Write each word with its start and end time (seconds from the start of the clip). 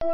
Madame, 0.00 0.12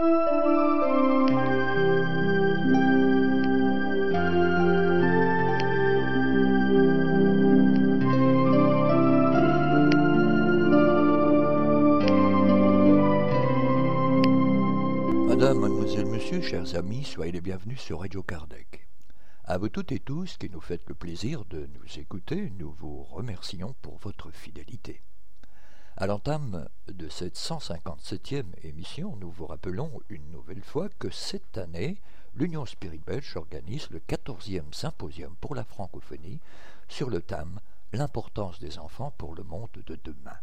mademoiselle, 15.59 16.07
monsieur, 16.07 16.41
chers 16.41 16.75
amis, 16.77 17.05
soyez 17.05 17.33
les 17.33 17.43
bienvenus 17.43 17.79
sur 17.79 18.01
Radio 18.01 18.23
Kardec. 18.23 18.89
À 19.45 19.59
vous 19.59 19.69
toutes 19.69 19.93
et 19.93 20.01
tous 20.01 20.39
qui 20.39 20.49
nous 20.49 20.63
faites 20.63 20.89
le 20.89 20.95
plaisir 20.95 21.45
de 21.45 21.69
nous 21.75 22.01
écouter, 22.01 22.51
nous 22.59 22.73
vous 22.73 23.03
remercions 23.03 23.75
pour 23.83 23.99
votre 23.99 24.31
fidélité. 24.31 25.03
À 25.97 26.09
l'entame 26.09 26.69
de 26.89 27.09
cette 27.09 27.37
157e 27.37 28.47
émission, 28.65 29.15
nous 29.21 29.31
vous 29.31 29.47
rappelons 29.47 30.01
une 30.09 30.29
nouvelle 30.33 30.65
fois 30.65 30.89
que 30.99 31.09
cette 31.09 31.57
année, 31.57 31.99
l'Union 32.35 32.67
Spirit 32.67 33.01
Belge 33.07 33.37
organise 33.37 33.89
le 33.91 34.01
14e 34.01 34.73
symposium 34.73 35.37
pour 35.41 35.55
la 35.55 35.63
francophonie 35.63 36.41
sur 36.89 37.11
le 37.11 37.23
thème 37.23 37.61
L'importance 37.93 38.59
des 38.59 38.81
enfants 38.81 39.13
pour 39.19 39.37
le 39.37 39.45
monde 39.45 39.71
de 39.87 39.97
demain. 40.03 40.37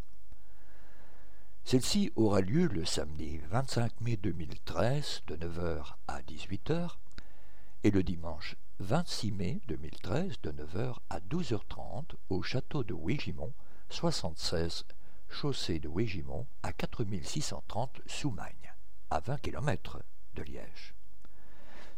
Celle-ci 1.64 2.10
aura 2.16 2.40
lieu 2.40 2.66
le 2.66 2.86
samedi 2.86 3.38
25 3.50 4.00
mai 4.00 4.16
2013 4.16 5.24
de 5.26 5.36
9h 5.36 5.96
à 6.08 6.22
18h 6.22 6.92
et 7.84 7.90
le 7.90 8.02
dimanche 8.02 8.56
26 8.78 9.32
mai 9.32 9.60
2013 9.68 10.36
de 10.44 10.52
9h 10.52 10.94
à 11.10 11.20
12h30 11.20 12.14
au 12.30 12.42
château 12.42 12.84
de 12.84 12.94
Wégimont, 12.94 13.52
76 13.90 14.86
chaussée 15.32 15.78
de 15.78 15.88
Wégimont 15.88 16.46
à 16.62 16.72
4630 16.72 18.02
Soumagne, 18.06 18.74
à 19.10 19.20
20 19.20 19.38
km 19.38 20.00
de 20.34 20.42
Liège. 20.42 20.94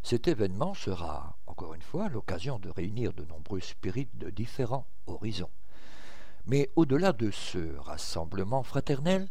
Cet 0.02 0.29
événement 0.29 0.74
sera, 0.74 1.37
encore 1.46 1.74
une 1.74 1.82
fois, 1.82 2.09
l'occasion 2.09 2.59
de 2.59 2.71
réunir 2.71 3.12
de 3.12 3.24
nombreux 3.24 3.60
spirites 3.60 4.16
de 4.16 4.30
différents 4.30 4.87
horizons. 5.07 5.51
Mais 6.46 6.71
au-delà 6.77 7.12
de 7.12 7.30
ce 7.30 7.77
rassemblement 7.79 8.62
fraternel, 8.62 9.29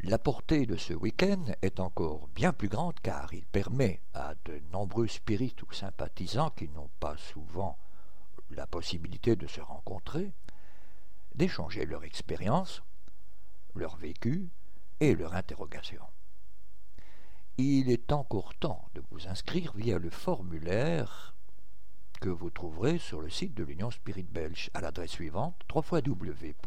la 0.00 0.18
portée 0.18 0.66
de 0.66 0.76
ce 0.76 0.94
week-end 0.94 1.44
est 1.60 1.80
encore 1.80 2.28
bien 2.34 2.52
plus 2.52 2.68
grande 2.68 2.98
car 3.00 3.32
il 3.34 3.44
permet 3.44 4.00
à 4.14 4.34
de 4.46 4.60
nombreux 4.72 5.06
spirites 5.06 5.62
ou 5.62 5.72
sympathisants 5.72 6.50
qui 6.50 6.68
n'ont 6.68 6.90
pas 6.98 7.16
souvent 7.18 7.76
la 8.50 8.66
possibilité 8.66 9.36
de 9.36 9.46
se 9.46 9.60
rencontrer 9.60 10.32
d'échanger 11.34 11.86
leur 11.86 12.04
expérience, 12.04 12.82
leur 13.74 13.96
vécu 13.96 14.48
et 15.00 15.14
leur 15.14 15.34
interrogation. 15.34 16.02
Il 17.58 17.90
est 17.90 18.12
encore 18.12 18.54
temps 18.54 18.88
de 18.94 19.02
vous 19.10 19.28
inscrire 19.28 19.72
via 19.74 19.98
le 19.98 20.10
formulaire 20.10 21.34
que 22.20 22.28
vous 22.28 22.50
trouverez 22.50 22.98
sur 22.98 23.20
le 23.20 23.30
site 23.30 23.54
de 23.54 23.64
l'Union 23.64 23.90
Spirit 23.90 24.28
Belge 24.30 24.70
à 24.74 24.80
l'adresse 24.80 25.10
suivante 25.10 25.56
www.spirit.be. 25.74 26.60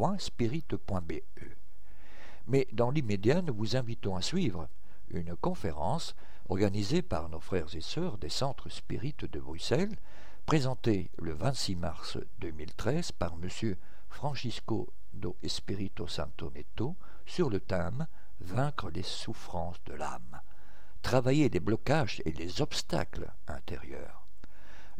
Mais 2.48 2.68
dans 2.74 2.92
l'immédiat, 2.92 3.42
nous 3.42 3.54
vous 3.54 3.76
invitons 3.76 4.16
à 4.16 4.22
suivre 4.22 4.68
une 5.10 5.36
conférence 5.36 6.16
organisée 6.50 7.02
par 7.02 7.30
nos 7.30 7.40
frères 7.40 7.76
et 7.76 7.82
sœurs 7.82 8.18
des 8.18 8.30
centres 8.30 8.70
spirites 8.70 9.26
de 9.26 9.40
Bruxelles, 9.40 9.96
présentée 10.46 11.10
le 11.18 11.34
26 11.34 11.76
mars 11.76 12.18
2013 12.40 13.14
par 13.14 13.34
M. 13.42 13.76
Francisco 14.10 14.92
Espirito 15.42 16.08
Santo 16.08 16.52
sur 17.26 17.50
le 17.50 17.60
thème 17.60 18.08
Vaincre 18.40 18.90
les 18.90 19.04
souffrances 19.04 19.82
de 19.86 19.94
l'âme, 19.94 20.42
travailler 21.02 21.50
les 21.50 21.60
blocages 21.60 22.22
et 22.26 22.32
les 22.32 22.62
obstacles 22.62 23.32
intérieurs. 23.48 24.28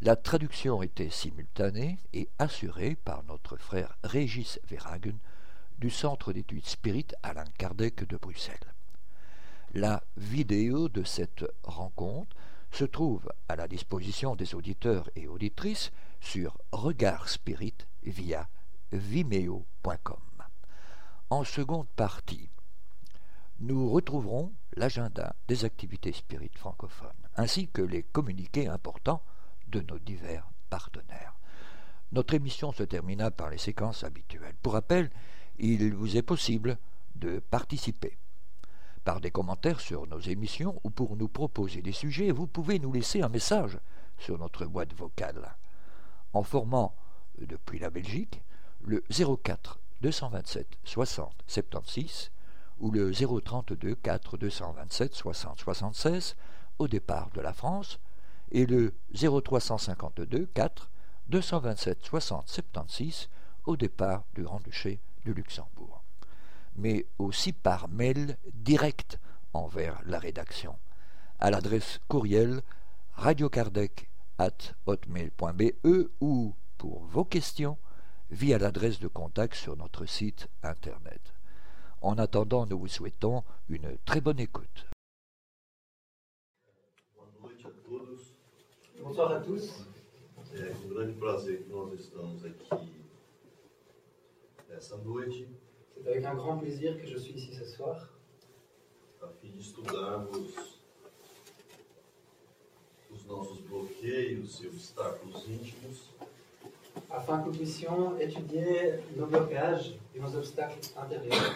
La 0.02 0.16
traduction 0.16 0.82
était 0.82 1.10
simultanée 1.10 1.98
et 2.14 2.30
assurée 2.40 2.96
par 2.96 3.24
notre 3.24 3.58
frère 3.58 3.98
Régis 4.04 4.60
Verhagen 4.68 5.18
du 5.78 5.90
Centre 5.90 6.32
d'études 6.32 6.66
spirites 6.66 7.16
Alain 7.24 7.46
Kardec 7.58 8.08
de 8.08 8.18
Bruxelles. 8.18 8.74
La 9.74 10.04
vidéo 10.18 10.88
de 10.88 11.04
cette 11.04 11.46
rencontre 11.64 12.36
se 12.72 12.86
trouve 12.86 13.32
à 13.50 13.56
la 13.56 13.68
disposition 13.68 14.36
des 14.36 14.56
auditeurs 14.56 15.10
et 15.16 15.28
auditrices 15.28 15.92
sur 16.20 16.58
Regard 16.72 17.30
Spirit 17.30 17.76
via 18.04 18.48
vimeo.com. 18.94 20.20
En 21.30 21.44
seconde 21.44 21.88
partie, 21.96 22.50
nous 23.60 23.90
retrouverons 23.90 24.52
l'agenda 24.76 25.36
des 25.48 25.66
activités 25.66 26.12
spirites 26.12 26.58
francophones, 26.58 27.10
ainsi 27.36 27.68
que 27.68 27.82
les 27.82 28.04
communiqués 28.04 28.68
importants 28.68 29.24
de 29.68 29.82
nos 29.82 30.00
divers 30.00 30.48
partenaires. 30.70 31.36
Notre 32.12 32.36
émission 32.36 32.72
se 32.72 32.84
termina 32.84 33.32
par 33.32 33.50
les 33.50 33.58
séquences 33.58 34.04
habituelles. 34.04 34.56
Pour 34.62 34.74
rappel, 34.74 35.10
il 35.58 35.94
vous 35.96 36.18
est 36.18 36.22
possible 36.22 36.78
de 37.16 37.40
participer. 37.40 38.18
Par 39.04 39.20
des 39.20 39.32
commentaires 39.32 39.80
sur 39.80 40.08
nos 40.08 40.20
émissions 40.20 40.80
ou 40.84 40.90
pour 40.90 41.16
nous 41.18 41.28
proposer 41.28 41.82
des 41.82 41.92
sujets, 41.92 42.32
vous 42.32 42.48
pouvez 42.48 42.80
nous 42.80 42.94
laisser 42.94 43.22
un 43.22 43.30
message 43.30 43.80
sur 44.18 44.38
notre 44.38 44.66
boîte 44.66 44.94
vocale 44.94 45.56
en 46.34 46.44
formant 46.44 46.96
depuis 47.40 47.80
la 47.80 47.90
Belgique 47.90 48.42
le 48.86 49.04
04 49.10 49.80
227 50.02 50.68
60 50.84 51.34
76 51.48 52.32
ou 52.80 52.92
le 52.92 53.12
032 53.14 53.96
4 53.96 54.38
227 54.38 55.14
60 55.14 55.60
76 55.60 56.36
au 56.80 56.88
départ 56.88 57.30
de 57.32 57.42
la 57.42 57.54
France 57.54 58.00
et 58.52 58.66
le 58.66 58.94
0352 59.14 60.48
4 60.54 60.90
227 61.28 62.00
60 62.04 62.48
76 62.48 63.30
au 63.66 63.78
départ 63.78 64.26
du 64.34 64.44
Grand-Duché 64.44 65.00
du 65.24 65.34
Luxembourg, 65.34 66.04
mais 66.76 67.06
aussi 67.18 67.54
par 67.54 67.88
mail 67.88 68.38
direct 68.54 69.20
envers 69.54 70.02
la 70.06 70.20
rédaction, 70.20 70.78
à 71.40 71.50
l'adresse 71.50 72.00
courriel 72.10 72.62
radiocardec 73.14 74.10
at 74.38 74.74
hotmail.be 74.86 75.72
ou, 76.20 76.56
pour 76.78 77.04
vos 77.06 77.24
questions, 77.24 77.78
via 78.34 78.58
l'adresse 78.58 79.00
de 79.00 79.08
contact 79.08 79.56
sur 79.56 79.78
notre 79.78 80.06
site 80.06 80.48
internet. 80.64 81.22
En 82.02 82.18
attendant, 82.18 82.66
nous 82.66 82.80
vous 82.80 82.88
souhaitons 82.88 83.44
une 83.70 83.98
très 84.06 84.22
bonne 84.22 84.40
écoute. 84.40 84.88
Bonsoir 89.02 89.32
à 89.32 89.40
tous. 89.40 89.86
É 90.56 90.72
com 90.74 90.88
grande 90.88 91.14
prazer 91.14 91.64
que 91.64 91.70
nós 91.70 92.00
estamos 92.00 92.46
aqui 92.46 92.70
essa 94.70 94.98
noite 94.98 95.48
C'est 95.96 96.08
avec 96.08 96.24
un 96.26 96.36
grand 96.36 96.60
plaisir 96.60 96.96
que 97.02 97.08
je 97.08 97.18
suis 97.18 97.34
ici 97.34 97.56
ce 97.56 97.66
soir 97.66 98.08
a 99.20 99.28
fim 99.42 99.50
de 99.50 99.62
estudarmos 99.62 100.54
os 103.10 103.26
nossos 103.26 103.62
bloqueios 103.62 104.62
e 104.62 104.68
obstáculos 104.68 105.48
íntimos 105.48 106.10
afin 107.10 107.40
que 107.40 107.48
nous 107.48 107.56
puissions 107.56 108.18
étudier 108.20 109.00
nos 109.16 109.26
blocages 109.26 109.96
et 110.16 110.20
nos 110.20 110.36
obstacles 110.36 110.80
intérieurs 110.98 111.54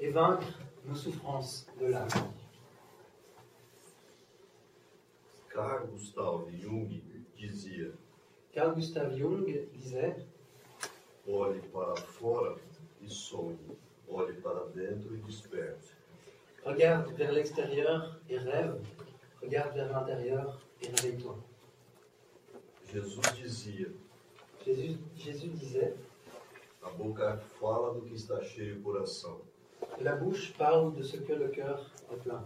et 0.00 0.10
vaincre 0.10 0.46
nos 0.86 0.94
souffrances 0.94 1.66
de 1.80 1.86
l'âme. 1.86 2.08
Carl 5.48 5.86
Gustav 5.92 6.44
Jung 6.60 6.88
dizia: 7.36 7.88
Carl 8.54 8.74
Gustav 8.74 9.14
Jung 9.16 9.44
disait 9.74 10.16
olhe 11.26 11.60
para 11.72 11.94
fora 11.96 12.56
e 13.00 13.08
sonhe, 13.08 13.58
olhe 14.08 14.34
para 14.34 14.64
dentro 14.74 15.14
e 15.14 15.18
desperte. 15.18 15.94
Regarde 16.64 17.12
vers 17.14 17.32
l'extérieur 17.32 18.18
et 18.28 18.38
rêve, 18.38 18.80
regarde 19.42 19.74
vers 19.74 19.92
l'intérieur 19.92 20.60
et 20.82 20.88
réveille-toi. 20.88 21.36
Jesus 22.92 23.20
dizia: 23.42 23.88
Jésus, 24.64 24.98
Jésus 25.16 25.48
disait 25.48 25.94
a 26.82 26.90
boca 26.90 27.38
fala 27.60 27.94
do 27.94 28.02
que 28.02 28.14
está 28.14 28.42
cheio 28.42 28.78
o 28.78 28.82
coração. 28.82 29.40
La 30.00 30.16
bouche 30.16 30.52
parle 30.56 30.92
de 30.94 31.02
ce 31.02 31.16
que 31.16 31.32
le 31.32 31.48
cœur 31.48 31.90
est 32.12 32.16
plein. 32.22 32.44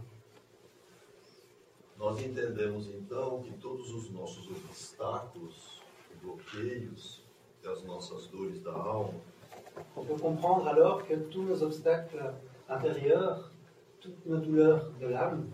Nós 1.98 2.20
entendemos 2.22 2.88
então 2.88 3.42
que 3.42 3.52
todos 3.58 3.90
os 3.92 4.10
nossos 4.10 4.46
obstáculos, 4.50 5.80
bloqueios 6.22 7.22
e 7.64 7.68
as 7.68 7.82
nossas 7.84 8.26
dores 8.26 8.60
da 8.62 8.72
alma 8.72 9.14
On 9.96 10.04
peut 10.04 10.18
comprendre 10.18 10.68
alors 10.68 11.06
que 11.06 11.14
tous 11.14 11.42
nos 11.42 11.62
obstacles 11.62 12.34
intérieurs, 12.68 13.50
toutes 14.00 14.24
nos 14.26 14.38
douleurs 14.38 14.90
de 15.00 15.06
l'âme 15.06 15.48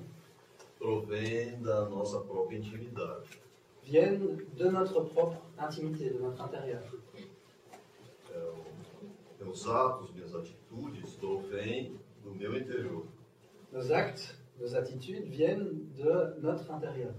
provém 0.82 1.62
da 1.62 1.88
nossa 1.88 2.20
própria 2.22 2.58
intimidade. 2.58 3.40
Viennent 3.84 4.44
de 4.52 4.64
notre 4.64 5.04
propre 5.10 5.38
intimité, 5.64 6.08
de 6.10 6.18
notre 6.18 6.42
intérieur. 6.42 6.82
É 8.30 9.44
meus 9.44 9.66
atos, 9.68 10.12
minhas 10.12 10.34
atitudes 10.34 11.14
provêm 11.14 11.96
do 12.24 12.34
meu 12.34 12.56
interior. 12.56 13.06
Nos 13.70 13.92
actes, 13.92 14.36
nos 14.58 14.74
atitudes 14.74 15.28
viennent 15.28 15.92
de 15.94 16.40
notre 16.40 16.72
intérieur. 16.72 17.14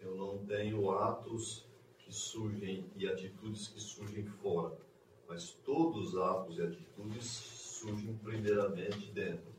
Eu 0.00 0.14
não 0.14 0.38
tenho 0.46 0.90
atos 0.92 1.66
que 1.98 2.12
surgem 2.12 2.86
e 2.96 3.08
atitudes 3.08 3.66
que 3.66 3.80
surgem 3.80 4.24
fora, 4.26 4.76
mas 5.28 5.52
todos 5.64 6.14
os 6.14 6.18
atos 6.18 6.56
e 6.58 6.62
atitudes 6.62 7.26
surgem 7.26 8.16
primeiramente 8.18 9.10
dentro. 9.12 9.51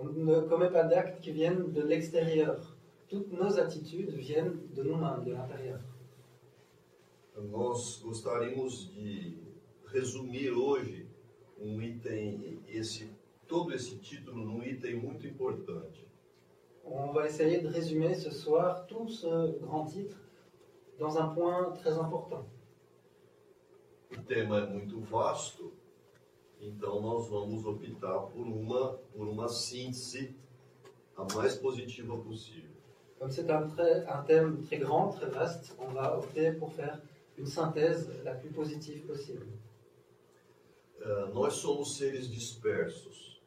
On 0.00 0.04
ne 0.04 0.40
commet 0.40 0.70
pas 0.70 0.84
d'actes 0.84 1.20
qui 1.20 1.30
viennent 1.30 1.72
de 1.72 1.82
l'extérieur. 1.82 2.74
Toutes 3.08 3.30
nos 3.32 3.58
attitudes 3.58 4.10
viennent 4.14 4.58
de 4.74 4.82
nous-mêmes, 4.82 5.24
de 5.24 5.32
l'intérieur. 5.32 5.80
Nós 7.36 8.00
gostaríamos 8.02 8.90
de 8.94 9.38
resumir 9.86 10.52
hoje 10.52 11.06
um 11.58 11.80
item, 11.82 12.62
esse, 12.68 13.10
todo 13.46 13.72
esse 13.74 13.96
título 13.98 14.44
num 14.44 14.62
item 14.62 14.96
muito 14.96 15.26
importante. 15.26 16.06
On 16.84 17.12
va 17.12 17.26
essayer 17.26 17.60
de 17.60 17.68
résumer 17.68 18.14
ce 18.14 18.30
soir 18.30 18.86
tout 18.86 19.08
ce 19.08 19.58
grand 19.60 19.84
titre 19.86 20.18
dans 20.98 21.16
un 21.18 21.28
point 21.28 21.72
très 21.72 21.92
important. 21.98 22.44
O 24.10 24.22
tema 24.22 24.58
é 24.58 24.66
muito 24.66 25.00
vasto, 25.00 25.72
então 26.60 27.00
nós 27.00 27.28
vamos 27.28 27.64
optar 27.64 28.20
por 28.20 28.46
uma, 28.46 28.94
por 29.14 29.26
uma 29.26 29.48
síntese 29.48 30.34
a 31.16 31.24
mais 31.34 31.56
positiva 31.56 32.16
possível. 32.18 32.70
Comme 33.18 33.30
c'est 33.30 33.50
un, 33.50 33.68
un 34.08 34.22
thème 34.22 34.62
très 34.62 34.78
grand, 34.78 35.08
très 35.08 35.28
vaste, 35.28 35.76
on 35.78 35.92
va 35.92 36.16
opter 36.16 36.52
pour 36.52 36.72
faire 36.72 36.98
une 37.36 37.46
synthèse 37.46 38.08
la 38.24 38.34
plus 38.34 38.50
positive 38.50 39.06
possible. 39.06 39.46
Eh, 41.02 41.32
nós 41.32 41.54
somos 41.54 41.96
seres 41.96 42.28
dispersos. 42.28 43.40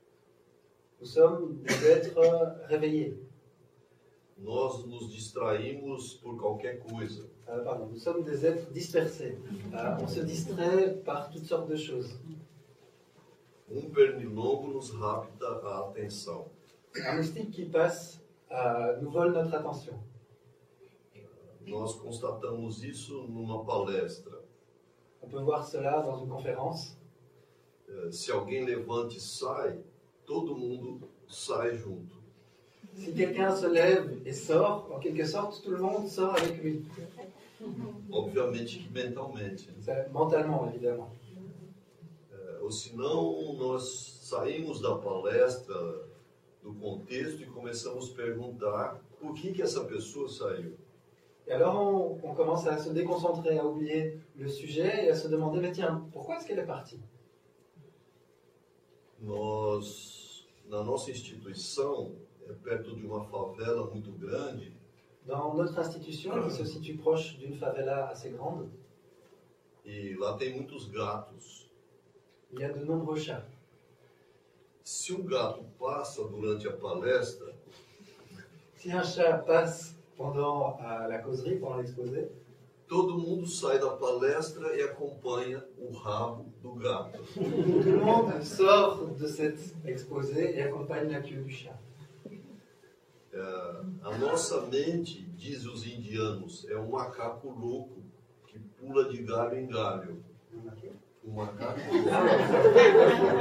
Nous 0.99 1.05
sommes 1.05 1.61
des 1.61 1.85
êtres 1.85 2.19
réveillés. 2.67 3.19
Nós 4.37 4.85
nos 4.85 5.07
distraímos 5.09 6.15
por 6.15 6.35
qualquer 6.37 6.79
coisa. 6.79 7.29
Euh, 7.47 7.63
pardon, 7.63 7.87
nous 7.87 7.99
sommes 7.99 8.23
des 8.23 8.45
êtres 8.45 8.71
dispersés. 8.71 9.37
Euh, 9.73 9.97
on 10.01 10.07
se 10.07 10.21
distrait 10.21 10.95
par 11.05 11.29
toutes 11.29 11.45
sortes 11.45 11.69
de 11.69 11.75
choses. 11.75 12.17
Um 13.73 13.89
pernilongo 13.89 14.67
nos 14.67 14.91
rapta 14.91 15.47
a 15.47 15.79
atenção. 15.89 16.45
Un 16.95 17.15
moustique 17.17 17.49
qui 17.51 17.65
passe 17.65 18.21
euh, 18.51 19.01
nous 19.01 19.09
vole 19.09 19.31
notre 19.33 19.55
attention. 19.55 19.99
Nós 21.65 21.95
constatamos 21.95 22.83
isso 22.83 23.23
numa 23.27 23.63
palestra. 23.63 24.37
On 25.21 25.27
peut 25.29 25.41
voir 25.41 25.65
cela 25.65 26.01
dans 26.01 26.17
une 26.21 26.29
conférence. 26.29 26.97
Eh, 27.89 28.11
Se 28.11 28.31
alguém 28.31 28.65
levanta 28.65 29.15
e 29.15 29.19
sai, 29.19 29.79
todo 30.25 30.55
mundo 30.55 31.07
sai 31.27 31.75
junto. 31.77 32.21
Si 32.95 33.13
quelqu'un 33.13 33.55
se 33.55 33.65
lève 33.67 34.21
et 34.25 34.33
sort, 34.33 34.91
en 34.93 34.99
quelque 34.99 35.25
sorte, 35.25 35.63
tout 35.63 35.71
le 35.71 35.79
monde 35.79 36.07
sort 36.07 36.35
avec 36.35 36.61
lui. 36.61 36.85
Obviamente 38.11 38.77
que 38.77 38.93
mentalmente. 38.93 39.65
né? 39.67 39.73
C'est 39.79 40.11
Mentalement, 40.11 40.69
évidemment. 40.69 41.09
Ou 42.63 42.71
senão, 42.71 43.53
nós 43.57 44.19
saímos 44.21 44.79
da 44.79 44.95
palestra, 44.95 45.75
do 46.61 46.73
contexto 46.73 47.43
e 47.43 47.45
começamos 47.45 48.09
a 48.09 48.15
perguntar 48.15 49.01
por 49.19 49.33
que, 49.33 49.51
que 49.51 49.61
essa 49.61 49.83
pessoa 49.83 50.29
saiu. 50.29 50.77
Et 51.45 51.51
alors, 51.51 51.75
on, 51.75 52.21
on 52.23 52.33
commence 52.33 52.65
à 52.65 52.77
se 52.77 52.89
déconcentrer, 52.91 53.59
à 53.59 53.65
oublier 53.65 54.17
le 54.37 54.47
sujet 54.47 55.07
et 55.07 55.09
à 55.09 55.15
se 55.15 55.27
demander, 55.27 55.59
mais 55.59 55.73
tiens, 55.73 56.07
pourquoi 56.13 56.37
est-ce 56.37 56.47
qu'elle 56.47 56.59
est 56.59 56.65
partie 56.65 57.01
Nós, 59.19 60.47
na 60.69 60.85
nossa 60.85 61.11
instituição, 61.11 62.15
é 62.47 62.53
perto 62.53 62.95
de 62.95 63.05
uma 63.05 63.25
favela 63.25 63.87
muito 63.87 64.13
grande, 64.13 64.71
Dans 65.25 65.53
notre 65.53 65.79
institution, 65.79 66.41
qui 66.43 66.51
se 66.51 66.65
situe 66.65 66.95
proche 66.95 67.37
d'une 67.37 67.55
favela 67.55 68.09
assez 68.09 68.29
grande, 68.29 68.69
e 69.85 70.15
lá 70.15 70.37
tem 70.37 70.53
muitos 70.53 70.87
gatos. 70.87 71.62
Y 72.57 72.63
a 72.63 72.71
de 72.71 72.85
nombreux 72.85 73.19
chats. 73.19 73.43
Se 74.83 75.13
um 75.13 75.23
gato 75.25 75.63
passa 75.79 76.23
durante 76.23 76.67
a 76.67 76.73
palestra, 76.73 77.53
Si 78.75 78.91
un 78.91 79.01
chat 79.01 79.37
passe 79.45 79.95
pendant 80.17 80.77
euh, 80.81 81.07
la 81.07 81.19
causerie, 81.19 81.57
pendant 81.57 81.77
l'exposé, 81.77 82.29
todo 82.85 83.17
mundo 83.17 83.47
sai 83.47 83.79
da 83.79 83.91
palestra 83.91 84.75
e 84.75 84.81
acompanha 84.81 85.63
o 85.79 85.89
rabo 85.93 86.45
do 86.61 86.73
gato. 86.73 87.17
tout 87.33 87.41
le 87.41 88.03
monde 88.03 88.43
sort 88.43 89.05
de 89.15 89.25
cet 89.25 89.57
exposé 89.85 90.57
et 90.57 90.63
accompagne 90.63 91.09
la 91.11 91.21
queue 91.21 91.41
du 91.43 91.49
chat. 91.49 91.79
É, 93.31 93.39
a 94.03 94.17
nossa 94.17 94.61
mente, 94.67 95.23
diz 95.37 95.65
os 95.65 95.87
indianos, 95.87 96.67
é 96.69 96.77
um 96.77 96.91
macaco 96.91 97.49
louco 97.49 98.03
que 98.47 98.59
pula 98.59 99.09
de 99.09 99.23
galho 99.23 99.57
em 99.57 99.65
galho. 99.65 100.21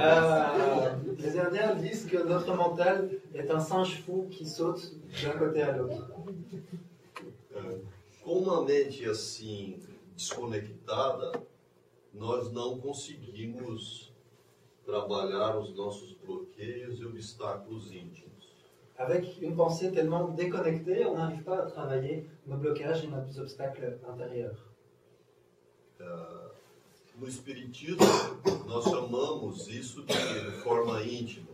Euh, 0.02 0.96
les 1.18 1.38
Indiens 1.38 1.74
disent 1.74 2.06
que 2.06 2.16
notre 2.16 2.54
mental 2.54 3.10
est 3.34 3.50
un 3.50 3.60
singe 3.60 4.02
fou 4.02 4.26
qui 4.30 4.46
saute 4.46 4.92
d'un 5.22 5.38
côté 5.38 5.62
à 5.62 5.76
l'autre. 5.76 6.10
É, 7.54 7.78
com 8.24 8.38
uma 8.38 8.62
mente 8.62 9.04
assim 9.08 9.78
desconectada, 10.16 11.32
nós 12.14 12.50
não 12.52 12.78
conseguimos 12.78 14.12
trabalhar 14.84 15.56
os 15.58 15.74
nossos 15.74 16.14
bloqueios 16.24 17.00
e 17.00 17.04
obstáculos 17.04 17.92
íntimos. 17.92 18.32
Avec 18.98 19.40
une 19.40 19.56
pensée 19.56 19.90
tellement 19.90 20.28
déconnectée, 20.28 21.06
on 21.06 21.16
n'arrive 21.16 21.42
pas 21.42 21.58
à 21.58 21.66
travailler 21.66 22.26
nos 22.46 22.56
blocages 22.56 23.04
et 23.04 23.08
nos 23.08 23.38
obstacles 23.40 23.98
intérieurs. 24.08 24.72
No 27.22 27.28
Espiritismo, 27.28 28.04
nós 28.66 28.82
chamamos 28.82 29.68
isso 29.68 30.02
de 30.02 30.50
forma 30.64 31.00
íntima. 31.04 31.52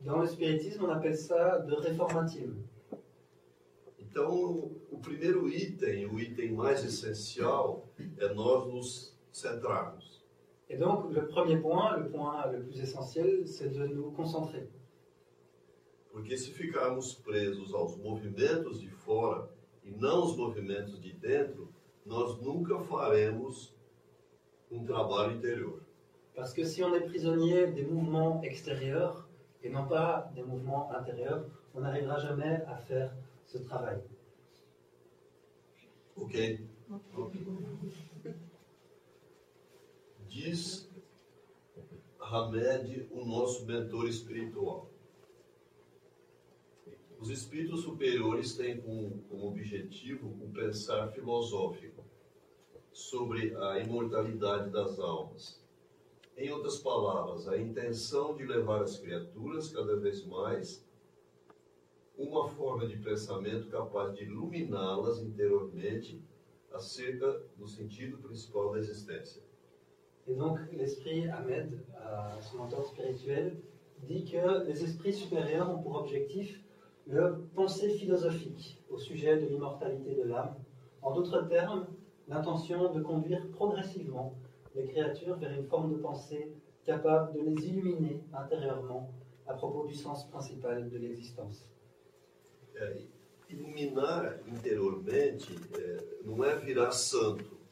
Dans 0.00 0.22
le 0.22 0.26
spiritisme, 0.26 0.86
on 0.86 0.90
appelle 0.90 1.14
ça 1.14 1.58
de 1.58 1.74
réformative. 1.74 2.56
Então, 3.98 4.72
o 4.90 4.98
primeiro 4.98 5.46
item, 5.46 6.06
o 6.06 6.18
item 6.18 6.52
mais 6.52 6.82
essencial, 6.86 7.86
é 8.16 8.32
nós 8.32 8.66
nos 8.72 9.14
centrarmos. 9.30 10.24
Et 10.70 10.78
donc, 10.78 11.12
le 11.12 11.26
premier 11.28 11.60
point, 11.60 11.98
le 11.98 12.08
point 12.08 12.46
le 12.46 12.62
plus 12.62 12.80
essentiel, 12.80 13.46
c'est 13.46 13.68
de 13.68 13.86
nous 13.86 14.10
concentrer. 14.12 14.70
Porque 16.10 16.34
se 16.34 16.50
ficarmos 16.50 17.12
presos 17.12 17.74
aos 17.74 17.98
movimentos 17.98 18.80
de 18.80 18.88
fora 18.88 19.50
e 19.84 19.90
não 19.90 20.24
os 20.24 20.34
movimentos 20.34 20.98
de 20.98 21.12
dentro, 21.12 21.68
nós 22.06 22.40
nunca 22.40 22.78
faremos 22.78 23.71
um 24.72 24.84
trabalho 24.84 25.36
interior. 25.36 25.80
Parce 26.34 26.52
que 26.54 26.64
si 26.64 26.82
on 26.82 26.94
est 26.94 27.02
prisonnier 27.02 27.66
des 27.68 27.84
mouvements 27.84 28.42
extérieurs 28.42 29.28
et 29.62 29.68
non 29.68 29.86
pas 29.86 30.30
des 30.34 30.42
mouvements 30.42 30.90
intérieurs, 30.90 31.44
on 31.74 31.80
n'arrivera 31.80 32.18
jamais 32.18 32.62
à 32.66 32.76
faire 32.76 33.12
ce 33.46 33.58
travail. 33.58 34.00
Ok? 36.16 36.58
Diz 40.28 40.88
Hamed, 42.18 43.08
o 43.10 43.24
nosso 43.26 43.66
mentor 43.66 44.08
espiritual. 44.08 44.90
Os 47.20 47.30
espíritos 47.30 47.82
superiores 47.82 48.56
têm 48.56 48.80
como, 48.80 49.22
como 49.28 49.46
objetivo 49.48 50.28
o 50.42 50.50
pensar 50.50 51.12
filosófico 51.12 51.91
sobre 52.92 53.54
a 53.56 53.78
imortalidade 53.78 54.70
das 54.70 54.98
almas. 54.98 55.60
Em 56.36 56.50
outras 56.50 56.78
palavras, 56.78 57.48
a 57.48 57.58
intenção 57.58 58.36
de 58.36 58.44
levar 58.44 58.82
as 58.82 58.98
criaturas 58.98 59.70
cada 59.70 59.96
vez 59.96 60.24
mais 60.24 60.84
uma 62.16 62.48
forma 62.48 62.86
de 62.86 62.96
pensamento 62.98 63.68
capaz 63.68 64.14
de 64.14 64.24
iluminá-las 64.24 65.20
interiormente 65.20 66.22
acerca 66.72 67.42
do 67.56 67.66
sentido 67.66 68.18
principal 68.18 68.72
da 68.72 68.78
existência. 68.78 69.42
Et 70.26 70.34
donc, 70.34 70.58
l'esprit 70.72 71.28
Ahmed, 71.28 71.84
euh, 71.94 72.40
son 72.40 72.58
mentor 72.58 72.86
spirituel, 72.86 73.60
dit 74.04 74.24
que 74.24 74.64
les 74.66 74.84
esprits 74.84 75.12
supérieurs 75.12 75.68
ont 75.68 75.82
pour 75.82 75.96
objectif 75.96 76.62
le 77.06 77.44
pensée 77.54 77.90
philosophique 77.90 78.80
au 78.88 78.96
sujet 78.98 79.36
de 79.40 79.46
l'immortalité 79.46 80.14
de 80.14 80.22
l'âme. 80.22 80.54
En 81.02 81.12
d'autres 81.12 81.48
termes, 81.48 81.86
l'intention 82.28 82.92
de 82.92 83.02
conduire 83.02 83.48
progressivement 83.50 84.34
les 84.74 84.84
créatures 84.84 85.36
vers 85.36 85.52
une 85.52 85.66
forme 85.66 85.92
de 85.92 85.98
pensée 85.98 86.52
capable 86.84 87.32
de 87.34 87.40
les 87.40 87.68
illuminer 87.68 88.20
intérieurement 88.32 89.10
à 89.46 89.54
propos 89.54 89.86
du 89.86 89.94
sens 89.94 90.28
principal 90.28 90.88
de 90.88 90.98
l'existence. 90.98 91.68
É, 92.74 93.02
iluminar 93.50 94.38
interiormente 94.46 95.54
é, 95.78 96.24
não 96.24 96.42
é 96.42 96.56
virar 96.56 96.90
santo, 96.90 97.62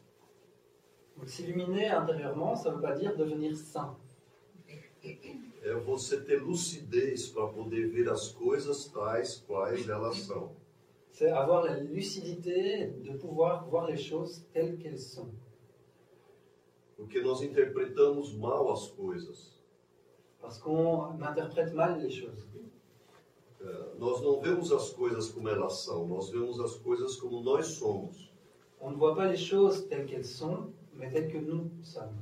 s'illuminer 1.27 1.91
intérieurement, 1.91 2.57
ça 2.57 2.71
ne 2.71 2.77
veut 2.77 2.83
pas 2.83 2.93
dire 2.93 3.17
devenir 3.17 3.57
saint. 3.57 3.97
é 5.63 5.75
você 5.75 6.21
ter 6.21 6.43
lucidez 6.43 7.29
para 7.29 7.47
poder 7.49 7.89
ver 7.89 8.09
as 8.09 8.29
coisas 8.29 8.87
tais 8.87 9.37
quais 9.47 9.89
elas 9.89 10.17
são. 10.21 10.53
C'est 11.13 11.31
avoir 11.31 11.65
la 11.65 11.79
lucidité 11.79 12.87
de 12.87 13.13
pouvoir 13.17 13.69
voir 13.69 13.87
les 13.87 13.97
choses 13.97 14.45
telles 14.53 14.79
qu'elles 14.79 14.99
sont. 14.99 15.31
Porque 16.97 17.21
nós 17.23 17.43
interpretamos 17.43 18.35
mal 18.35 18.71
as 18.71 18.89
coisas. 18.89 19.59
Parce 20.41 20.59
qu'on 20.59 21.21
interprète 21.23 21.73
mal 21.73 21.99
les 22.01 22.11
choses. 22.11 22.47
É, 23.61 23.99
nós 23.99 24.23
não 24.23 24.41
vemos 24.41 24.73
as 24.73 24.91
coisas 24.91 25.31
como 25.31 25.49
elas 25.49 25.85
são, 25.85 26.07
nós 26.07 26.31
vemos 26.31 26.59
as 26.61 26.77
coisas 26.77 27.17
como 27.17 27.43
nós 27.43 27.67
somos. 27.67 28.31
On 28.81 28.91
ne 28.91 28.97
voit 28.97 29.15
pas 29.15 29.27
les 29.29 29.37
choses 29.37 29.87
telles 29.87 30.07
qu'elles 30.07 30.27
sont, 30.27 30.73
mais 30.95 31.11
telles 31.11 31.31
que 31.31 31.39
nous 31.39 31.71
sommes. 31.83 32.17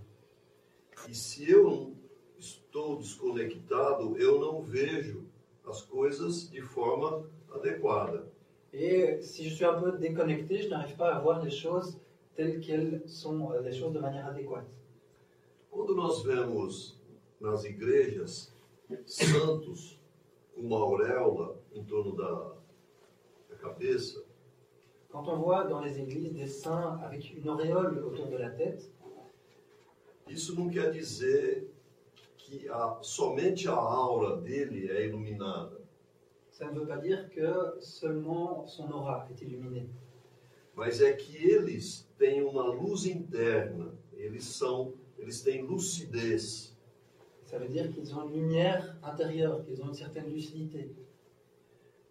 E 1.09 1.15
se 1.15 1.49
eu 1.49 1.95
estou 2.39 2.97
desconectado, 2.97 4.19
eu 4.19 4.41
não 4.41 4.63
vejo 4.63 5.25
as 5.65 5.83
coisas 5.83 6.51
de 6.51 6.61
forma 6.61 7.25
adequada. 7.53 8.27
Et 8.73 9.21
si 9.23 9.49
je 9.49 9.55
suis 9.55 9.65
un 9.65 9.81
peu 9.81 9.93
déconnecté, 9.93 10.59
je 10.63 10.69
n'arrive 10.69 10.97
pas 10.97 11.15
à 11.15 11.21
voir 11.21 11.43
les 11.43 11.51
choses 11.51 11.99
telles 12.37 12.61
qu'elles 12.61 13.03
sont, 13.07 13.53
euh, 13.53 13.61
les 13.63 13.73
choses 13.73 13.93
de 13.93 13.99
manière 13.99 14.27
adéquate. 14.27 14.67
Quando 15.71 15.95
nós 15.95 16.23
vemos 16.25 16.99
nas 17.41 17.65
igrejas 17.65 18.53
santos 19.07 19.99
com 20.55 20.63
uma 20.63 20.77
auréola 20.79 21.57
em 21.75 21.85
torno 21.85 22.17
da, 22.17 22.57
da 23.51 23.57
cabeça, 23.57 24.21
Quand 25.11 25.27
on 25.27 25.39
voit 25.39 25.65
dans 25.65 25.81
les 25.81 25.99
églises 25.99 26.35
des 26.35 26.47
saints 26.47 27.01
avec 27.03 27.35
une 27.35 27.49
auréole 27.49 28.05
autour 28.05 28.27
de 28.27 28.37
la 28.37 28.51
tête, 28.51 28.93
isso 30.29 30.55
não 30.55 30.69
quer 30.69 30.91
dizer 30.93 31.67
que 32.37 32.69
a, 32.69 32.99
somente 33.03 33.67
a 33.69 33.73
aura 33.73 34.37
dele 34.37 34.91
é 34.91 35.07
iluminada, 35.07 35.78
ça 36.59 36.69
ne 36.73 36.81
veut 36.81 36.87
pas 36.87 36.97
dire 36.99 37.31
que 37.31 37.77
seulement 37.79 38.67
son 38.67 38.91
aura 38.91 39.29
est 39.31 39.41
illuminée. 39.43 39.89
mas 40.75 41.01
é 41.01 41.13
que 41.13 41.37
eles 41.37 42.09
têm 42.19 42.43
uma 42.43 42.67
luz 42.75 43.07
interna, 43.07 43.95
eles 44.13 44.45
são, 44.45 44.93
eles 45.19 45.41
têm 45.41 45.63
lucidez. 45.63 46.77
Ça 47.45 47.59
veut 47.59 47.69
dire 47.69 47.91
qu'ils 47.93 48.13
ont 48.15 48.29
une 48.29 48.43
lumière 48.43 48.97
intérieure, 49.03 49.65
qu'ils 49.65 49.81
ont 49.83 49.89
une 49.89 49.95
certaine 49.95 50.33
lucidité. 50.33 50.91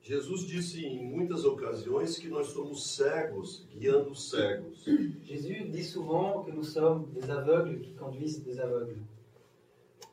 Jesus 0.02 0.48
disse 0.48 0.78
em 0.78 1.04
muitas 1.04 1.44
ocasiões 1.44 2.18
que 2.18 2.30
nós 2.30 2.48
somos 2.48 2.96
cegos 2.96 3.68
guiando 3.70 4.16
cegos. 4.16 4.86
Jésus 5.24 5.66
dit 5.66 5.84
souvent 5.84 6.44
que 6.44 6.52
nous 6.52 6.64
sommes 6.64 7.12
des 7.12 7.30
aveugles 7.30 7.82
qui 7.82 7.94
conduisent 7.96 8.44
des 8.44 8.60
aveugles. 8.62 9.02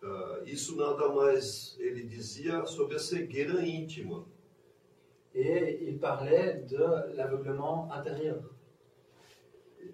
Ah, 0.07 0.43
isso 0.45 0.77
nada 0.77 1.09
mais 1.09 1.77
ele 1.79 2.03
dizia 2.05 2.67
sobre 2.67 2.97
a 2.97 2.99
cegueira 2.99 3.67
íntima. 3.67 4.27
Et 5.35 5.89
il 5.89 5.99
parlait 5.99 6.63
de 6.67 6.77
l'aveuglement 7.15 7.89
intérieur. 7.91 8.43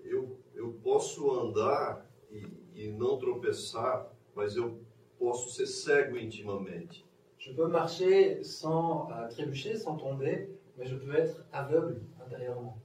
Eu, 0.04 0.36
eu 0.54 0.72
posso 0.82 1.30
andar 1.30 2.06
e, 2.30 2.44
e 2.74 2.88
não 2.88 3.18
tropeçar, 3.18 4.12
mas 4.34 4.56
eu 4.56 4.80
posso 5.18 5.50
ser 5.50 5.66
cego 5.66 6.16
intimamente. 6.18 7.06
Je 7.38 7.54
peux 7.54 7.68
marcher 7.68 8.44
sans 8.44 9.08
euh, 9.12 9.28
trébucher, 9.28 9.76
sans 9.76 9.96
tomber, 9.96 10.50
mais 10.76 10.88
je 10.88 10.96
peux 10.96 11.14
être 11.14 11.46
aveugle 11.52 12.02
intérieurement. 12.26 12.76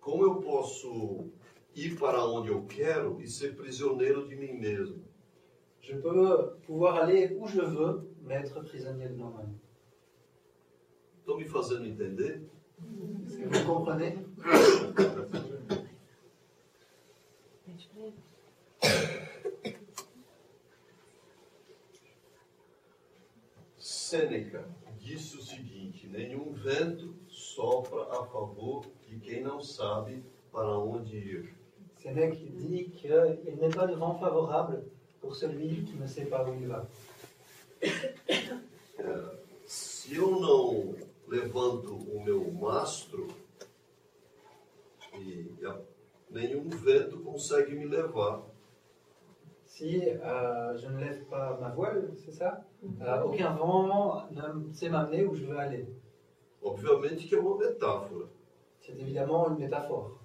Como 0.00 0.24
eu 0.24 0.36
posso 0.36 1.30
ir 1.74 1.98
para 1.98 2.24
onde 2.24 2.50
eu 2.50 2.64
quero 2.66 3.20
e 3.20 3.26
ser 3.26 3.56
prisioneiro 3.56 4.28
de 4.28 4.36
mim 4.36 4.52
mesmo? 4.52 5.09
Je 5.90 5.96
peux 5.96 6.52
pouvoir 6.66 7.02
aller 7.02 7.36
où 7.36 7.48
je 7.48 7.60
veux, 7.60 8.08
mais 8.22 8.34
être 8.34 8.60
prisonnier 8.60 9.08
de 9.08 9.14
moi-même. 9.14 9.52
Estão 11.18 11.36
me 11.36 11.44
fazendo 11.44 11.84
entender? 11.84 12.40
Vous 12.78 13.66
comprenez? 13.66 14.18
Sêneca 23.76 24.64
disse 25.00 25.36
o 25.36 25.42
seguinte: 25.42 26.06
nenhum 26.06 26.52
vento 26.52 27.16
sopra 27.26 28.02
a 28.12 28.24
favor 28.26 28.86
de 29.08 29.18
quem 29.18 29.42
não 29.42 29.60
sabe 29.60 30.22
para 30.52 30.78
onde 30.78 31.16
ir. 31.16 31.54
Sénèque 31.98 32.38
dit 32.56 32.90
qu'il 32.90 33.58
n'est 33.60 33.74
pas 33.74 33.86
de 33.86 33.94
vent 33.94 34.14
favorable 34.14 34.84
pour 35.20 35.34
celui 35.34 35.84
qui 35.84 35.96
ne 35.96 36.06
sait 36.06 36.24
pas 36.26 36.44
où 36.48 36.54
il 36.54 36.66
va. 36.68 36.86
Se 39.66 40.14
eu 40.14 40.40
não 40.40 40.94
levanto 41.28 41.94
o 41.94 42.22
meu 42.24 42.50
mastro, 42.52 43.28
e 45.14 45.54
a- 45.64 45.80
nenhum 46.28 46.68
vento 46.68 47.18
consegue 47.20 47.74
me 47.76 47.86
levar. 47.86 48.42
Si 49.64 50.00
euh, 50.08 50.76
je 50.76 50.88
ne 50.88 50.98
lève 51.00 51.24
pas 51.26 51.56
ma 51.60 51.68
voile, 51.70 52.10
c'est 52.16 52.32
ça? 52.32 52.64
Euh, 53.00 53.22
Aucun 53.22 53.54
vent 53.54 54.26
ne 54.30 54.72
sait 54.74 54.88
m'amener 54.88 55.24
où 55.24 55.34
je 55.34 55.44
veux 55.46 55.56
aller. 55.58 55.86
Obviamente 56.62 57.26
que 57.28 57.34
é 57.36 57.38
uma 57.38 57.56
metáfora. 57.56 58.26
C'est 58.80 58.98
évidemment 58.98 59.48
une 59.50 59.58
métaphore. 59.58 60.19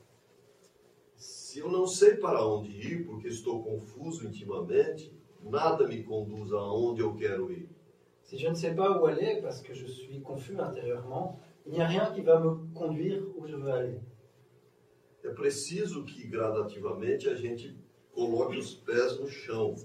Se 1.56 1.62
eu 1.62 1.72
não 1.72 1.88
sei 1.88 2.16
para 2.18 2.46
onde 2.46 2.70
ir, 2.70 3.06
porque 3.06 3.30
estou 3.30 3.64
confuso 3.64 4.28
intimamente, 4.28 5.10
nada 5.42 5.88
me 5.88 6.04
conduz 6.04 6.52
aonde 6.52 7.00
eu 7.00 7.16
quero 7.16 7.50
ir. 7.50 7.70
Si 8.24 8.38
je 8.38 8.50
ne 8.50 8.56
sais 8.56 8.76
pas 8.76 9.00
où 9.00 9.06
aller 9.06 9.42
parce 9.42 9.62
que 9.62 9.74
je 9.74 9.86
suis 9.86 10.20
confus 10.20 10.60
intérieurement, 10.60 11.40
il 11.66 11.72
n'y 11.72 11.80
a 11.80 11.88
rien 11.88 12.12
qui 12.12 12.20
va 12.20 12.42
me 12.42 12.58
conduire 12.74 13.24
où 13.38 13.48
je 13.48 13.56
veux 13.56 13.72
aller. 13.72 14.02
É 15.24 15.30
preciso 15.30 16.04
que 16.04 16.28
gradativamente 16.28 17.30
a 17.30 17.36
gente 17.36 17.74
coloque 18.14 18.58
os 18.58 18.74
pés 18.74 19.18
no 19.18 19.30
chão. 19.30 19.76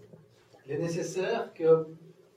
Il 0.67 0.73
est 0.73 0.79
nécessaire 0.79 1.55
que 1.55 1.87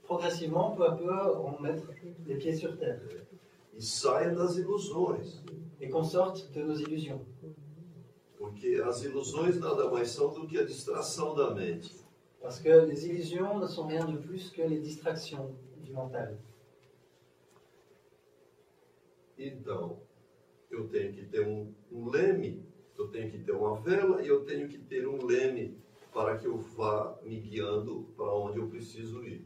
progressivement, 0.04 0.76
peu 0.76 0.86
à 0.86 0.92
peu, 0.92 1.10
on 1.38 1.60
mette 1.60 1.82
les 2.24 2.36
pieds 2.36 2.54
sur 2.54 2.78
terre 2.78 3.00
e 3.76 3.82
saia 3.82 4.30
das 4.30 4.56
ilusões. 4.56 5.42
et 5.80 5.88
qu'on 5.88 6.04
sorte 6.04 6.52
de 6.52 6.62
nos 6.62 6.76
illusions. 6.76 7.20
Porque 8.44 8.82
as 8.84 9.02
ilusões 9.02 9.58
nada 9.58 9.90
mais 9.90 10.10
são 10.10 10.30
do 10.30 10.46
que 10.46 10.58
a 10.58 10.64
distração 10.64 11.34
da 11.34 11.54
mente. 11.54 12.04
Parce 12.42 12.60
que 12.60 12.68
les 12.68 13.06
illusions 13.06 13.58
ne 13.58 13.66
sont 13.66 13.86
rien 13.86 14.04
de 14.04 14.18
plus 14.18 14.50
que 14.50 14.60
les 14.60 14.82
distractions 14.82 15.50
du 15.78 15.90
mental. 15.94 16.36
Então, 19.38 19.98
eu 20.70 20.86
tenho 20.88 21.14
que 21.14 21.24
ter 21.24 21.46
um, 21.46 21.72
um 21.90 22.10
leme, 22.10 22.62
eu 22.98 23.08
tenho 23.08 23.30
que 23.30 23.38
ter 23.38 23.52
uma 23.52 23.76
vela 23.80 24.22
e 24.22 24.28
eu 24.28 24.44
tenho 24.44 24.68
que 24.68 24.76
ter 24.78 25.08
um 25.08 25.24
leme 25.24 25.78
para 26.12 26.36
que 26.36 26.46
eu 26.46 26.58
vá 26.58 27.18
me 27.22 27.40
guiando 27.40 28.06
para 28.14 28.30
onde 28.34 28.58
eu 28.58 28.68
preciso 28.68 29.24
ir. 29.24 29.42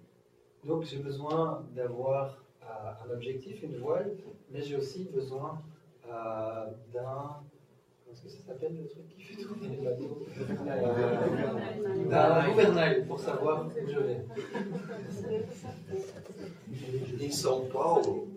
Donc 0.64 0.82
j'ai 0.82 0.98
besoin 0.98 1.64
d'avoir 1.72 2.36
euh, 2.62 3.04
un 3.06 3.10
objectif, 3.12 3.62
une 3.62 3.78
voile, 3.78 4.18
mais 4.50 4.60
j'ai 4.60 4.76
aussi 4.76 5.04
besoin 5.04 5.62
euh, 6.04 6.72
d'un... 6.92 7.47
Est-ce 8.10 8.22
que 8.22 8.28
ça 8.28 8.38
s'appelle 8.46 8.76
le 8.76 8.86
truc 8.88 9.06
qui 9.08 9.20
fait 9.22 9.42
tourner 9.42 9.68
les 9.68 9.76
bateaux 9.84 10.26
Euh, 10.66 12.08
D'un 12.08 12.48
gouvernail 12.48 13.06
pour 13.06 13.20
savoir 13.20 13.66
où 13.66 13.70
je 13.86 13.98
vais. 13.98 14.24
Em 17.20 17.30
São 17.30 17.66
Paulo, 17.68 18.28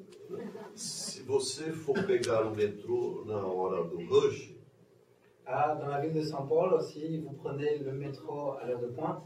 se 0.75 1.21
você 1.23 1.71
for 1.71 1.95
pegar 2.05 2.45
o 2.47 2.55
metrô 2.55 3.23
na 3.25 3.45
hora 3.45 3.83
do 3.87 3.97
rush, 4.09 4.53
Ah, 5.45 5.75
dans 5.75 5.87
la 5.87 5.99
ville 5.99 6.13
de 6.13 6.21
Saint-Paul, 6.21 6.81
si 6.81 7.17
vous 7.19 7.33
prenez 7.33 7.77
le 7.79 7.91
métro 7.91 8.51
à 8.53 8.65
l'heure 8.65 8.79
de 8.79 8.87
pointe, 8.87 9.23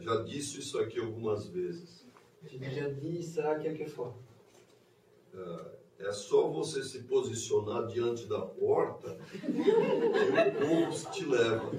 já 0.00 0.22
disse 0.22 0.56
isso 0.58 0.78
aqui 0.78 0.98
algumas 1.00 1.46
vezes, 1.48 2.06
j'ai 2.46 2.58
déjà 2.58 2.88
dit 2.88 3.22
ça 3.22 3.56
quelques 3.58 3.88
fois. 3.88 4.14
É 5.98 6.12
só 6.12 6.48
você 6.48 6.82
se 6.82 7.00
posicionar 7.00 7.86
diante 7.86 8.26
da 8.26 8.40
porta 8.40 9.16
e 9.32 9.70
o 10.40 10.90
povo 10.90 11.10
te 11.12 11.24
leva. 11.24 11.70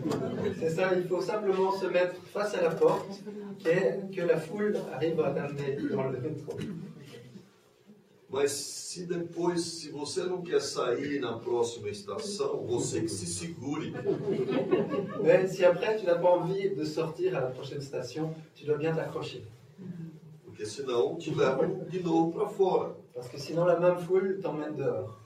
C'est 0.58 0.70
ça, 0.70 0.94
il 0.94 1.08
faut 1.08 1.22
simplement 1.22 1.72
se 1.72 1.86
mettre 1.86 2.16
face 2.34 2.56
à 2.56 2.62
la 2.62 2.72
porte 2.72 3.22
et 3.66 4.12
que 4.14 4.22
la 4.22 4.40
foule 4.40 4.78
arrive 4.94 5.20
à 5.20 5.32
t'amener 5.32 5.76
dans 5.90 6.10
le 6.10 6.20
métro. 6.20 6.58
Mas 8.28 8.52
se 8.52 9.06
depois, 9.06 9.62
se 9.62 9.92
você 9.92 10.24
não 10.24 10.42
quer 10.42 10.62
sair 10.62 11.20
na 11.20 11.38
próxima 11.38 11.90
estação, 11.90 12.66
você 12.66 13.02
que 13.02 13.08
se 13.08 13.28
segure. 13.28 13.94
Mais 15.24 15.52
si 15.52 15.64
après 15.64 15.96
tu 15.96 16.06
n'as 16.06 16.18
pas 16.18 16.32
envie 16.32 16.70
de 16.70 16.86
sortir 16.86 17.36
à 17.36 17.42
la 17.42 17.52
prochaine 17.52 17.82
station, 17.82 18.34
tu 18.56 18.66
dois 18.66 18.78
bien 18.78 18.94
t'accrocher. 18.94 19.44
Porque 20.44 20.66
senão 20.66 21.16
te 21.16 21.30
levam 21.30 21.86
de 21.88 22.00
novo 22.00 22.32
para 22.32 22.48
fora. 22.50 22.96
Parce 23.16 23.30
que 23.30 23.40
sinon 23.40 23.64
la 23.64 23.80
même 23.80 23.98
foule 23.98 24.42
t'emmène 24.42 24.76
dehors. 24.76 25.18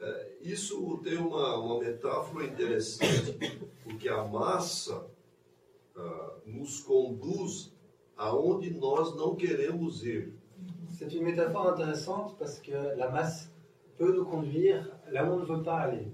É, 0.00 0.36
isso 0.40 1.00
tem 1.02 1.18
uma, 1.18 1.58
uma 1.58 1.80
metáfora 1.80 2.46
interessante, 2.46 3.36
porque 3.82 4.08
a 4.08 4.22
massa 4.22 5.04
ah, 5.96 6.34
nos 6.46 6.80
conduz 6.80 7.72
aonde 8.16 8.70
nós 8.70 9.16
não 9.16 9.34
queremos 9.34 10.04
ir. 10.04 10.32
C'est 10.90 11.12
une 11.12 11.24
métaphore 11.24 11.68
intéressante 11.72 12.36
parce 12.38 12.60
que 12.60 12.70
la 12.70 13.10
masse 13.10 13.50
peut 13.96 14.12
nous 14.12 14.24
conduire 14.24 14.88
là 15.10 15.24
où 15.24 15.34
on 15.34 15.40
ne 15.40 15.44
veut 15.46 15.64
pas 15.64 15.80
aller. 15.80 16.06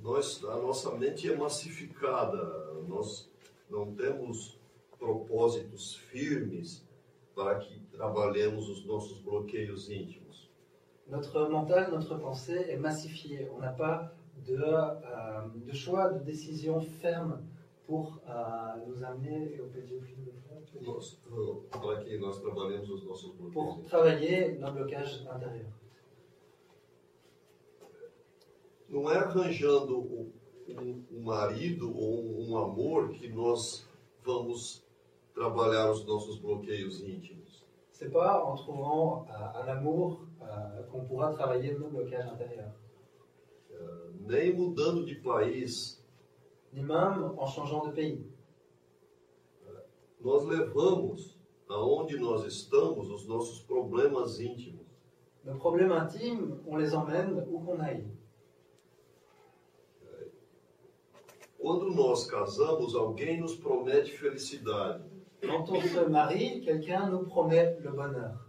Nós, 0.00 0.44
a 0.44 0.56
nossa 0.58 0.92
mente 0.92 1.28
é 1.28 1.36
massificada, 1.36 2.72
nós 2.86 3.28
não 3.68 3.92
temos 3.96 4.56
propósitos 4.96 5.96
firmes 5.96 6.86
para 7.38 7.54
que 7.60 7.78
trabalhemos 7.96 8.68
os 8.68 8.84
nossos 8.84 9.18
bloqueios 9.20 9.88
íntimos. 9.88 10.36
Notre 11.06 11.48
mental, 11.48 11.90
notre 11.92 12.16
pensée 12.18 12.62
est 12.72 12.76
massifiée. 12.88 13.48
On 13.54 13.58
n'a 13.60 13.72
pas 13.72 14.12
de, 14.46 14.56
euh, 14.56 15.46
de 15.68 15.72
choix, 15.72 16.04
de 16.14 16.18
décision 16.32 16.80
ferme 16.80 17.34
pour 17.86 18.04
euh, 18.28 18.86
nous 18.86 19.04
amener 19.04 19.60
au 19.60 19.66
bloqueios 19.66 20.00
pour 23.52 23.82
travailler 23.88 24.58
nos 24.58 24.72
blocages 24.72 25.24
intérieurs. 25.34 25.72
Não 28.88 29.10
é 29.10 29.16
arranjando 29.18 29.98
um- 29.98 31.04
um 31.16 31.22
marido 31.22 31.86
ou 31.96 32.40
um 32.42 32.56
amor 32.58 33.10
que 33.10 33.28
nós 33.28 33.86
vamos 34.24 34.82
trabalhar 35.38 35.88
os 35.92 36.04
nossos 36.04 36.36
bloqueios 36.40 37.00
íntimos. 37.00 37.64
C'est 37.92 38.10
pas 38.10 38.44
en 38.44 38.56
trouvant 38.56 39.26
euh, 39.30 39.62
un 39.62 39.68
amour 39.68 40.26
euh, 40.42 40.82
qu'on 40.90 41.04
pourra 41.04 41.32
travailler 41.32 41.72
nos 41.78 41.88
blocages 41.88 42.26
intérieurs, 42.26 42.74
Nem 44.26 44.52
mudando 44.52 45.04
de 45.04 45.14
país, 45.14 46.04
ni 46.72 46.82
même 46.82 47.32
en 47.38 47.46
changeant 47.46 47.86
de 47.86 47.92
pays. 47.92 48.26
nós 50.20 50.44
levamos 50.44 51.38
aonde 51.68 52.18
nós 52.18 52.44
estamos 52.44 53.08
os 53.08 53.24
nossos 53.26 53.62
problemas 53.62 54.40
íntimos. 54.40 54.86
Nos 55.44 55.58
problèmes 55.58 55.92
intimes, 55.92 56.58
on 56.66 56.76
les 56.76 56.92
emmène 56.92 57.46
où 57.48 57.60
qu'on 57.60 57.78
aille. 57.80 58.10
Quando 61.56 61.90
nós 61.94 62.26
casamos, 62.26 62.96
alguém 62.96 63.40
nos 63.40 63.54
promete 63.54 64.10
felicidade 64.18 65.17
Quand 65.42 65.70
on 65.70 65.80
se 65.80 66.08
marie, 66.08 66.60
quelqu'un 66.64 67.08
nous 67.08 67.24
promet 67.24 67.76
le 67.82 67.90
bonheur. 67.90 68.48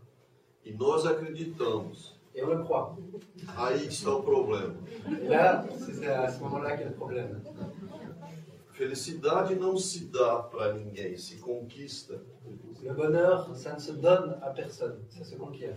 e 0.65 0.73
nós 0.73 1.05
acreditamos. 1.05 2.17
Et 2.35 2.43
on 2.43 2.47
le 2.47 2.63
croit. 2.63 2.95
Aí 3.57 3.87
está 3.87 4.11
o 4.13 4.21
problema. 4.21 4.75
Et 5.21 5.27
là, 5.27 5.65
c'est 5.77 6.07
à 6.07 6.29
ce 6.29 6.39
moment-là 6.41 6.71
qu'il 6.71 6.81
y 6.81 6.85
a 6.85 6.89
le 6.89 6.95
problème. 6.95 7.41
Felicidade 8.73 9.55
não 9.55 9.75
se 9.77 10.05
dá 10.05 10.39
para 10.43 10.73
ninguém, 10.73 11.17
se 11.17 11.35
conquista. 11.37 12.21
Le 12.81 12.93
bonheur, 12.93 13.53
ça 13.55 13.73
ne 13.73 13.79
se 13.79 13.91
donne 13.91 14.37
à 14.41 14.51
personne, 14.51 14.99
ça 15.09 15.25
se 15.25 15.35
conquiert. 15.35 15.75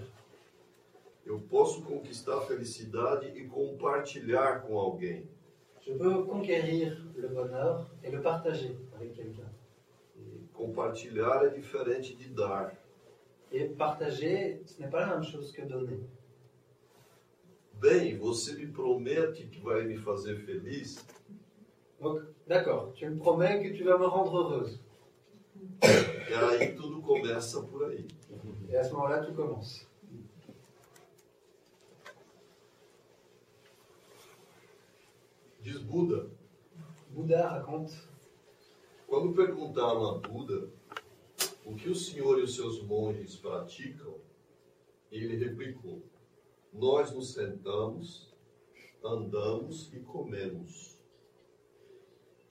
Eu 1.25 1.40
posso 1.50 1.83
conquistar 1.83 2.38
a 2.38 2.40
felicidade 2.42 3.26
e 3.35 3.49
compartilhar 3.49 4.62
com 4.62 4.78
alguém. 4.78 5.26
Je 5.81 5.92
peux 5.95 6.23
conquérir 6.23 7.04
le 7.16 7.28
bonheur 7.28 7.90
et 8.04 8.11
le 8.11 8.21
partager 8.21 8.76
avec 8.95 9.14
quelqu'un. 9.14 9.51
Compartilhar 10.62 11.45
é 11.45 11.49
diferente 11.49 12.14
de 12.14 12.28
dar. 12.28 12.73
Et 13.50 13.64
partager, 13.64 14.62
ce 14.64 14.81
n'est 14.81 14.88
pas 14.88 15.00
la 15.00 15.14
même 15.16 15.25
chose 15.25 15.50
que 15.50 15.62
donner. 15.62 15.99
Bem, 17.81 18.16
você 18.16 18.54
me 18.54 18.69
promete 18.69 19.49
que 19.49 19.61
vai 19.61 19.85
me 19.85 19.97
fazer 19.97 20.37
feliz? 20.37 21.04
Donc, 22.00 22.23
d'accord, 22.47 22.92
tu 22.95 23.04
me 23.11 23.19
promets 23.19 23.61
que 23.61 23.76
tu 23.76 23.83
vas 23.83 23.99
me 23.99 24.07
rendre 24.07 24.37
heureuse. 24.37 24.81
E 25.83 26.33
aí 26.33 26.76
tudo 26.76 27.02
começa 27.02 27.61
por 27.62 27.85
aí. 27.87 28.07
Et 28.71 28.76
à 28.76 28.85
ce 28.85 28.92
moment-là, 28.92 29.19
tout 29.19 29.35
commence. 29.35 29.85
Diz 35.61 35.79
Buda. 35.79 36.31
Bouddha 37.11 37.48
raconte 37.48 38.12
Quando 39.12 39.35
perguntaram 39.35 40.09
a 40.09 40.14
Buda 40.14 40.70
o 41.66 41.77
que 41.77 41.90
o 41.90 41.94
senhor 41.94 42.38
e 42.38 42.44
os 42.44 42.55
seus 42.55 42.83
monges 42.83 43.37
praticam, 43.37 44.14
ele 45.11 45.37
replicou: 45.37 46.03
Nós 46.72 47.12
nos 47.12 47.35
sentamos, 47.35 48.33
andamos 49.05 49.92
e 49.92 50.01
comemos. 50.01 50.98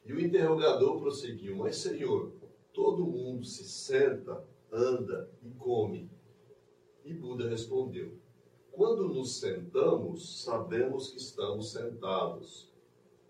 E 0.05 0.13
o 0.13 0.19
interrogador 0.19 0.99
prosseguiu: 0.99 1.55
Mas, 1.55 1.77
senhor, 1.77 2.31
todo 2.71 3.07
mundo 3.07 3.43
se 3.43 3.67
senta, 3.67 4.47
anda 4.71 5.31
e 5.41 5.49
come. 5.55 6.11
E 7.03 7.11
Buda 7.11 7.49
respondeu: 7.49 8.19
Quando 8.71 9.07
nos 9.07 9.39
sentamos, 9.39 10.43
sabemos 10.43 11.09
que 11.09 11.17
estamos 11.17 11.71
sentados. 11.71 12.71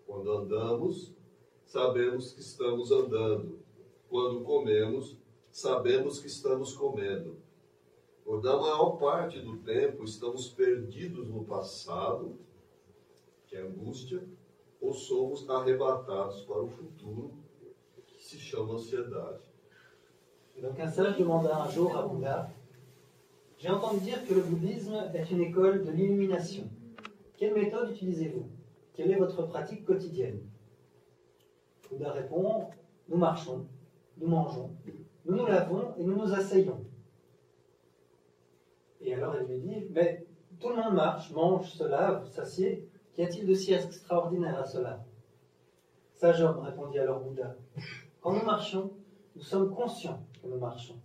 Quando 0.06 0.30
andamos, 0.30 1.14
sabemos 1.72 2.32
que 2.32 2.40
estamos 2.40 2.92
andando. 2.92 3.58
Quando 4.10 4.44
comemos, 4.44 5.16
sabemos 5.50 6.20
que 6.20 6.26
estamos 6.26 6.74
comendo. 6.74 7.38
Por 8.22 8.42
da 8.42 8.58
maior 8.58 8.98
parte 8.98 9.40
do 9.40 9.56
tempo 9.56 10.04
estamos 10.04 10.48
perdidos 10.48 11.28
no 11.28 11.44
passado, 11.44 12.38
que 13.46 13.56
é 13.56 13.62
angústia, 13.62 14.22
ou 14.82 14.92
somos 14.92 15.48
arrebatados 15.48 16.42
para 16.42 16.62
o 16.62 16.68
futuro, 16.68 17.32
que 18.06 18.22
se 18.22 18.38
chama 18.38 18.74
ansiedade. 18.74 19.40
Donc 20.60 20.78
un 20.78 20.88
sage 20.90 21.16
demanda 21.16 21.64
un 21.64 21.70
jour 21.70 21.96
à 21.96 22.02
Bouddha, 22.02 22.50
j'ai 23.56 23.70
entendu 23.70 24.00
dire 24.00 24.24
que 24.26 24.34
le 24.34 24.42
bouddhisme 24.42 24.94
est 25.14 25.30
une 25.30 25.40
école 25.40 25.82
de 25.82 25.90
l'illumination. 25.90 26.68
Quelle 27.38 27.54
méthode 27.54 27.90
utilisez-vous 27.90 28.46
Quelle 28.92 29.10
est 29.10 29.18
votre 29.18 29.46
pratique 29.46 29.86
quotidienne 29.86 30.51
Bouddha 31.92 32.12
répond, 32.12 32.70
nous 33.08 33.18
marchons, 33.18 33.66
nous 34.16 34.26
mangeons, 34.26 34.70
nous 35.26 35.36
nous 35.36 35.46
lavons 35.46 35.94
et 35.96 36.04
nous 36.04 36.16
nous 36.16 36.32
asseyons. 36.32 36.82
Et 39.02 39.12
alors 39.14 39.34
elle 39.34 39.46
lui 39.46 39.58
dit, 39.58 39.86
mais 39.90 40.24
tout 40.58 40.70
le 40.70 40.76
monde 40.76 40.94
marche, 40.94 41.30
mange, 41.32 41.68
se 41.70 41.84
lave, 41.84 42.26
s'assied, 42.30 42.88
qu'y 43.12 43.22
a-t-il 43.22 43.46
de 43.46 43.52
si 43.52 43.74
extraordinaire 43.74 44.58
à 44.58 44.64
cela? 44.64 45.04
Sage 46.14 46.40
homme, 46.40 46.60
répondit 46.60 46.98
alors 46.98 47.20
Bouddha, 47.20 47.56
quand 48.22 48.32
nous 48.32 48.44
marchons, 48.44 48.92
nous 49.36 49.42
sommes 49.42 49.74
conscients 49.74 50.24
que 50.42 50.48
nous 50.48 50.58
marchons. 50.58 50.96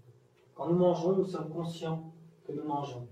Quand 0.55 0.69
nous 0.69 0.77
mangeons, 0.77 1.17
nous 1.17 1.25
sommes 1.25 1.49
conscients 1.49 2.13
que 2.45 2.53
nous 2.53 2.63
mangeons. 2.63 3.07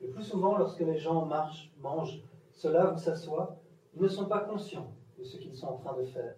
Le 0.00 0.08
plus 0.08 0.24
souvent, 0.24 0.56
lorsque 0.56 0.80
les 0.80 0.96
gens 0.96 1.26
marchent, 1.26 1.70
mangent, 1.78 2.22
se 2.52 2.68
lavent 2.68 2.94
ou 2.94 2.98
s'assoient, 2.98 3.56
ils 3.94 4.02
ne 4.02 4.08
sont 4.08 4.26
pas 4.26 4.40
conscients 4.40 4.94
de 5.18 5.24
ce 5.24 5.36
qu'ils 5.36 5.54
sont 5.54 5.66
en 5.66 5.76
train 5.76 5.96
de 5.98 6.04
faire. 6.04 6.34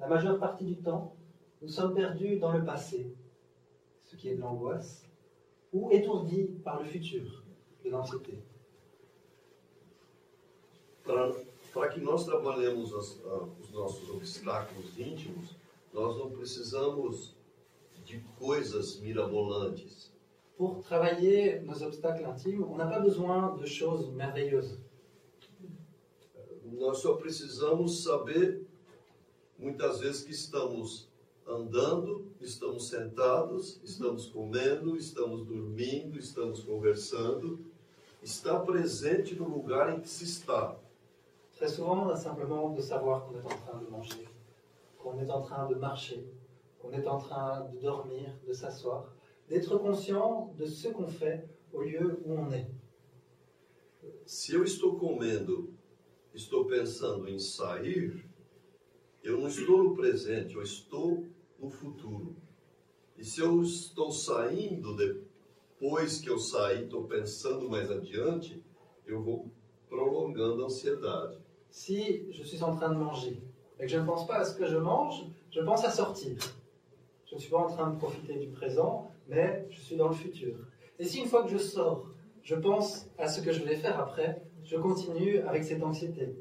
La 0.00 0.06
majeure 0.08 0.38
partie 0.38 0.64
du 0.64 0.76
temps, 0.76 1.14
nous 1.62 1.68
sommes 1.68 1.94
perdus 1.94 2.38
dans 2.38 2.52
le 2.52 2.64
passé, 2.64 3.14
ce 4.04 4.16
qui 4.16 4.30
est 4.30 4.34
de 4.36 4.40
l'angoisse, 4.40 5.04
ou 5.72 5.90
étourdis 5.92 6.44
par 6.64 6.82
le 6.82 6.88
futur, 6.88 7.42
de 7.84 7.90
l'anxiété. 7.90 8.38
Para 11.04 11.32
para 11.72 11.88
que 11.88 12.00
nós 12.00 12.24
trabalhemos 12.26 12.92
as- 12.94 13.20
ah, 13.26 13.46
os 13.62 13.70
nossos 13.70 14.10
obstáculos 14.10 14.98
íntimos, 14.98 15.54
nós 15.94 16.16
não 16.18 16.28
precisamos 16.30 17.36
de 18.04 18.18
coisas 18.40 18.98
mirabolantes. 19.00 20.10
Pour 20.56 20.82
travailler 20.82 21.62
nos 21.62 21.80
obstacles 21.80 22.26
intimes, 22.26 22.66
on 22.66 22.76
n'a 22.76 22.86
pas 22.88 22.98
besoin 23.00 23.56
de 23.56 23.66
choses 23.66 24.10
merveilleuses. 24.12 24.78
Nós 26.64 26.98
só 26.98 27.14
precisamos 27.14 28.02
saber, 28.02 28.59
muitas 29.60 30.00
vezes, 30.00 30.24
que 30.24 30.32
estamos 30.32 31.08
andando, 31.46 32.26
estamos 32.40 32.88
sentados, 32.88 33.80
estamos 33.84 34.26
comendo, 34.26 34.96
estamos 34.96 35.46
dormindo, 35.46 36.18
estamos 36.18 36.64
conversando. 36.64 37.60
Está 38.22 38.58
presente 38.60 39.34
no 39.34 39.48
lugar 39.48 39.94
em 39.94 40.00
que 40.00 40.08
se 40.08 40.24
está. 40.24 40.76
Très 41.56 41.68
souvent, 41.68 42.06
on 42.06 42.10
a 42.10 42.16
simplement 42.16 42.74
de 42.74 42.80
savoir 42.80 43.26
qu'on 43.26 43.36
est 43.36 43.44
en 43.44 43.56
train 43.56 43.78
de 43.78 43.90
manger, 43.90 44.28
qu'on 44.98 45.18
est 45.18 45.30
en 45.30 45.42
train 45.42 45.66
de 45.68 45.74
marcher, 45.74 46.26
qu'on 46.80 46.92
est 46.92 47.06
en 47.06 47.18
train 47.18 47.68
de 47.68 47.78
dormir, 47.78 48.30
de 48.46 48.52
s'asseoir, 48.52 49.12
d'être 49.48 49.76
conscient 49.78 50.54
de 50.58 50.66
ce 50.66 50.88
qu'on 50.88 51.08
fait 51.08 51.48
au 51.72 51.82
lieu 51.82 52.20
où 52.24 52.34
on 52.34 52.50
est. 52.50 52.66
Se 54.24 54.54
eu 54.54 54.64
estou 54.64 54.96
comendo, 54.96 55.70
estou 56.34 56.64
pensando 56.64 57.28
em 57.28 57.38
sair, 57.38 58.24
eu 59.22 59.38
não 59.38 59.48
estou 59.48 59.84
no 59.84 59.94
presente, 59.94 60.54
eu 60.54 60.62
estou 60.62 61.26
no 61.58 61.70
futuro. 61.70 62.36
E 63.16 63.24
se 63.24 63.40
eu 63.40 63.62
estou. 63.62 64.10
Si 71.70 72.26
je 72.30 72.42
suis 72.42 72.62
en 72.62 72.76
train 72.76 72.88
de 72.90 72.98
manger 72.98 73.42
et 73.78 73.82
que 73.82 73.88
je 73.88 73.98
ne 73.98 74.06
pense 74.06 74.26
pas 74.26 74.36
à 74.36 74.44
ce 74.44 74.56
que 74.56 74.66
je 74.66 74.76
mange, 74.76 75.26
je 75.50 75.60
pense 75.60 75.84
à 75.84 75.90
sortir. 75.90 76.36
je 77.30 77.36
ne 77.36 77.40
suis 77.40 77.50
pas 77.50 77.58
en 77.58 77.68
train 77.68 77.90
de 77.90 77.96
profiter 77.96 78.34
du 78.34 78.48
présent, 78.48 79.10
mais 79.28 79.64
je 79.70 79.80
suis 79.80 79.96
dans 79.96 80.08
le 80.08 80.14
futur. 80.14 80.56
Et 80.98 81.04
si 81.04 81.20
une 81.20 81.26
fois 81.26 81.44
que 81.44 81.50
je 81.50 81.58
sors, 81.58 82.06
je 82.42 82.56
pense 82.56 83.06
à 83.18 83.28
ce 83.28 83.40
que 83.40 83.52
je 83.52 83.62
vais 83.62 83.76
faire 83.76 84.00
après, 84.00 84.42
je 84.64 84.76
continue 84.76 85.38
avec 85.38 85.62
cette 85.62 85.82
anxiété. 85.82 86.34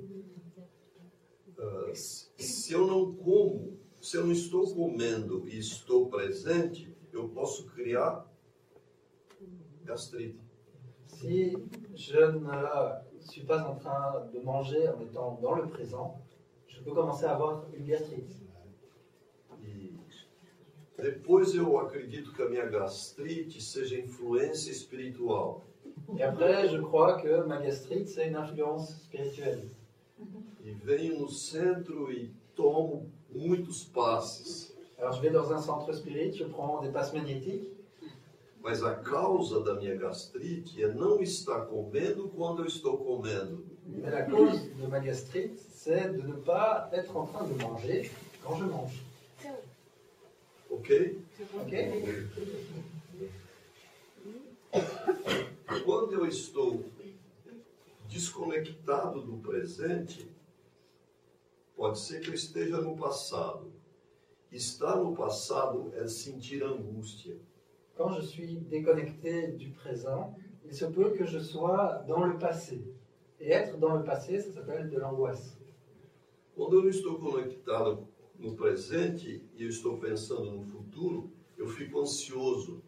Ah, 1.60 1.91
se 1.93 2.74
eu 2.74 2.88
não 2.88 3.13
como, 3.13 3.78
se 4.02 4.17
eu 4.17 4.26
não 4.26 4.32
estou 4.32 4.74
comendo 4.74 5.48
e 5.48 5.60
estou 5.60 6.08
presente, 6.08 6.95
eu 7.12 7.30
posso 7.30 7.65
criar 7.67 8.26
gastrite. 9.84 10.39
Si 11.08 11.58
je 11.95 12.17
ne 12.17 13.19
suis 13.19 13.43
pas 13.43 13.62
en 13.67 13.76
train 13.76 14.26
de 14.32 14.39
manger 14.39 14.88
en 14.88 15.02
étant 15.02 15.38
dans 15.41 15.56
le 15.56 15.67
présent, 15.67 16.22
je 16.67 16.82
peux 16.82 16.91
commencer 16.93 17.26
à 17.26 17.34
avoir 17.34 17.65
une 17.74 17.86
gastrite. 17.86 18.39
Depois 21.02 21.56
eu 21.56 21.78
acredito 21.78 22.34
que 22.34 22.43
a 22.43 22.50
minha 22.50 22.65
gastrite 22.65 23.62
seja 23.62 23.98
influência 23.98 24.69
espiritual. 24.69 25.62
Et 26.17 26.24
après, 26.24 26.67
je 26.67 26.78
crois 26.78 27.22
que 27.22 27.45
ma 27.45 27.62
gastrite, 27.62 28.10
c'est 28.10 28.28
une 28.28 28.36
influence 28.36 29.04
spirituelle. 29.04 29.69
E 30.69 30.71
venho 30.71 31.19
no 31.19 31.29
centro 31.29 32.12
e 32.12 32.32
tomo 32.55 33.12
muitos 33.34 33.84
passes. 33.86 34.71
Alors 34.99 35.13
je 35.13 35.21
vais 35.21 35.32
dans 35.32 35.51
un 35.51 35.58
centre 35.60 35.91
spirit, 35.93 36.32
je 36.34 36.43
prends 36.43 36.79
des 36.82 36.91
passes 36.91 37.12
magnétiques, 37.12 37.71
Mas 38.62 38.84
a 38.84 38.93
causa 38.93 39.62
da 39.62 39.73
minha 39.75 39.95
gastrite 39.95 40.84
é 40.84 40.93
não 40.93 41.21
estar 41.23 41.62
comendo 41.67 42.27
quando 42.27 42.62
eu 42.62 42.67
estou 42.67 42.97
comendo. 42.97 43.65
mais 43.88 44.12
la 44.13 44.23
cause 44.23 44.60
de 44.75 44.86
ma 44.86 44.99
gastrite, 44.99 45.58
c'est 45.71 46.10
de 46.10 46.21
ne 46.21 46.34
pas 46.34 46.89
être 46.91 47.15
en 47.15 47.25
train 47.25 47.47
de 47.47 47.53
manger 47.63 48.12
quand 48.43 48.58
je 48.58 48.65
mange. 48.65 49.01
Ok? 50.69 51.17
Ok 51.62 52.27
Quando 55.86 56.13
eu 56.13 56.27
estou 56.27 56.86
desconectado 58.10 59.21
do 59.21 59.38
presente, 59.38 60.29
pode 61.79 61.97
ser 61.97 62.19
que 62.19 62.29
eu 62.29 62.33
esteja 62.33 62.81
no 62.81 62.93
passado. 62.97 63.71
Estar 64.51 64.97
no 64.97 65.15
passado 65.15 65.93
é 65.95 66.05
sentir 66.09 66.61
angústia. 66.61 67.37
Quand 67.95 68.11
je 68.15 68.21
suis 68.21 68.57
déconnecté 68.57 69.47
du 69.53 69.69
présent, 69.69 70.35
il 70.65 70.73
se 70.73 70.85
peut 70.85 71.11
que 71.11 71.25
je 71.25 71.39
sois 71.39 72.03
dans 72.05 72.25
le 72.25 72.37
passé. 72.37 72.83
Et 73.39 73.51
être 73.51 73.77
dans 73.77 73.95
le 73.95 74.03
passé, 74.03 74.41
ça 74.41 74.51
s'appelle 74.51 74.89
de 74.89 74.97
l'angoisse. 74.97 75.57
Quando 76.53 76.79
eu 76.79 76.83
não 76.83 76.89
estou 76.89 77.17
conectado 77.17 78.05
no 78.37 78.53
presente 78.57 79.41
e 79.55 79.63
eu 79.63 79.69
estou 79.69 79.97
pensando 79.97 80.51
no 80.51 80.63
futuro, 80.65 81.31
eu 81.57 81.65
fico 81.65 82.01
ansioso. 82.01 82.81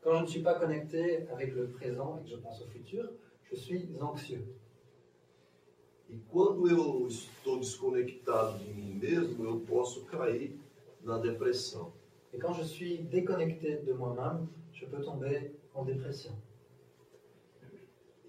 Quand 0.00 0.14
je 0.18 0.22
ne 0.22 0.28
suis 0.28 0.42
pas 0.42 0.54
connecté 0.54 1.26
avec 1.28 1.52
le 1.52 1.66
présent 1.70 2.18
et 2.18 2.22
que 2.22 2.28
je 2.28 2.36
pense 2.36 2.62
au 2.62 2.68
futur, 2.68 3.10
je 3.50 3.56
suis 3.56 3.88
anxieux. 4.00 4.46
E 6.10 6.18
quando 6.28 6.68
eu 6.68 7.06
estou 7.06 7.60
desconectado 7.60 8.58
de 8.58 8.72
mim 8.72 8.94
mesmo, 8.94 9.44
eu 9.44 9.60
posso 9.60 10.04
cair 10.06 10.58
na 11.04 11.18
depressão. 11.18 11.92
Et 12.32 12.38
quand 12.38 12.52
je 12.54 12.64
suis 12.64 12.98
déconnecté 12.98 13.76
de 13.76 13.92
moi-même, 13.92 14.48
je 14.72 14.86
peux 14.86 15.00
tomber 15.00 15.54
en 15.72 15.84
dépression. 15.84 16.32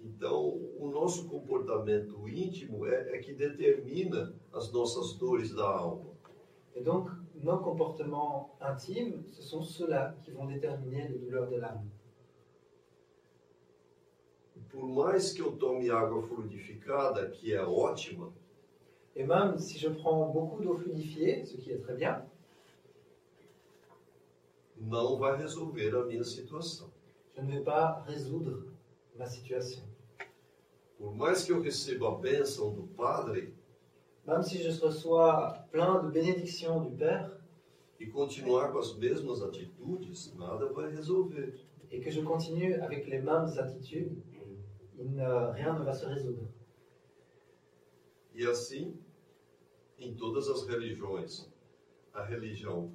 Então, 0.04 0.60
o 0.78 0.88
nosso 0.90 1.28
comportamento 1.28 2.28
íntimo 2.28 2.86
é, 2.86 3.16
é 3.16 3.18
que 3.18 3.32
determina 3.32 4.32
as 4.52 4.72
nossas 4.72 5.14
dores 5.14 5.52
da 5.52 5.64
alma. 5.64 6.10
Et 6.74 6.82
donc, 6.82 7.10
nos 7.34 7.58
comportements 7.58 8.56
intimes, 8.60 9.24
ce 9.32 9.42
sont 9.42 9.62
ceux-là 9.62 10.16
qui 10.22 10.30
vont 10.30 10.46
déterminer 10.46 11.08
les 11.08 11.18
douleurs 11.18 11.48
de 11.48 11.56
l'âme. 11.56 11.88
Por 14.72 14.88
mais 14.88 15.32
que 15.32 15.42
eu 15.42 15.52
tome 15.52 15.90
água 15.90 16.22
fluidificada, 16.22 17.28
que 17.30 17.52
é 17.54 17.62
ótima, 17.62 18.32
Et 19.14 19.24
même 19.24 19.58
si 19.58 19.78
je 19.78 19.90
prends 19.90 20.30
beaucoup 20.30 20.62
d'eau 20.62 20.74
fluidifiée, 20.78 21.44
ce 21.44 21.58
qui 21.58 21.70
est 21.70 21.78
très 21.78 21.94
bien, 21.94 22.24
não 24.80 25.18
vai 25.18 25.36
resolver 25.36 25.94
a 25.94 26.04
minha 26.04 26.24
situação. 26.24 26.90
je 27.36 27.42
ne 27.42 27.50
vais 27.50 27.60
pas 27.60 28.02
résoudre 28.06 28.64
ma 29.16 29.26
situation. 29.26 29.82
Por 30.98 31.14
mais 31.14 31.44
que 31.44 31.52
eu 31.52 31.60
receba 31.60 32.08
a 32.08 32.14
bênção 32.14 32.72
do 32.72 32.84
Padre 32.96 33.52
Même 34.26 34.42
si 34.42 34.62
je 34.62 34.70
reçois 34.80 35.66
plein 35.72 36.00
de 36.02 36.10
bénédictions 36.10 36.80
du 36.80 36.96
Père 36.96 37.30
e 37.98 38.06
continuar 38.06 38.70
com 38.72 38.78
as 38.78 38.94
mesmas 38.94 39.42
atitudes, 39.42 40.32
nada 40.36 40.66
vai 40.72 40.94
resolver. 40.94 41.54
et 41.90 42.00
que 42.00 42.10
je 42.10 42.22
continue 42.22 42.74
avec 42.80 43.06
les 43.06 43.18
mêmes 43.18 43.52
attitudes, 43.58 44.16
il 45.02 45.10
ne- 45.16 45.50
rien 45.52 45.72
ne 45.78 45.84
va 45.84 45.92
se 45.92 46.06
résoudre. 46.06 46.48
E 48.34 48.46
assim, 48.46 48.96
em 49.98 50.14
todas 50.14 50.48
as 50.48 50.62
religiões, 50.66 51.50
a 52.14 52.22
religião 52.24 52.90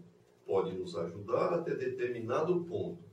pode 0.46 0.76
nos 0.78 0.96
ajudar 0.96 1.54
até 1.54 1.76
determinado 1.76 2.64
ponto, 2.64 3.04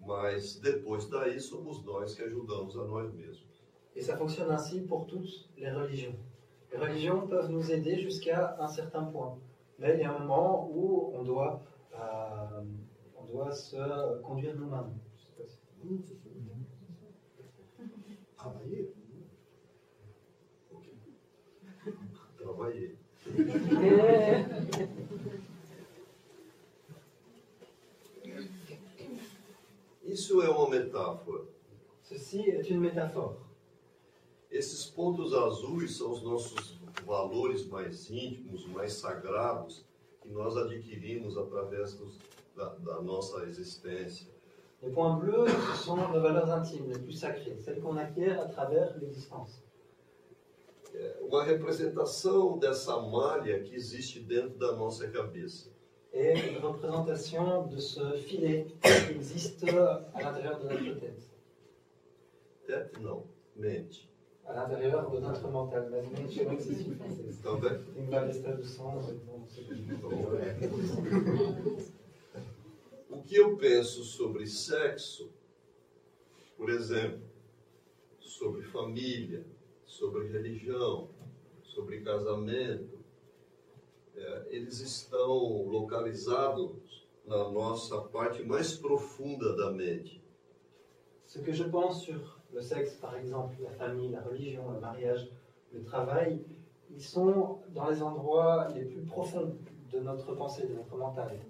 mas 0.00 0.58
depois 0.60 1.08
daí 1.08 1.40
somos 1.40 1.82
nós 1.84 2.14
que 2.14 2.22
ajudamos 2.22 2.76
a 2.76 2.84
nós 2.84 3.12
mesmos. 3.14 3.62
Et 3.96 4.02
ça 4.02 4.16
fonctionne 4.16 4.50
ainsi 4.50 4.80
pour 4.82 5.06
toutes 5.06 5.48
les 5.56 5.70
religions. 5.70 6.16
Les 6.72 6.78
religions 6.78 7.26
peuvent 7.28 7.48
nous 7.50 7.70
aider 7.70 7.96
jusqu'à 8.00 8.56
un 8.58 8.66
certain 8.66 9.04
point. 9.04 9.38
Mais 9.78 9.94
il 9.94 10.00
y 10.00 10.04
a 10.04 10.12
un 10.12 10.18
moment 10.18 10.68
où 10.68 11.12
on 11.14 11.22
doit, 11.22 11.62
euh, 11.94 12.62
on 13.16 13.24
doit 13.24 13.52
se 13.52 14.20
conduire 14.22 14.56
nous-mêmes. 14.56 14.92
Je 15.16 15.22
sais 15.22 15.32
pas 15.36 15.46
si- 15.48 15.60
Travailler. 18.36 18.92
Trabalhei. 22.64 22.96
Isso 30.02 30.42
é 30.42 30.48
uma 30.48 30.68
metáfora. 30.68 31.44
Ceci 32.02 32.40
est 32.50 32.68
une 32.70 32.80
métaphore. 32.80 33.36
Esses 34.50 34.84
pontos 34.86 35.32
azuis 35.34 35.96
são 35.96 36.12
os 36.12 36.22
nossos 36.22 36.78
valores 37.04 37.66
mais 37.66 38.08
íntimos, 38.10 38.66
mais 38.68 38.92
sagrados, 38.92 39.84
que 40.20 40.28
nós 40.28 40.56
adquirimos 40.56 41.36
através 41.36 41.94
dos- 41.94 42.18
da, 42.54 42.68
da 42.76 43.00
nossa 43.02 43.44
existência. 43.46 44.28
Les 44.82 44.92
points 44.92 45.18
bleus, 45.18 45.50
ce 45.50 45.84
sont 45.84 45.96
nos 45.96 46.20
valeurs 46.20 46.50
intimes, 46.50 46.88
les 46.92 46.98
plus 46.98 47.14
sacrées, 47.18 47.56
celles 47.58 47.80
qu'on 47.80 47.96
acquiert 47.96 48.38
à 48.40 48.44
travers 48.46 48.96
l'existence. 48.98 49.63
É 50.94 51.18
uma 51.22 51.42
representação 51.44 52.56
dessa 52.58 53.00
malha 53.00 53.60
que 53.62 53.74
existe 53.74 54.20
dentro 54.20 54.56
da 54.58 54.72
nossa 54.76 55.08
cabeça. 55.08 55.72
Et 56.12 56.32
une 56.48 56.58
représentation 56.58 57.66
de 57.66 57.80
ce 57.80 58.12
filet 58.18 58.66
qui 58.80 59.14
existe 59.18 59.64
à 59.68 60.22
l'intérieur 60.22 60.60
de 60.60 60.68
notre 60.68 61.00
tête, 61.00 61.28
Tete 62.64 63.00
não, 63.00 63.24
mente. 63.56 64.08
à 64.46 64.52
l'intérieur 64.54 65.10
de 65.10 65.18
notre 65.18 65.48
mental. 65.48 65.90
Mas 65.90 66.32
chama 66.32 66.54
que 66.54 66.62
existe 66.62 66.90
em 66.90 66.94
francês. 66.94 67.40
Também. 67.42 67.82
Tem 67.94 68.06
várias 68.06 68.38
traduções, 68.38 69.06
O 73.10 73.22
que 73.22 73.36
eu 73.36 73.56
penso 73.56 74.04
sobre 74.04 74.46
sexo, 74.46 75.32
por 76.56 76.70
exemplo, 76.70 77.22
sobre 78.20 78.62
família, 78.62 79.44
sobre 79.94 80.26
religião, 80.26 81.08
sobre 81.62 82.00
casamento, 82.00 82.98
é, 84.16 84.46
eles 84.50 84.80
estão 84.80 85.62
localizados 85.66 87.06
na 87.24 87.48
nossa 87.48 88.00
parte 88.02 88.42
mais 88.42 88.76
profunda 88.76 89.56
da 89.56 89.70
mente. 89.70 90.20
Ce 91.26 91.40
que 91.40 91.52
je 91.52 91.64
pense 91.64 92.04
sur 92.04 92.40
le 92.52 92.60
sexe, 92.60 92.96
par 92.96 93.16
exemple, 93.16 93.54
la 93.60 93.70
famille, 93.70 94.10
la 94.10 94.20
religion, 94.20 94.70
le 94.72 94.80
mariage, 94.80 95.30
le 95.72 95.82
travail, 95.82 96.44
ils 96.90 97.00
sont 97.00 97.60
dans 97.70 97.88
les 97.88 98.02
endroits 98.02 98.68
les 98.74 98.84
plus 98.84 99.02
profonds 99.02 99.56
de 99.92 100.00
notre 100.00 100.34
pensée, 100.34 100.66
de 100.66 100.74
notre 100.74 100.96
mental. 100.96 101.40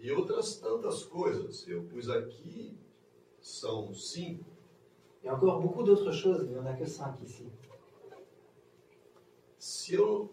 E 0.00 0.12
outras 0.12 0.56
tantas 0.56 1.04
coisas. 1.04 1.66
Eu 1.66 1.84
pus 1.84 2.10
aqui, 2.10 2.78
são 3.40 3.94
cinco. 3.94 4.56
A 5.26 5.34
encore 5.34 5.60
beaucoup 5.60 5.82
d'autres 5.82 6.12
choses, 6.12 6.44
il 6.44 6.50
n'y 6.50 6.58
en 6.58 6.66
a 6.66 6.74
que 6.74 6.86
cinq 6.86 7.20
ici. 7.22 7.50
Se 9.68 9.94
eu 9.94 10.30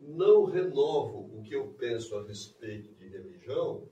não 0.00 0.44
renovo 0.44 1.28
o 1.36 1.42
que 1.42 1.52
eu 1.52 1.66
penso 1.76 2.14
a 2.14 2.22
respeito 2.22 2.94
de 2.94 3.08
religião, 3.08 3.82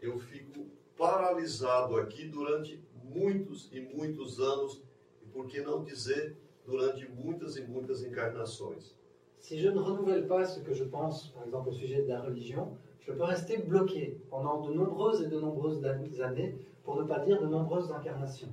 eu 0.00 0.16
fico 0.20 0.66
paralisado 0.96 1.96
aqui 1.96 2.28
durante 2.28 2.80
muitos 3.02 3.68
e 3.72 3.80
muitos 3.80 4.38
anos, 4.38 4.80
e 5.20 5.26
por 5.26 5.48
que 5.48 5.60
não 5.62 5.82
dizer 5.82 6.36
durante 6.64 7.10
muitas 7.10 7.56
e 7.56 7.62
muitas 7.62 8.04
encarnações. 8.04 8.94
Si 9.40 9.58
je 9.58 9.68
ne 9.68 9.80
renouvelle 9.80 10.28
pas 10.28 10.44
ce 10.44 10.60
que 10.60 10.72
je 10.72 10.84
pense, 10.84 11.32
par 11.32 11.44
exemple, 11.44 11.70
au 11.70 11.72
sujet 11.72 12.02
de 12.02 12.08
la 12.08 12.20
religion, 12.20 12.78
Je 13.00 13.14
peux 13.14 13.24
rester 13.24 13.56
bloqué 13.56 14.20
pendant 14.28 14.60
de 14.60 14.70
nombreuses 14.74 15.22
et 15.22 15.28
de 15.28 15.40
nombreuses 15.40 15.82
années, 16.20 16.54
pour 16.84 17.02
ne 17.02 17.04
pas 17.04 17.20
dire 17.20 17.40
de 17.40 17.46
nombreuses 17.46 17.90
incarnations. 17.90 18.52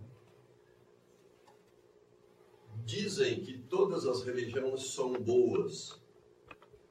Dizem 2.86 3.42
que 3.44 3.58
todas 3.58 4.06
as 4.06 4.22
religiões 4.22 4.94
são 4.94 5.14
boas. 5.14 6.00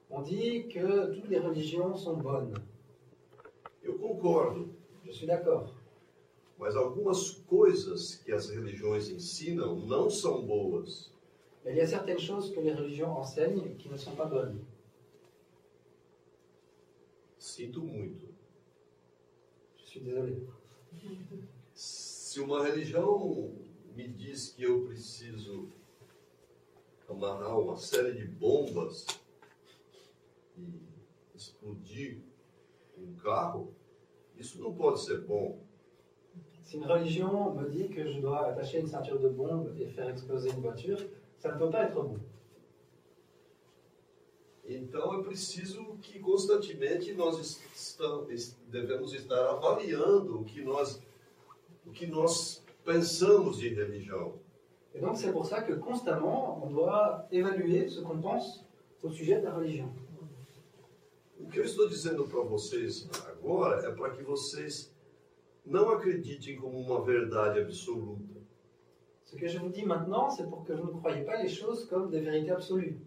On 0.09 0.21
dit 0.21 0.63
que 0.67 0.79
toutes 1.13 1.29
les 1.29 1.39
religions 1.39 1.95
sont 1.97 2.17
bonnes. 2.21 2.53
Eu 3.81 3.97
concordo, 3.97 4.69
Je 5.05 5.11
suis 5.13 5.25
d'accord. 5.25 5.73
mas 6.57 6.75
algumas 6.75 7.31
coisas 7.47 8.15
que 8.25 8.31
as 8.33 8.49
religiões 8.49 9.09
ensinam 9.09 9.75
não 9.87 10.09
são 10.09 10.45
boas. 10.45 11.11
Mais 11.63 11.75
il 11.75 11.79
y 11.79 11.81
a 11.81 11.87
certaines 11.87 12.19
choses 12.21 12.51
que 12.53 12.59
les 12.59 12.73
religions 12.73 13.11
enseignent 13.17 13.75
qui 13.77 13.87
ne 13.89 13.97
sont 13.97 14.15
pas 14.15 14.25
bonnes. 14.25 14.59
Sinto 17.39 17.81
muito. 17.81 18.27
Je 19.77 19.85
suis 19.85 19.99
désolé. 20.01 20.35
Se 21.73 22.39
uma 22.41 22.63
religião 22.63 23.51
me 23.95 24.07
diz 24.07 24.49
que 24.49 24.63
eu 24.63 24.85
preciso 24.85 25.69
amarrar 27.09 27.59
uma 27.59 27.77
série 27.77 28.13
de 28.13 28.25
bombas 28.27 29.05
e 30.57 30.63
explodir 31.35 32.19
um 32.97 33.13
carro, 33.15 33.73
isso 34.37 34.61
não 34.61 34.73
pode 34.73 35.01
ser 35.01 35.21
bom. 35.21 35.59
Si 36.63 36.77
une 36.77 36.85
religion 36.87 37.53
me 37.53 37.69
dit 37.69 37.89
que 37.89 38.11
je 38.11 38.19
dois 38.21 38.39
attacher 38.49 38.79
une 38.79 38.87
ceinture 38.87 39.19
de 39.19 39.29
bombe 39.29 39.75
et 39.79 39.87
faire 39.87 40.09
exploser 40.09 40.49
une 40.49 40.61
voiture, 40.61 40.97
ça 41.37 41.51
ne 41.53 41.59
peut 41.59 41.69
pas 41.69 41.83
être 41.83 41.93
bon. 42.01 42.19
Então 44.67 45.13
é 45.19 45.23
preciso 45.23 45.95
que 46.01 46.19
constantemente 46.19 47.13
nós 47.13 47.37
estam- 47.39 48.25
es- 48.31 48.57
devemos 48.67 49.13
estar 49.13 49.47
avaliando 49.51 50.41
o 50.41 50.43
que 50.43 50.63
nós, 50.63 50.99
o 51.85 51.91
que 51.91 52.07
nós 52.07 52.63
pensamos 52.83 53.59
de 53.59 53.69
religião. 53.69 54.39
Et 54.95 55.01
donc 55.01 55.17
c'est 55.17 55.31
pour 55.31 55.45
ça 55.45 55.61
que 55.61 55.73
constamment, 55.73 56.63
on 56.63 56.69
doit 56.69 57.27
évaluer 57.31 57.89
ce 57.89 57.99
qu'on 58.01 58.17
pense 58.19 58.65
au 59.03 59.09
sujet 59.09 59.39
de 59.39 59.45
la 59.45 59.53
religion. 59.53 59.89
O 61.37 61.47
que 61.47 61.59
eu 61.59 61.65
estou 61.65 61.87
dizendo 61.89 62.25
para 62.25 62.41
vocês 62.41 63.07
agora 63.27 63.85
é 63.85 63.91
para 63.91 64.11
que 64.11 64.23
vocês 64.23 64.91
não 65.65 65.89
acreditem 65.89 66.55
como 66.55 66.79
uma 66.79 67.01
verdade 67.03 67.59
absoluta, 67.59 68.35
Ce 69.25 69.35
que 69.35 69.47
je 69.47 69.57
vous 69.57 69.69
dis 69.69 69.83
maintenant, 69.83 70.29
c'est 70.29 70.47
pour 70.49 70.63
que 70.63 70.71
vous 70.71 70.93
ne 70.93 70.99
croyez 70.99 71.25
pas 71.25 71.41
les 71.41 71.49
choses 71.49 71.85
comme 71.89 72.09
des 72.09 72.21
vérités 72.21 72.51
absolues, 72.51 72.97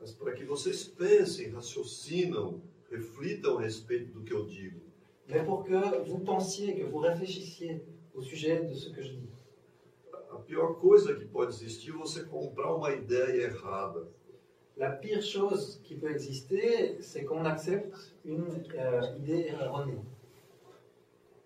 mas 0.00 0.12
para 0.12 0.32
que 0.32 0.44
vocês 0.44 0.84
pensem, 0.84 1.50
raciocinam, 1.50 2.60
reflitam 2.90 3.58
a 3.58 3.62
respeito 3.62 4.12
do 4.12 4.22
que 4.22 4.32
eu 4.32 4.46
digo. 4.46 4.80
mais 5.28 5.42
pour 5.44 5.64
que 5.64 5.74
vous 6.06 6.20
pensiez, 6.20 6.76
que 6.76 6.84
vous 6.84 6.98
réfléchissiez 6.98 7.82
au 8.14 8.22
sujet 8.22 8.62
de 8.62 8.74
ce 8.74 8.90
que 8.90 9.02
je 9.02 9.12
dis. 9.14 9.28
A 10.48 10.50
pior 10.50 10.76
coisa 10.76 11.14
que 11.14 11.26
pode 11.26 11.52
existir 11.52 11.90
é 11.90 11.98
você 11.98 12.24
comprar 12.24 12.74
uma 12.74 12.90
ideia 12.90 13.48
errada. 13.48 14.08
La 14.78 14.92
pire 14.92 15.20
chose 15.20 15.78
qui 15.84 15.94
peut 15.94 16.10
exister, 16.10 17.02
c'est 17.02 17.26
qu'on 17.26 17.44
accepte 17.44 18.14
une 18.24 18.64
euh, 18.74 19.16
idée 19.18 19.48
erronée. 19.48 20.00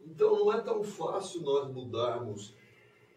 Então 0.06 0.38
não 0.38 0.52
é 0.52 0.60
tão 0.60 0.84
fácil 0.84 1.42
nós 1.42 1.68
mudarmos 1.72 2.54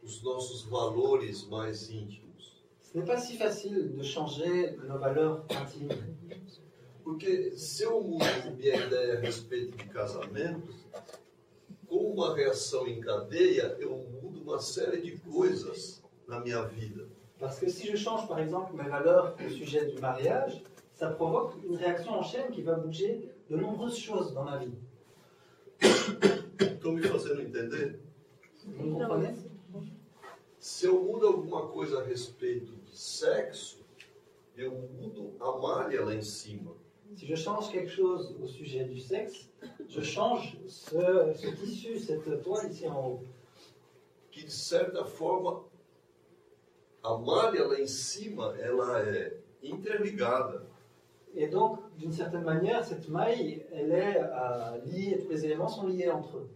os 0.01 0.23
nossos 0.23 0.63
valores 0.63 1.47
mais 1.49 1.87
íntimos. 1.91 2.65
Ce 2.81 2.97
n'est 2.97 3.05
pas 3.05 3.17
si 3.17 3.37
facile 3.37 3.89
de 3.89 4.03
changer 4.03 4.75
nos 4.77 4.99
valeurs 4.99 5.43
intimes. 5.51 6.61
Porque 7.03 7.51
se 7.51 7.83
eu 7.83 8.01
mudo 8.01 8.57
minha 8.57 8.87
ideia 8.87 9.19
a 9.19 9.19
respeito 9.19 9.77
de 9.77 9.85
casamento, 9.89 10.73
com 11.87 12.11
uma 12.11 12.35
reação 12.35 12.87
em 12.87 12.99
cadeia, 12.99 13.77
eu 13.79 14.14
uma 14.45 14.59
série 14.59 15.01
de 15.01 15.17
coisas 15.17 16.03
na 16.27 16.39
minha 16.39 16.61
vida. 16.63 17.07
Parce 17.39 17.59
que 17.59 17.69
si 17.69 17.87
je 17.87 17.97
change 17.97 18.27
par 18.27 18.39
exemple 18.39 18.75
mes 18.75 18.87
valeurs 18.87 19.35
au 19.43 19.49
sujet 19.49 19.85
du 19.87 19.99
mariage, 19.99 20.61
ça 20.93 21.09
provoque 21.09 21.55
une 21.67 21.75
réaction 21.75 22.11
en 22.11 22.23
chaîne 22.23 22.51
qui 22.51 22.61
va 22.61 22.75
bouger 22.75 23.29
de 23.49 23.57
nombreuses 23.57 23.97
choses 23.97 24.33
dans 24.33 24.43
ma 24.43 24.57
vie. 24.57 24.77
Estão 26.59 26.93
me 26.93 27.01
fazendo 27.01 27.41
entender? 27.41 27.99
Vous 28.65 28.97
comprenez? 28.97 29.35
Se 30.59 30.87
eu 30.87 31.03
mudo 31.03 31.27
alguma 31.27 31.67
coisa 31.67 31.99
a 31.99 32.03
respeito 32.03 32.71
de 32.85 32.97
sexo, 32.97 33.85
eu 34.55 34.71
mudo 34.71 35.33
a 35.39 35.57
malha 35.59 36.05
lá 36.05 36.15
em 36.15 36.21
cima. 36.21 36.71
Si 37.15 37.25
je 37.25 37.35
change 37.35 37.71
quelque 37.71 37.91
chose 37.91 38.35
au 38.41 38.47
sujet 38.47 38.85
du 38.85 38.99
sexe, 38.99 39.49
je 39.87 40.01
change 40.01 40.57
ce, 40.67 41.33
ce 41.35 41.47
tissu, 41.55 41.99
cette 41.99 42.41
toile 42.41 42.71
ici 42.71 42.87
en 42.87 43.07
haut. 43.07 43.23
Que 44.35 44.43
de 44.43 44.51
certa 44.51 45.05
forma, 45.05 45.63
a 47.01 47.17
malha 47.17 47.65
lá 47.67 47.79
em 47.79 47.87
cima, 47.87 48.53
ela 48.59 49.01
é 49.01 49.37
interligada. 49.63 50.61
Et 51.33 51.47
donc, 51.47 51.79
d'une 51.97 52.11
certaine 52.11 52.43
manière, 52.43 52.83
cette 52.83 53.07
maille, 53.07 53.65
elle 53.71 53.93
est 53.93 54.17
euh, 54.17 54.77
liée, 54.87 55.19
tous 55.19 55.29
les 55.29 55.45
éléments 55.45 55.69
sont 55.69 55.87
liés 55.87 56.11
entre 56.11 56.39
eux. 56.39 56.49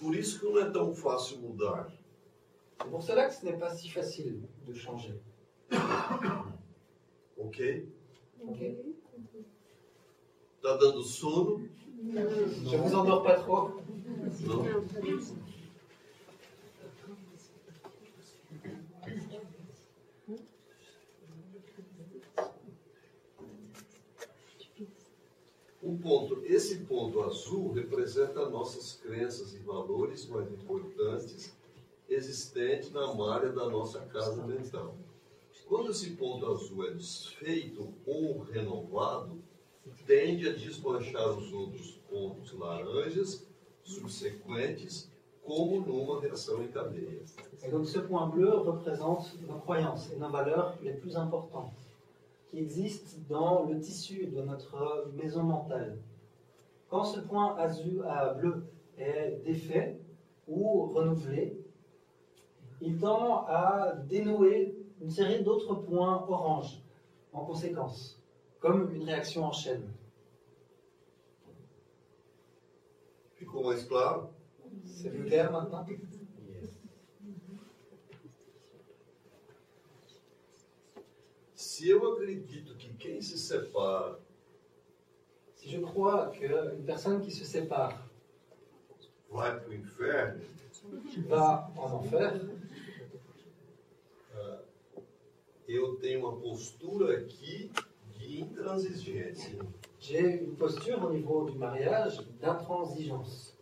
Por 0.00 0.16
isso 0.16 0.40
que 0.40 0.46
não 0.46 0.58
é 0.58 0.68
tão 0.68 0.92
fácil 0.92 1.38
mudar. 1.38 1.86
C'est 2.82 2.90
pour 2.90 3.00
cela 3.00 3.28
que 3.28 3.34
ce 3.34 3.44
n'est 3.44 3.58
pas 3.58 3.70
si 3.70 3.88
facile 3.88 4.42
de 4.66 4.74
changer. 4.74 5.20
Ok? 7.38 7.86
Ok 8.42 8.94
Tá 10.60 10.76
dando 10.76 11.04
sono? 11.04 11.60
Je 12.02 12.76
vous 12.76 12.94
endors 12.94 13.22
pas 13.22 13.36
trop. 13.36 13.80
Não? 14.40 14.64
Um 25.86 25.96
ponto, 25.96 26.44
esse 26.44 26.78
ponto 26.78 27.22
azul 27.22 27.70
representa 27.70 28.50
nossas 28.50 28.94
crenças 28.94 29.54
e 29.54 29.58
valores 29.58 30.26
mais 30.26 30.50
importantes 30.50 31.56
existentes 32.08 32.90
na 32.90 33.14
malha 33.14 33.52
da 33.52 33.70
nossa 33.70 34.00
casa 34.00 34.44
mental. 34.44 34.96
Quando 35.68 35.92
esse 35.92 36.10
ponto 36.16 36.44
azul 36.44 36.88
é 36.88 36.90
desfeito 36.90 37.94
ou 38.04 38.40
renovado, 38.40 39.40
tende 40.04 40.48
a 40.48 40.52
desmanchar 40.54 41.38
os 41.38 41.52
outros 41.52 41.92
pontos 42.10 42.52
laranjas 42.52 43.46
subsequentes, 43.84 45.08
como 45.44 45.86
numa 45.86 46.20
reação 46.20 46.64
em 46.64 46.68
cadeia. 46.68 47.22
Et 47.62 47.70
donc 47.70 47.86
ce 47.86 48.00
point 48.00 48.26
bleu 48.26 48.64
représente 48.64 49.40
nos 49.40 49.60
croyances 49.62 50.10
et 50.10 50.84
les 50.84 50.94
plus 50.94 51.16
importantes 51.16 51.85
qui 52.56 52.62
existent 52.62 53.18
dans 53.28 53.64
le 53.64 53.78
tissu 53.80 54.28
de 54.28 54.40
notre 54.40 55.10
maison 55.14 55.42
mentale. 55.42 55.98
Quand 56.88 57.04
ce 57.04 57.20
point 57.20 57.54
azul, 57.58 58.02
à 58.08 58.32
bleu 58.32 58.64
est 58.96 59.42
défait 59.44 59.98
ou 60.48 60.86
renouvelé, 60.86 61.60
il 62.80 62.98
tend 62.98 63.44
à 63.46 63.92
dénouer 64.08 64.74
une 65.02 65.10
série 65.10 65.44
d'autres 65.44 65.74
points 65.74 66.24
orange 66.26 66.80
en 67.34 67.44
conséquence, 67.44 68.22
comme 68.58 68.90
une 68.90 69.02
réaction 69.02 69.44
en 69.44 69.52
chaîne. 69.52 69.92
Ficou 73.34 73.68
mais 73.68 73.84
claro? 73.86 74.30
C'est 74.86 75.10
plus 75.10 75.24
clair 75.24 75.52
maintenant? 75.52 75.84
Se 81.76 81.90
eu 81.90 82.10
acredito 82.10 82.74
que 82.76 82.94
quem 82.94 83.20
se 83.20 83.36
separa 83.36 84.18
Si 85.56 85.68
je 85.68 85.78
crois 85.78 86.28
qu'une 86.28 86.82
personne 86.86 87.20
qui 87.20 87.30
se 87.30 87.44
sépare 87.44 88.02
vai 89.30 89.60
para 89.60 89.68
o 89.68 89.74
inferno, 89.74 90.42
va 91.28 91.70
en 91.76 92.00
enfer, 92.00 92.40
eu 95.68 95.96
tenho 95.96 96.20
uma 96.20 96.40
postura 96.40 97.18
aqui 97.18 97.70
de 98.16 98.40
intransigência. 98.40 99.58
j'ai 100.00 100.44
une 100.44 100.56
posture 100.56 101.04
au 101.04 101.12
niveau 101.12 101.44
du 101.44 101.58
mariage 101.58 102.26
d'intransigeance. 102.40 103.54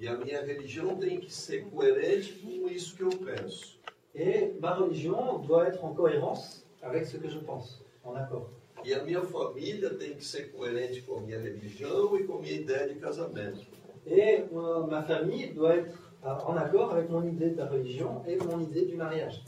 E 0.00 0.08
a 0.08 0.16
minha 0.16 0.42
religião 0.42 0.96
tem 0.96 1.20
que 1.20 1.30
ser 1.30 1.66
coerente 1.66 2.32
com 2.38 2.66
isso 2.66 2.96
que 2.96 3.02
eu 3.02 3.10
penso. 3.10 3.78
Et 4.14 4.58
ma 4.58 4.72
religion 4.72 5.40
doit 5.40 5.66
être 5.68 5.84
en 5.84 5.94
cohérence 5.94 6.65
avec 6.86 7.06
ce 7.06 7.16
que 7.16 7.28
je 7.28 7.38
pense, 7.38 7.82
en 8.04 8.14
accord. 8.14 8.48
E 8.84 8.94
a 8.94 9.02
minha 9.02 9.22
família 9.22 9.90
tem 9.94 10.14
que 10.14 10.24
ser 10.24 10.52
coerente 10.52 11.02
com 11.02 11.18
a 11.18 11.20
minha 11.20 11.40
religião 11.40 12.16
e 12.16 12.24
com 12.24 12.34
a 12.34 12.40
minha 12.40 12.54
ideia 12.54 12.88
de 12.88 13.00
casamento. 13.00 13.66
Et 14.06 14.44
euh, 14.52 14.86
ma 14.86 15.02
famille 15.02 15.48
doit 15.52 15.76
être 15.76 15.98
euh, 16.24 16.28
en 16.46 16.56
accord 16.56 16.92
avec 16.92 17.10
mon 17.10 17.24
idée 17.26 17.50
de 17.50 17.56
la 17.56 17.66
religion 17.66 18.22
et 18.26 18.36
mon 18.36 18.60
idée 18.60 18.84
du 18.84 18.96
mariage. 18.96 19.42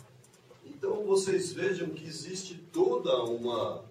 Então 0.67 1.05
vocês 1.05 1.53
vejam 1.53 1.91
que 1.91 2.05
existe 2.05 2.57
toda 2.73 3.25
uma, 3.25 3.85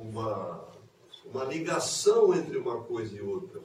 uma 0.00 0.68
uma 1.32 1.44
ligação 1.44 2.34
entre 2.34 2.58
uma 2.58 2.80
coisa 2.82 3.16
e 3.16 3.22
outra. 3.22 3.60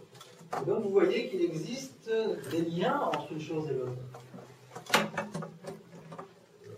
Et 0.61 0.65
donc 0.65 0.83
vous 0.83 0.91
voyez 0.91 1.29
qu'il 1.29 1.41
existe 1.41 2.09
des 2.51 2.61
liens 2.61 2.99
entre 3.01 3.33
une 3.33 3.41
chose 3.41 3.69
et 3.69 3.73
l'autre. 3.73 3.97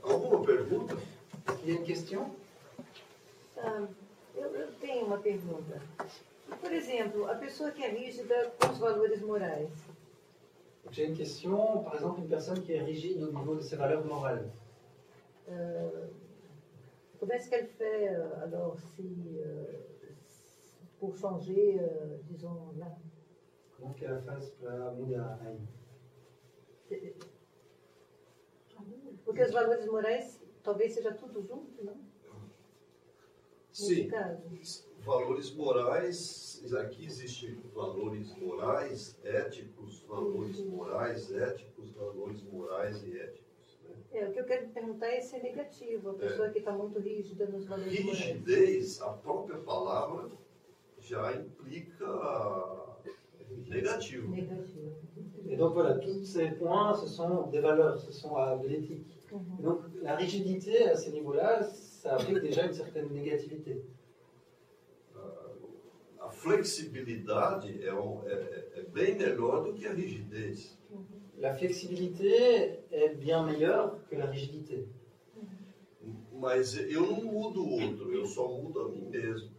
Alguma 0.03 0.45
pergunta? 0.45 0.95
Qu'il 1.67 1.73
y 1.73 1.77
a 1.79 1.81
une 1.81 1.85
question 1.85 2.31
Ah, 3.57 3.81
eu, 4.37 4.71
tenho 4.79 5.05
uma 5.05 5.17
pergunta. 5.17 5.81
Por 6.61 6.71
exemplo, 6.71 7.27
a 7.29 7.35
pessoa 7.35 7.71
que 7.71 7.83
é 7.83 7.89
rígida 7.89 8.51
com 8.57 8.71
os 8.71 8.77
valores 8.77 9.21
morais, 9.21 9.67
J'ai 10.91 11.07
une 11.07 11.17
question, 11.17 11.83
par 11.83 11.95
exemple, 11.95 12.21
une 12.21 12.29
personne 12.29 12.63
qui 12.63 12.71
est 12.71 12.81
rigide 12.81 13.21
au 13.21 13.33
niveau 13.33 13.55
de 13.55 13.59
ses 13.61 13.75
valeurs 13.75 14.05
morales. 14.05 14.49
euh, 15.49 16.07
comment 17.19 17.33
est-ce 17.33 17.49
qu'elle 17.49 17.67
fait 17.67 18.15
euh, 18.15 18.43
alors 18.43 18.77
si, 18.95 19.37
euh, 19.45 19.65
pour 21.01 21.17
changer, 21.17 21.81
euh, 21.81 22.15
disons, 22.29 22.71
là 22.79 22.95
Comment 23.75 23.91
qu'elle 23.91 24.21
fasse 24.25 24.51
para 24.51 24.91
mudar 24.91 25.37
aí? 25.45 25.59
Porque 29.25 29.41
os 29.43 29.51
valores 29.51 29.85
morais 29.87 30.39
talvez 30.67 30.91
seja 30.91 31.13
tudo 31.13 31.41
junto, 31.41 31.81
não? 31.81 31.95
Sim. 33.71 34.09
Valores 34.99 35.55
morais, 35.55 36.61
aqui 36.77 37.05
existem 37.05 37.55
valores 37.73 38.35
morais, 38.35 39.17
éticos, 39.23 40.01
valores 40.01 40.59
morais, 40.65 41.31
éticos, 41.31 41.91
valores 41.91 42.43
morais 42.51 43.01
e 43.03 43.17
éticos. 43.17 43.79
né? 43.83 43.95
É, 44.11 44.27
o 44.27 44.33
que 44.33 44.39
eu 44.41 44.45
quero 44.45 44.67
perguntar 44.69 45.07
é 45.07 45.21
se 45.21 45.37
é 45.37 45.43
negativo, 45.43 46.09
a 46.09 46.13
pessoa 46.15 46.49
que 46.49 46.59
está 46.59 46.73
muito 46.73 46.99
rígida 46.99 47.45
nos 47.45 47.65
valores 47.65 48.03
morais. 48.03 48.19
Rigidez, 48.19 49.01
a 49.01 49.13
própria 49.13 49.59
palavra 49.59 50.29
já 50.99 51.33
implica 51.33 52.05
negativo. 53.69 54.35
Negativo. 54.35 54.97
Et 55.49 55.55
donc 55.55 55.75
voilà, 55.75 55.93
tous 55.99 56.25
ces 56.25 56.49
points, 56.51 56.93
ce 56.93 57.07
sont 57.07 57.47
des 57.47 57.61
valeurs, 57.61 57.97
ce 57.97 58.11
sont 58.11 58.33
de 58.57 58.67
l'éthique. 58.67 59.16
Et 59.31 59.61
Donc 59.61 59.81
la 60.01 60.15
rigidité 60.15 60.89
à 60.89 60.95
ces 60.95 61.11
niveaux-là, 61.11 61.63
ça 61.63 62.15
implique 62.15 62.39
déjà 62.39 62.65
une 62.65 62.73
certaine 62.73 63.09
négativité. 63.13 63.83
A 66.19 66.29
flexibilidade 66.29 67.65
é, 67.81 67.93
um- 67.93 68.21
é- 68.27 68.33
é- 68.33 68.79
é 68.79 68.81
bem 68.83 69.15
melhor 69.17 69.63
do 69.63 69.73
que 69.73 69.85
a 69.87 69.93
rigidez. 69.93 70.77
La 71.37 71.53
flexibilité 71.55 72.79
est 72.91 73.15
bien 73.15 73.43
meilleure 73.45 73.97
que 74.09 74.15
la 74.15 74.25
rigidité. 74.25 74.87
Mas 76.33 76.75
eu 76.75 77.01
não 77.01 77.23
mudo 77.23 77.63
o 77.63 77.81
outro, 77.81 78.11
eu 78.13 78.25
só 78.25 78.47
mudo 78.47 78.81
a 78.81 78.89
mim 78.89 79.09
mesmo. 79.09 79.49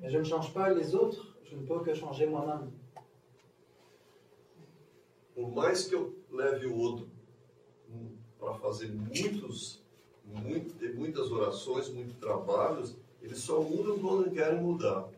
Mais 0.00 0.10
je 0.12 0.18
ne 0.18 0.24
change 0.24 0.52
pas 0.54 0.70
les 0.72 0.94
autres, 0.94 1.36
je 1.44 1.56
ne 1.56 1.66
peux 1.66 1.80
que 1.82 1.92
changer 1.94 2.26
moi-même. 2.26 2.70
Por 5.34 5.48
mais 5.54 5.88
que 5.88 5.94
eu 5.94 6.14
leve 6.30 6.66
o 6.66 6.76
outro 6.76 7.09
para 8.40 8.54
fazer 8.54 8.88
muitos, 8.90 9.82
muito, 10.24 10.74
muitas 10.96 11.30
orações, 11.30 11.88
muitos 11.90 12.16
trabalhos, 12.16 12.96
eles 13.22 13.38
só 13.38 13.60
mudam 13.60 13.98
quando 13.98 14.30
querem 14.30 14.60
mudar. 14.62 15.08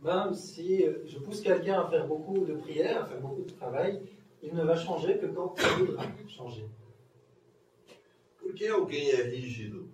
Même 0.00 0.34
si 0.34 0.78
je 1.06 1.20
pousse 1.20 1.40
quelqu'un 1.40 1.80
à 1.82 1.88
faire 1.88 2.06
beaucoup 2.08 2.44
de 2.44 2.54
prières, 2.54 3.02
à 3.02 3.06
faire 3.06 3.20
beaucoup 3.20 3.42
de 3.42 3.52
travail, 3.52 4.02
il 4.42 4.52
ne 4.52 4.64
va 4.64 4.74
changer 4.76 5.16
que 5.16 5.26
quand 5.26 5.54
il 5.58 5.86
voudra 5.86 6.02
changer. 6.26 6.68
Por 8.40 8.52
que 8.54 8.66
alguém 8.66 9.10
é 9.12 9.22
rígido 9.22 9.88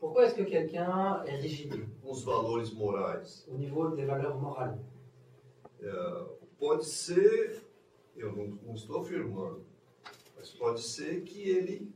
Pourquoi 0.00 0.24
est-ce 0.26 0.34
que 0.34 0.42
quelqu'un 0.44 1.22
est 1.26 1.36
rigide 1.36 1.86
os 2.04 2.24
valores 2.24 2.72
morais? 2.72 3.44
au 3.48 3.56
niveau 3.56 3.88
des 3.90 4.04
valeurs 4.04 4.36
morales 4.40 4.80
É, 5.80 6.24
pode 6.58 6.84
ser, 6.84 7.62
eu 8.16 8.32
não, 8.34 8.46
não 8.66 8.74
estou 8.74 9.00
afirmando, 9.02 9.62
mas 10.36 10.50
pode 10.50 10.80
ser 10.82 11.22
que 11.22 11.40
ele 11.48 11.88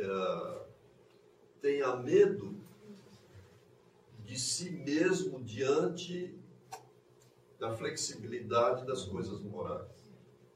é, 0.00 0.62
tenha 1.60 1.96
medo 1.96 2.54
de 4.24 4.38
si 4.38 4.70
mesmo 4.70 5.40
diante 5.40 6.34
da 7.58 7.72
flexibilidade 7.72 8.86
das 8.86 9.04
coisas 9.04 9.40
morais. 9.42 9.84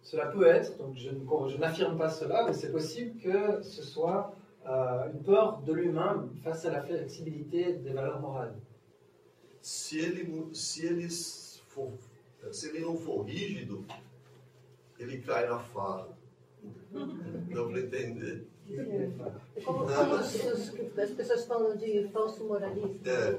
Cela 0.03 0.27
peut 0.27 0.47
être, 0.47 0.77
donc 0.79 0.97
je, 0.97 1.11
je 1.11 1.57
n'affirme 1.59 1.97
pas 1.97 2.09
cela, 2.11 2.45
mais 2.45 2.53
c'est 2.53 2.71
possible 2.71 3.19
que 3.21 3.63
ce 3.63 3.83
soit 3.83 4.35
euh, 4.67 5.11
une 5.13 5.23
peur 5.23 5.59
de 5.63 5.73
lui-même 5.73 6.31
face 6.43 6.65
à 6.67 6.71
la 6.71 6.83
flexibilité 6.83 7.73
des 7.75 7.91
valeurs 7.93 8.21
morales. 8.21 8.55
Se 9.63 9.97
ele, 9.99 10.25
mu- 10.25 10.55
se 10.55 10.85
ele, 10.87 11.09
for, 11.69 11.91
se 12.53 12.69
ele 12.69 12.81
não 12.81 12.97
for 12.97 13.25
rígido, 13.25 13.85
ele 14.99 15.21
cai 15.23 15.49
na 15.49 15.59
farra. 15.59 16.09
Dá 16.93 17.65
para 17.65 17.81
entender? 17.81 18.47
É 18.71 19.61
Como, 19.65 19.81
como 19.87 20.15
os- 20.15 20.99
as 20.99 21.11
pessoas 21.11 21.45
falam 21.47 21.77
de 21.77 22.09
falso 22.09 22.45
moralista. 22.45 23.11
É. 23.11 23.39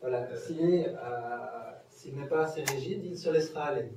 Voilà, 0.00 0.36
s'il 0.36 0.60
est, 0.60 0.88
euh, 0.88 2.14
n'est 2.16 2.28
pas 2.28 2.44
assez 2.44 2.62
rigide, 2.64 3.06
il 3.06 3.16
se 3.16 3.30
laissera 3.30 3.66
aller. 3.68 3.90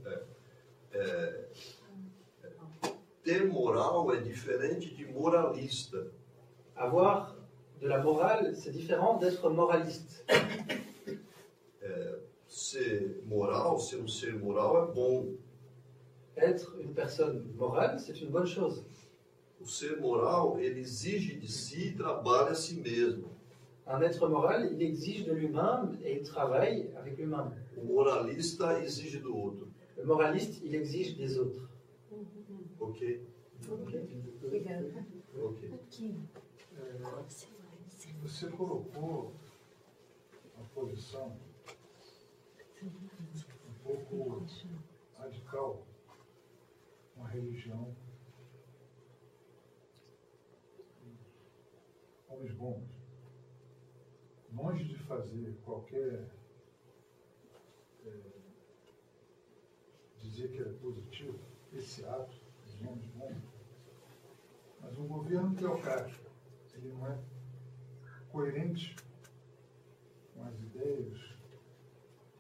Ter 3.24 3.46
moral 3.46 4.14
é 4.14 4.22
diferente 4.22 4.94
de 4.96 5.06
moralista. 5.06 5.98
Avoir 6.76 7.36
de 7.82 7.88
la 7.88 8.02
morale, 8.02 8.56
c'est 8.56 8.72
différent 8.72 9.18
d'être 9.18 9.50
moraliste. 9.50 10.24
Ser 12.48 13.22
moral, 13.26 13.78
ser 13.80 13.98
um 13.98 14.08
ser 14.08 14.34
moral 14.34 14.84
é 14.90 14.94
bom. 14.94 15.36
Être 16.38 16.76
une 16.80 16.94
personne 16.94 17.44
morale, 17.58 18.00
c'est 18.00 18.22
une 18.22 18.30
bonne 18.30 18.46
chose. 18.46 18.86
O 19.60 19.66
ser 19.66 20.00
moral, 20.00 20.60
ele 20.60 20.80
exige 20.80 21.40
de 21.40 21.48
si 21.48 21.90
e 21.90 21.98
trabalha 21.98 22.52
a 22.52 22.56
si 22.56 22.80
mesmo. 22.80 23.30
Un 23.88 24.02
être 24.02 24.28
moral, 24.30 24.70
il 24.72 24.82
exige 24.84 25.26
de 25.26 25.34
lui-même 25.34 25.98
et 26.04 26.18
il 26.18 26.24
travaille 26.24 26.92
avec 26.96 27.18
lui-même. 27.18 27.52
O 27.76 27.84
moralista 27.84 28.80
exige 28.84 29.20
do 29.20 29.34
outro. 29.36 29.68
Le 29.98 30.04
moraliste, 30.04 30.62
il 30.64 30.76
exige 30.76 31.16
des 31.18 31.40
autres. 31.40 31.68
Ok? 32.80 33.20
Obrigada. 34.44 35.06
Ok. 35.42 35.72
Você 38.22 38.48
colocou 38.48 39.32
uma 40.56 40.66
posição 40.76 41.36
um 42.84 43.74
pouco 43.84 44.46
radical, 45.18 45.87
uma 47.28 47.34
religião, 47.34 47.94
homens 52.30 52.54
bons, 52.54 52.90
longe 54.54 54.86
de 54.86 54.98
fazer 55.00 55.58
qualquer 55.66 56.30
eh, 58.06 58.32
dizer 60.22 60.52
que 60.52 60.62
é 60.62 60.74
positivo 60.74 61.40
esse 61.74 62.06
ato 62.06 62.38
dos 62.66 62.82
homens 62.82 63.08
bons, 63.12 63.44
mas 64.80 64.98
um 64.98 65.08
governo 65.08 65.54
teocrático, 65.56 66.32
ele 66.74 66.94
não 66.94 67.08
é 67.08 67.20
coerente 68.32 68.96
com 70.34 70.44
as 70.46 70.56
ideias, 70.62 71.20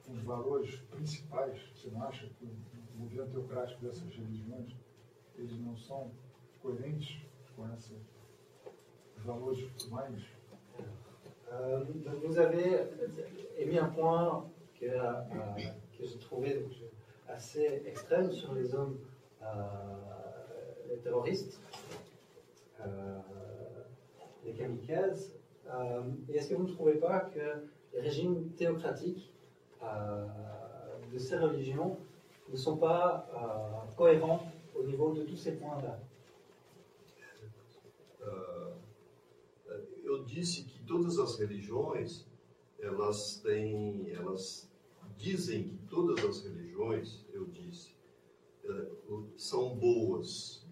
com 0.06 0.14
os 0.14 0.24
valores 0.24 0.76
principais. 0.92 1.60
Você 1.74 1.90
não 1.90 2.04
acha 2.04 2.28
que 2.30 2.46
governo 2.98 3.32
teocrático 3.32 3.82
dessas 3.86 4.10
religiões, 4.16 4.76
eles 5.38 5.60
não 5.60 5.76
são 5.78 6.12
coerentes 6.62 7.22
com 7.56 7.68
esses 7.74 7.98
valores 9.18 9.68
mais 9.92 10.22
Euh, 11.50 11.80
donc 12.04 12.26
vous 12.26 12.38
avez 12.38 12.90
émis 13.58 13.80
un 13.80 13.88
point 13.90 14.50
que, 14.78 14.86
euh, 14.86 15.14
que 15.98 16.04
j'ai 16.06 16.20
trouvé 16.20 16.60
donc, 16.60 16.72
je- 16.74 16.84
assez 17.32 17.84
extrême 17.86 18.30
sur 18.34 18.54
les 18.54 18.76
hommes, 18.76 19.00
euh, 19.42 19.46
les 20.90 20.98
terroristes, 20.98 21.62
euh, 22.82 23.20
les 24.44 24.54
kamikazes. 24.54 25.34
Euh, 25.70 26.02
et 26.30 26.36
est-ce 26.36 26.50
que 26.50 26.56
vous 26.56 26.64
ne 26.68 26.74
trouvez 26.74 26.96
pas 26.96 27.22
que 27.22 27.64
les 27.94 28.02
régimes 28.02 28.50
théocratiques 28.58 29.34
euh, 29.84 30.26
de 31.14 31.18
ces 31.18 31.38
religions 31.38 31.98
ne 32.50 32.58
sont 32.58 32.78
pas 32.78 33.28
euh, 33.34 33.96
cohérents 33.96 34.52
au 34.76 34.84
niveau 34.84 35.14
de 35.14 35.24
tous 35.24 35.38
ces 35.38 35.54
points-là 35.54 36.00
Ah, 38.24 38.72
eu 40.04 40.24
disse 40.24 40.64
que 40.64 40.80
todas 40.86 41.20
as 41.20 41.38
religiões, 41.38 42.26
elas 42.80 43.42
têm, 43.44 44.10
elas 44.12 44.70
dizem 45.18 45.64
que 45.64 45.78
todas 45.90 46.24
as 46.24 46.44
religiões, 46.44 47.26
eu 47.34 47.46
disse, 47.46 47.96
eh, 48.66 48.88
são 49.38 49.76
boas. 49.76 50.66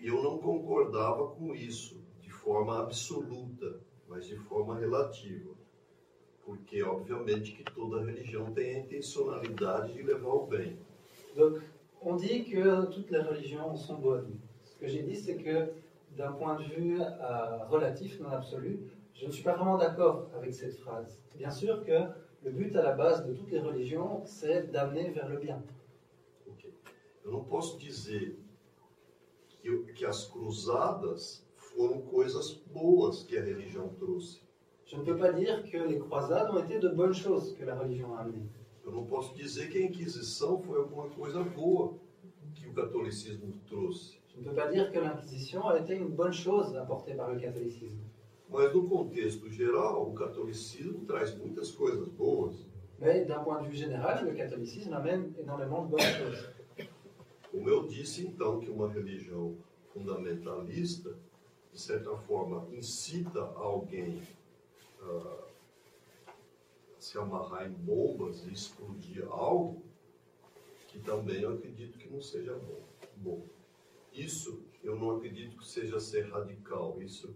E 0.00 0.06
eu 0.06 0.22
não 0.22 0.38
concordava 0.38 1.28
com 1.28 1.54
isso 1.54 2.00
de 2.20 2.30
forma 2.30 2.80
absoluta, 2.80 3.80
mas 4.08 4.26
de 4.26 4.36
forma 4.36 4.78
relativa. 4.78 5.54
Porque, 6.44 6.82
obviamente, 6.82 7.52
que 7.52 7.64
toda 7.64 8.04
religião 8.04 8.52
tem 8.52 8.76
a 8.76 8.78
intencionalidade 8.80 9.94
de 9.94 10.02
levar 10.02 10.28
ao 10.28 10.46
bem. 10.46 10.78
Donc, 11.36 11.54
on 12.00 12.16
dit 12.16 12.44
que 12.44 12.86
toutes 12.86 13.10
les 13.10 13.20
religions 13.20 13.74
sont 13.76 13.98
bonnes. 13.98 14.36
Ce 14.62 14.76
que 14.78 14.86
j'ai 14.86 15.02
dit, 15.02 15.16
c'est 15.16 15.36
que 15.36 15.70
d'un 16.16 16.32
point 16.32 16.56
de 16.60 16.64
vue 16.64 17.00
euh, 17.00 17.64
relatif, 17.68 18.20
non 18.20 18.30
absolu, 18.30 18.80
je 19.14 19.26
ne 19.26 19.30
suis 19.32 19.42
pas 19.42 19.54
vraiment 19.54 19.78
d'accord 19.78 20.28
avec 20.36 20.52
cette 20.54 20.76
phrase. 20.76 21.18
Bien 21.36 21.50
sûr 21.50 21.84
que 21.84 21.98
le 22.44 22.50
but 22.50 22.74
à 22.76 22.82
la 22.82 22.92
base 22.92 23.26
de 23.26 23.32
toutes 23.32 23.50
les 23.50 23.60
religions, 23.60 24.22
c'est 24.24 24.70
d'amener 24.70 25.10
vers 25.10 25.28
le 25.28 25.38
bien. 25.38 25.62
Ok. 26.46 26.68
Eu 27.24 27.30
não 27.32 27.44
posso 27.44 27.78
dizer 27.78 28.36
que, 29.48 29.68
eu- 29.68 29.86
que 29.94 30.04
as 30.04 30.26
cruzadas 30.26 31.42
foram 31.56 32.02
coisas 32.02 32.52
boas 32.66 33.22
que 33.24 33.36
a 33.38 33.42
religião 33.42 33.88
trouxe. 33.98 34.42
Je 34.84 34.96
ne 34.96 35.04
peux 35.04 35.16
pas 35.16 35.32
dire 35.32 35.62
que 35.70 35.78
les 35.78 35.98
croisades 35.98 36.50
ont 36.50 36.58
été 36.62 36.78
de 36.78 36.90
bonnes 36.90 37.14
choses 37.14 37.54
que 37.54 37.64
la 37.64 37.74
religion 37.74 38.14
a 38.14 38.20
amenées. 38.20 38.46
Eu 38.84 38.92
não 38.92 39.06
posso 39.06 39.34
dizer 39.34 39.70
que 39.70 39.78
a 39.78 39.82
Inquisição 39.82 40.60
foi 40.62 40.78
alguma 40.78 41.08
coisa 41.08 41.42
boa 41.42 41.94
que 42.54 42.68
o 42.68 42.72
catolicismo 42.74 43.54
trouxe. 43.66 44.18
Je 44.28 44.40
ne 44.40 44.44
peux 44.44 44.54
pas 44.54 44.70
dire 44.70 44.90
que 44.90 44.98
l'Inquisition 44.98 45.68
a 45.68 45.78
été 45.78 45.94
une 45.94 46.08
bonne 46.08 46.32
chose 46.32 46.76
apportée 46.76 47.14
par 47.14 47.32
le 47.32 47.40
catholicisme. 47.40 48.02
Mas 48.50 48.72
no 48.74 48.86
contexto 48.88 49.48
geral, 49.50 50.02
o 50.02 50.12
catolicismo 50.12 51.04
traz 51.06 51.34
muitas 51.36 51.70
coisas 51.70 52.08
boas. 52.08 52.54
Mais 53.00 53.24
d'un 53.26 53.42
point 53.42 53.62
de 53.62 53.68
vue 53.68 53.76
général, 53.76 54.24
le 54.24 54.34
catholicisme 54.34 54.92
amène 54.92 55.32
énormément 55.38 55.84
de 55.84 55.90
bonnes 55.90 56.16
choses. 56.18 56.48
Como 57.50 57.68
eu 57.68 57.86
disse, 57.86 58.26
então, 58.26 58.60
que 58.60 58.68
uma 58.68 58.88
religião 58.88 59.56
fundamentalista, 59.92 61.16
de 61.72 61.80
certa 61.80 62.16
forma, 62.16 62.66
incita 62.72 63.40
alguém 63.56 64.20
a 65.00 65.53
se 67.04 67.18
amarrar 67.18 67.66
em 67.66 67.72
bombas 67.72 68.46
e 68.46 68.52
explodir 68.52 69.26
algo, 69.28 69.82
que 70.88 70.98
também 70.98 71.42
eu 71.42 71.52
acredito 71.52 71.98
que 71.98 72.08
não 72.08 72.22
seja 72.22 72.54
bom. 72.54 72.80
bom. 73.16 73.42
Isso 74.14 74.62
eu 74.82 74.96
não 74.96 75.16
acredito 75.16 75.58
que 75.58 75.68
seja 75.68 76.00
ser 76.00 76.30
radical. 76.30 77.02
Isso 77.02 77.34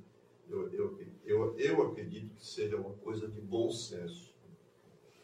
eu, 0.48 0.72
eu, 0.72 0.98
eu, 1.26 1.58
eu 1.58 1.82
acredito 1.82 2.34
que 2.34 2.46
seja 2.46 2.76
uma 2.76 2.94
coisa 2.94 3.28
de 3.28 3.40
bom 3.42 3.70
senso. 3.70 4.34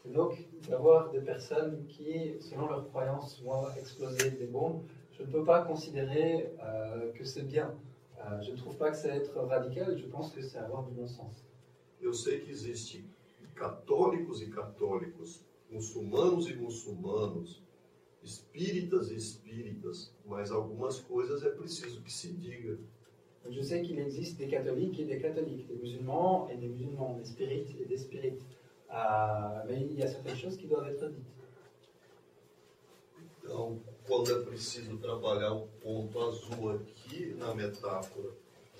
Donc, 0.04 0.36
d'avoir 0.68 1.10
des 1.10 1.22
personnes 1.22 1.86
qui, 1.88 2.36
selon 2.42 2.66
leurs 2.66 2.86
croyances, 2.90 3.40
vont 3.40 3.70
exploser 3.78 4.30
des 4.32 4.46
bombes, 4.46 4.82
je 5.12 5.22
ne 5.22 5.32
peux 5.32 5.44
pas 5.44 5.64
considérer 5.64 6.52
euh, 6.62 7.10
que 7.12 7.24
c'est 7.24 7.44
bien. 7.44 7.74
Euh, 8.18 8.42
je 8.42 8.50
ne 8.50 8.56
trouve 8.58 8.76
pas 8.76 8.90
que 8.90 8.98
c'est 8.98 9.16
être 9.16 9.34
radical, 9.40 9.96
je 9.96 10.06
pense 10.06 10.30
que 10.32 10.42
c'est 10.42 10.58
avoir 10.58 10.82
du 10.82 10.92
bon 10.92 11.06
sens. 11.06 11.42
Eu 12.02 12.12
sei 12.12 12.40
que 12.40 12.50
existe 12.50 13.02
católicos 13.54 14.42
e 14.42 14.50
católicos, 14.50 15.40
muçulmanos 15.70 16.48
e 16.48 16.54
muçulmanos, 16.54 17.62
espíritas 18.22 19.10
e 19.10 19.16
espíritas, 19.16 20.12
mas 20.24 20.50
algumas 20.50 21.00
coisas 21.00 21.42
é 21.42 21.50
preciso 21.50 22.02
que 22.02 22.12
se 22.12 22.32
diga. 22.32 22.78
Je 23.50 23.62
sais 23.62 23.82
qu'il 23.82 23.98
existe 23.98 24.38
des 24.38 24.48
catholiques 24.48 24.98
et 25.00 25.04
des 25.04 25.20
catholiques, 25.20 25.66
des 25.66 25.74
musulmans 25.74 26.48
et 26.50 26.56
des 26.56 26.66
musulmans, 26.66 27.14
des 27.18 27.26
spirites 27.26 27.78
et 27.78 27.84
des 27.84 27.98
spirites. 27.98 28.42
Euh, 28.90 29.64
mais 29.66 29.82
il 29.82 29.98
y 29.98 30.02
a 30.02 30.08
certaines 30.08 30.36
choses 30.36 30.56
qui 30.56 30.66
doivent 30.66 30.88
être 30.88 31.08
dites. 31.08 31.34
Então, 33.42 33.78
quando 34.06 34.32
é 34.32 34.42
preciso 34.42 34.96
trabalhar 34.96 35.52
o 35.52 35.68
ponto 35.82 36.18
azul 36.18 36.70
aqui 36.70 37.34
na 37.38 37.54
metáfora, 37.54 38.30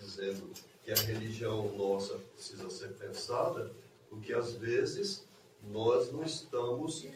dizendo 0.01 0.49
que 0.83 0.91
a 0.91 0.95
religião 0.95 1.71
nossa 1.77 2.19
precisa 2.35 2.71
ser 2.71 2.95
pensada, 2.95 3.71
porque 4.15 4.33
às 4.33 4.53
vezes 4.53 5.27
nós 5.73 6.13
não 6.13 6.23
estamos, 6.23 7.07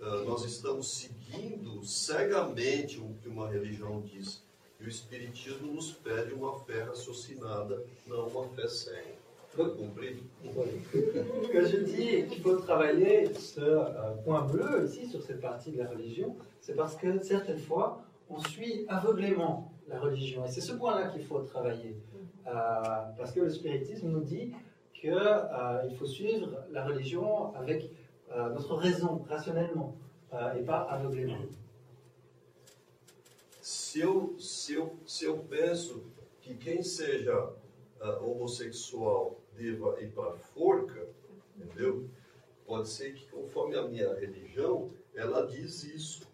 ah, 0.00 0.22
nós 0.24 0.44
estamos 0.44 0.88
seguindo 0.88 1.84
cegamente 1.84 2.98
o 2.98 3.14
que 3.20 3.28
uma 3.28 3.48
religião 3.48 4.00
diz. 4.00 4.42
E 4.80 4.84
o 4.84 4.88
Espiritismo 4.88 5.72
nos 5.72 5.92
pede 5.92 6.32
uma 6.32 6.58
fé 6.60 6.82
raciocinada, 6.82 7.82
não 8.06 8.28
uma 8.28 8.48
fé 8.48 8.68
cega. 8.68 9.26
Compreende? 9.54 10.22
Quand 10.44 11.66
je 11.66 11.78
dis 11.84 12.26
qu'il 12.28 12.42
faut 12.42 12.56
travailler 12.56 13.32
ce 13.32 13.60
euh, 13.60 14.14
point 14.22 14.42
bleu 14.42 14.84
ici 14.84 15.06
sur 15.06 15.22
cette 15.22 15.40
partie 15.40 15.70
de 15.70 15.78
la 15.78 15.88
religion, 15.88 16.36
c'est 16.60 16.74
parce 16.74 16.94
que 16.94 17.22
certaines 17.22 17.60
fois, 17.60 18.02
on 18.28 18.38
suit 18.38 18.84
aveuglément 18.88 19.72
la 19.88 19.98
religion. 19.98 20.44
Et 20.44 20.48
c'est 20.50 20.60
ce 20.60 20.72
point-là 20.72 21.08
qu'il 21.08 21.24
faut 21.24 21.40
travailler. 21.40 21.96
Euh, 22.46 22.50
parce 23.16 23.32
que 23.32 23.40
le 23.40 23.48
spiritisme 23.48 24.08
nous 24.08 24.20
dit 24.20 24.52
qu'il 25.00 25.96
faut 25.96 26.06
suivre 26.06 26.48
la 26.70 26.84
religion 26.84 27.54
avec 27.54 27.90
euh, 28.32 28.50
notre 28.50 28.74
raison, 28.76 29.24
rationnellement, 29.28 29.94
euh, 30.32 30.54
et 30.54 30.62
pas 30.62 30.82
aveuglément. 30.90 31.38
Se 33.60 33.98
eu, 33.98 34.36
se 34.38 35.26
penso 35.50 36.04
que 36.40 36.54
quem 36.54 36.82
seja 36.82 37.50
ah, 38.00 38.18
homossexual 38.22 39.36
deva 39.56 40.00
ir 40.00 40.12
para 40.12 40.30
a 40.30 40.36
forca, 40.36 41.08
entendeu? 41.56 42.08
Pode 42.66 42.88
ser 42.88 43.14
que, 43.14 43.26
conforme 43.26 43.76
a 43.76 43.88
minha 43.88 44.14
religião, 44.14 44.90
ela 45.14 45.46
diz 45.46 45.82
isso. 45.82 46.26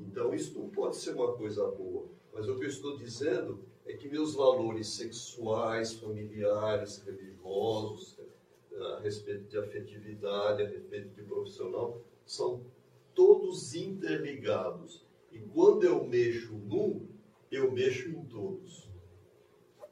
Então, 0.00 0.34
isso 0.34 0.58
não 0.58 0.68
pode 0.70 0.96
ser 0.96 1.14
uma 1.14 1.32
coisa 1.34 1.66
boa. 1.70 2.06
Mas 2.32 2.48
o 2.48 2.58
que 2.58 2.64
eu 2.64 2.68
estou 2.68 2.96
dizendo 2.96 3.60
é 3.86 3.94
que 3.94 4.08
meus 4.08 4.34
valores 4.34 4.88
sexuais, 4.88 5.92
familiares, 5.94 7.02
religiosos, 7.04 8.18
a 8.80 9.00
respeito 9.00 9.48
de 9.48 9.58
afetividade, 9.58 10.62
a 10.62 10.66
respeito 10.66 11.08
de 11.14 11.22
profissional, 11.22 12.00
são 12.24 12.60
todos 13.14 13.74
interligados. 13.74 15.04
E 15.30 15.38
quando 15.38 15.84
eu 15.84 16.04
mexo 16.04 16.52
num, 16.52 17.06
eu 17.50 17.70
mexo 17.70 18.08
em 18.08 18.24
todos. 18.24 18.88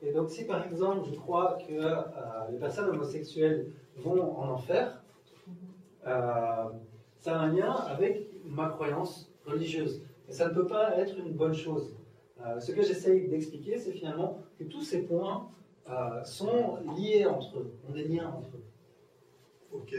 Et 0.03 0.13
donc, 0.13 0.31
si 0.31 0.45
par 0.45 0.67
exemple, 0.67 1.09
je 1.11 1.17
crois 1.17 1.55
que 1.55 1.73
euh, 1.73 2.51
les 2.51 2.59
personnes 2.59 2.89
homosexuelles 2.89 3.71
vont 3.97 4.21
en 4.39 4.55
enfer, 4.55 5.03
euh, 6.07 6.71
ça 7.19 7.39
a 7.39 7.41
un 7.41 7.53
lien 7.53 7.73
avec 7.73 8.31
ma 8.45 8.71
croyance 8.71 9.31
religieuse. 9.45 10.03
Et 10.29 10.33
ça 10.33 10.49
ne 10.49 10.55
peut 10.55 10.67
pas 10.67 10.97
être 10.97 11.19
une 11.19 11.33
bonne 11.33 11.55
chose. 11.55 11.95
Euh, 12.43 12.59
ce 12.61 12.73
que 12.73 12.83
j'essaye 12.83 13.29
d'expliquer, 13.29 13.79
c'est 13.79 13.93
finalement 13.93 14.39
que 14.59 14.65
tous 14.65 14.83
ces 14.83 15.03
points 15.03 15.51
euh, 15.89 16.25
sont 16.25 16.79
liés 16.97 17.27
entre 17.27 17.59
eux, 17.59 17.73
ont 17.89 17.93
des 17.93 18.05
liens 18.05 18.29
entre 18.29 18.57
eux. 18.57 18.65
Ok? 19.73 19.95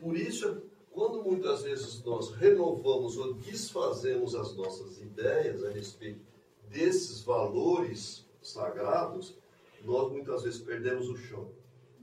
Por 0.00 0.16
isso, 0.16 0.62
quando 0.92 1.22
muitas 1.22 1.62
vezes 1.62 2.02
nós 2.04 2.30
renovamos 2.30 3.16
ou 3.16 3.34
desfazemos 3.34 4.34
as 4.34 4.56
nossas 4.56 5.00
ideias 5.00 5.64
a 5.64 5.70
respeito 5.70 6.20
desses 6.70 7.22
valores 7.22 8.26
sagrados, 8.42 9.36
nós 9.84 10.10
muitas 10.10 10.42
vezes 10.42 10.60
perdemos 10.60 11.08
o 11.08 11.16
chão. 11.16 11.48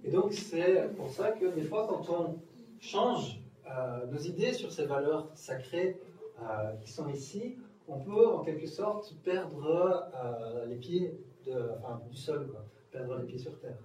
Et 0.04 0.12
donc, 0.12 0.34
c'est 0.34 0.96
pour 0.96 1.10
ça 1.10 1.32
que 1.32 1.46
des 1.46 1.64
fois, 1.64 1.88
quand 1.88 2.10
on 2.10 2.40
change 2.80 3.42
euh, 3.68 4.06
nos 4.06 4.20
idées 4.20 4.54
sur 4.54 4.72
ces 4.72 4.86
valeurs 4.86 5.30
sacrées 5.34 6.00
euh, 6.42 6.76
qui 6.84 6.92
sont 6.92 7.10
ici, 7.10 7.58
on 7.88 8.00
peut 8.00 8.28
en 8.28 8.44
quelque 8.44 8.68
sorte 8.68 9.14
perdre 9.24 10.10
euh, 10.16 10.66
les 10.66 10.76
pieds 10.76 11.14
de, 11.46 11.54
enfin, 11.78 12.02
du 12.10 12.18
sol, 12.18 12.48
quoi, 12.48 12.66
perdre 12.92 13.18
les 13.18 13.26
pieds 13.26 13.40
sur 13.40 13.58
terre. 13.60 13.78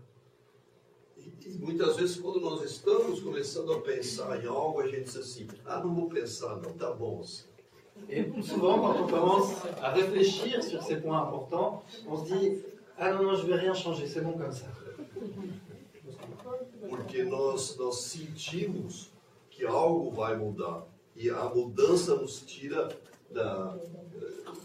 E, 1.18 1.58
muitas 1.58 1.96
vezes, 1.96 2.16
quando 2.16 2.40
nós 2.40 2.62
estamos 2.62 3.20
começando 3.20 3.72
a 3.74 3.80
pensar 3.80 4.42
em 4.42 4.46
algo, 4.46 4.80
a 4.80 4.86
gente 4.86 5.04
diz 5.04 5.16
assim: 5.16 5.46
ah, 5.66 5.80
não 5.80 5.94
vou 5.94 6.08
pensar, 6.08 6.56
não, 6.56 6.72
tá 6.72 6.92
bom. 6.92 7.22
Et 8.08 8.24
souvent, 8.42 8.80
quand 8.80 9.02
on 9.02 9.06
commence 9.06 9.52
à 9.82 9.90
réfléchir 9.92 10.62
sur 10.62 10.82
ces 10.82 10.96
points 10.96 11.22
importants, 11.22 11.82
on 12.08 12.16
se 12.16 12.32
dit 12.32 12.62
Ah 12.96 13.12
non, 13.12 13.24
non, 13.24 13.34
je 13.34 13.46
vais 13.46 13.56
rien 13.56 13.74
changer, 13.74 14.06
c'est 14.06 14.20
bon 14.22 14.32
comme 14.32 14.52
ça. 14.52 14.66
Porque 16.88 17.24
nós, 17.24 17.76
nós 17.78 17.96
sentimos 18.00 19.10
que 19.50 19.64
algo 19.66 20.10
vai 20.10 20.36
mudar. 20.36 20.86
E 21.14 21.28
a 21.28 21.44
mudança 21.50 22.14
nos 22.14 22.40
tira 22.40 22.88
da, 23.30 23.76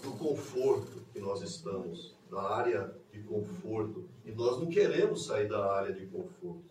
do 0.04 0.12
conforto 0.18 1.02
que 1.14 1.20
nós 1.20 1.42
estamos, 1.42 2.16
da 2.30 2.42
área 2.42 2.94
de 3.12 3.22
conforto. 3.24 4.06
E 4.26 4.32
nós 4.32 4.60
não 4.60 4.68
queremos 4.68 5.26
sair 5.26 5.48
da 5.48 5.74
área 5.74 5.94
de 5.94 6.06
conforto. 6.08 6.64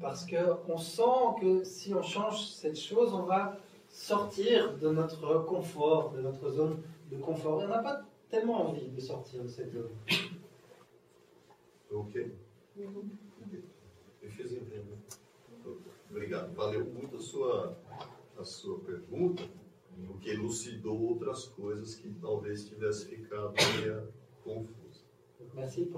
Parce 0.00 0.24
qu'on 0.26 0.78
sent 0.78 1.40
que 1.40 1.64
si 1.64 1.94
on 1.94 2.02
change 2.02 2.54
cette 2.54 2.78
chose, 2.78 3.12
on 3.12 3.26
va 3.26 3.58
sortir 3.88 4.76
de 4.78 4.90
notre 4.90 5.44
confort, 5.44 6.12
de 6.12 6.22
notre 6.22 6.50
zone 6.50 6.82
de 7.10 7.18
confort. 7.18 7.58
On 7.62 7.68
n'a 7.68 7.82
pas 7.82 8.02
tellement 8.30 8.70
envie 8.70 8.88
de 8.88 9.00
sortir 9.00 9.42
de 9.42 9.48
cette 9.48 9.70
zone. 9.70 9.90
Ok? 11.90 12.14
Me 12.74 14.28
fez 14.30 14.52
entender. 14.54 14.96
Obrigado. 16.10 16.54
Valeu 16.54 16.86
muito 16.86 17.16
a 17.16 17.20
sua, 17.20 17.76
a 18.38 18.44
sua 18.44 18.78
pergunta, 18.80 19.42
porque 20.06 20.30
elucidou 20.30 21.00
outras 21.00 21.46
coisas 21.46 21.94
que 21.96 22.10
talvez 22.20 22.64
tivesse 22.64 23.06
ficado 23.06 23.54
meio 23.54 24.12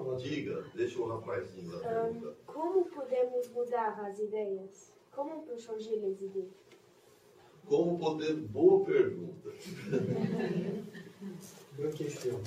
votre 0.02 0.28
Diga, 0.28 0.64
deixa 0.74 0.98
o 1.00 1.06
rapazinho 1.06 1.70
lá 1.72 1.78
perguntar. 1.80 2.34
como 2.46 2.84
podemos 2.86 3.48
mudar 3.48 4.00
as 4.04 4.18
ideias? 4.18 4.92
Como 5.12 5.30
on 5.36 5.42
peut 5.42 5.58
changer 5.58 6.00
les 6.00 6.20
idées 6.20 6.50
Como 7.66 7.98
poder. 7.98 8.34
Boa 8.34 8.84
pergunta. 8.84 9.50
Bonne 11.76 11.92
question. 11.96 12.40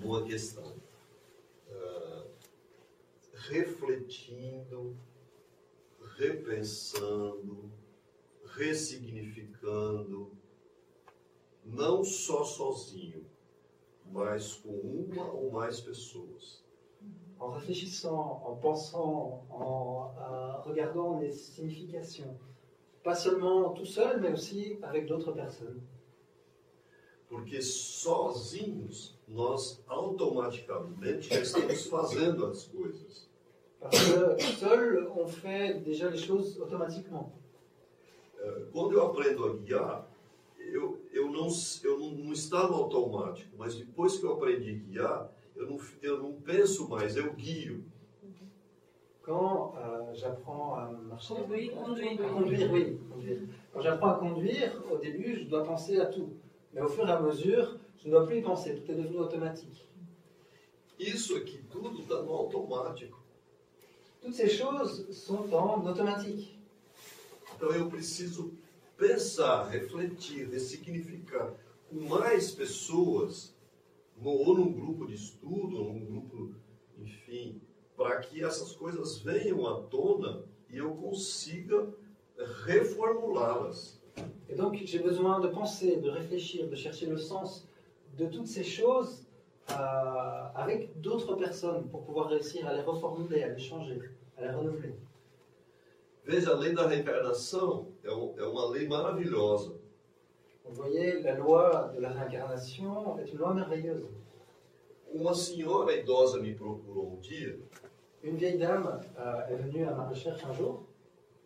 Boa 0.00 0.24
questão. 0.24 0.72
Ah, 1.70 2.24
refletindo, 3.34 4.96
repensando, 6.16 7.70
ressignificando, 8.44 10.30
não 11.66 12.04
só 12.04 12.44
sozinho, 12.44 13.24
mas 14.12 14.54
com 14.54 14.70
uma 14.70 15.30
ou 15.32 15.50
mais 15.50 15.80
pessoas. 15.80 16.64
En 17.38 17.50
réfléchissant, 17.50 18.42
en 18.46 18.56
pensant, 18.56 19.44
en 19.50 20.14
euh, 20.18 20.60
regardant 20.62 21.18
les 21.18 21.32
significations. 21.32 22.38
Pas 23.02 23.14
seulement 23.14 23.70
tout 23.70 23.84
seul, 23.84 24.20
mais 24.20 24.32
aussi 24.32 24.78
avec 24.82 25.06
d'autres 25.06 25.32
personnes. 25.32 25.80
Porque 27.28 27.60
sozinhos 27.60 29.16
nós 29.28 29.82
automaticamente 29.88 31.28
já 31.28 31.40
estamos 31.40 31.86
fazendo 31.86 32.46
as 32.46 32.64
coisas. 32.66 33.28
Parce 33.80 33.98
que 33.98 34.42
seul, 34.58 35.10
on 35.16 35.26
fait 35.26 35.74
déjà 35.84 36.08
les 36.08 36.18
choses 36.18 36.58
automatiquement. 36.60 37.32
Eh, 38.38 38.66
Quando 38.72 38.92
eu 38.92 39.02
aprendo 39.02 39.44
a 39.44 39.56
guiar, 39.56 40.08
eu, 40.72 41.00
eu, 41.12 41.30
não, 41.30 41.48
eu 41.84 41.98
não, 41.98 42.10
não 42.12 42.32
está 42.32 42.66
no 42.68 42.74
automático, 42.74 43.50
mas 43.58 43.74
depois 43.76 44.16
que 44.18 44.24
eu 44.24 44.32
aprendi 44.32 44.70
a 44.70 44.74
guiar, 44.74 45.32
eu 45.54 45.70
não, 45.70 45.80
eu 46.02 46.22
não 46.22 46.32
penso 46.34 46.88
mais, 46.88 47.16
eu 47.16 47.32
guio. 47.32 47.84
Quand 49.22 49.74
euh, 49.76 50.14
j'apprends 50.14 50.74
à 50.74 50.92
marcher, 50.92 51.34
Conduire, 51.34 51.72
conduire. 51.72 52.24
à 52.24 52.28
conduire, 52.28 52.72
oui, 52.72 52.96
conduire. 53.10 53.40
Quand 53.72 53.80
j'apprends 53.80 54.10
à 54.10 54.14
conduire, 54.14 54.80
au 54.88 54.98
début, 54.98 55.36
je 55.40 55.44
dois 55.48 55.64
penser 55.64 55.98
à 55.98 56.06
tout. 56.06 56.30
Mais 56.72 56.80
au 56.80 56.88
fur 56.88 57.08
et 57.08 57.10
à 57.10 57.20
mesure, 57.20 57.76
je 57.98 58.06
ne 58.06 58.12
dois 58.12 58.24
plus 58.24 58.38
y 58.38 58.42
penser, 58.42 58.76
tout 58.76 58.92
est 58.92 58.94
devenu 58.94 59.18
automatique. 59.18 59.82
Isso 60.98 61.36
aqui 61.36 61.58
tudo 61.70 62.00
está 62.00 62.22
no 62.22 62.32
automático. 62.32 63.18
Toutes 64.22 64.34
ces 64.34 64.48
choses 64.48 65.10
sont 65.10 65.52
en 65.52 65.84
automatique. 65.84 66.58
Então 67.54 67.70
eu 67.72 67.88
preciso 67.90 68.54
pensar, 68.96 69.68
refletir, 69.68 70.48
ressignificar 70.50 71.54
com 71.88 72.00
mais 72.08 72.50
pessoas, 72.50 73.54
ou 74.22 74.56
num 74.56 74.72
grupo 74.72 75.06
de 75.06 75.14
estudo, 75.14 75.76
ou 75.76 75.92
num 75.92 76.04
grupo, 76.04 76.54
enfim, 76.98 77.60
para 77.96 78.18
que 78.20 78.42
essas 78.42 78.72
coisas 78.72 79.18
venham 79.18 79.66
à 79.66 79.82
tona 79.82 80.44
e 80.70 80.78
eu 80.78 80.94
consiga 80.94 81.88
reformulá-las. 82.64 84.00
Et 84.48 84.54
donc, 84.54 84.76
j'ai 84.84 84.98
besoin 84.98 85.40
de 85.40 85.48
penser, 85.48 85.96
de 85.96 86.08
réfléchir, 86.08 86.68
de 86.68 86.76
chercher 86.76 87.06
le 87.06 87.18
sens 87.18 87.68
de 88.16 88.44
ces 88.44 88.64
choses 88.64 89.26
euh, 89.70 89.74
avec 90.54 91.00
d'autres 91.00 91.34
personnes 91.34 91.88
pour 91.88 92.04
pouvoir 92.04 92.28
réussir 92.28 92.66
à 92.66 92.72
les 92.72 92.82
reformuler, 92.82 93.42
à 93.42 93.48
les 93.48 93.58
changer, 93.58 94.00
à 94.38 94.42
les 94.42 94.50
renouveler. 94.50 94.94
Veja, 96.26 96.50
a 96.50 96.56
lei 96.56 96.74
da 96.74 96.86
reencarnação 96.88 97.86
é, 98.02 98.10
um- 98.12 98.34
é 98.36 98.44
uma 98.44 98.68
lei 98.68 98.88
maravilhosa. 98.88 99.74
Vous 100.64 100.74
voyez, 100.74 101.22
la 101.24 101.34
loi 101.38 101.92
de 101.94 102.00
la 102.00 102.08
réincarnation 102.10 103.16
est 103.20 103.30
une 103.32 103.38
loi 103.38 103.54
merveilleuse. 103.54 104.08
Uma 105.14 105.32
senhora 105.34 105.94
idosa 105.94 106.40
me 106.40 106.52
procurou 106.54 107.12
um 107.14 107.20
dia 107.20 107.56
Une 108.24 108.36
vieille 108.36 108.58
dame 108.58 109.00
euh, 109.16 109.46
est 109.48 109.54
venue 109.56 109.84
à 109.86 109.94
ma 109.94 110.08
recherche 110.08 110.44
un 110.44 110.52
jour 110.52 110.84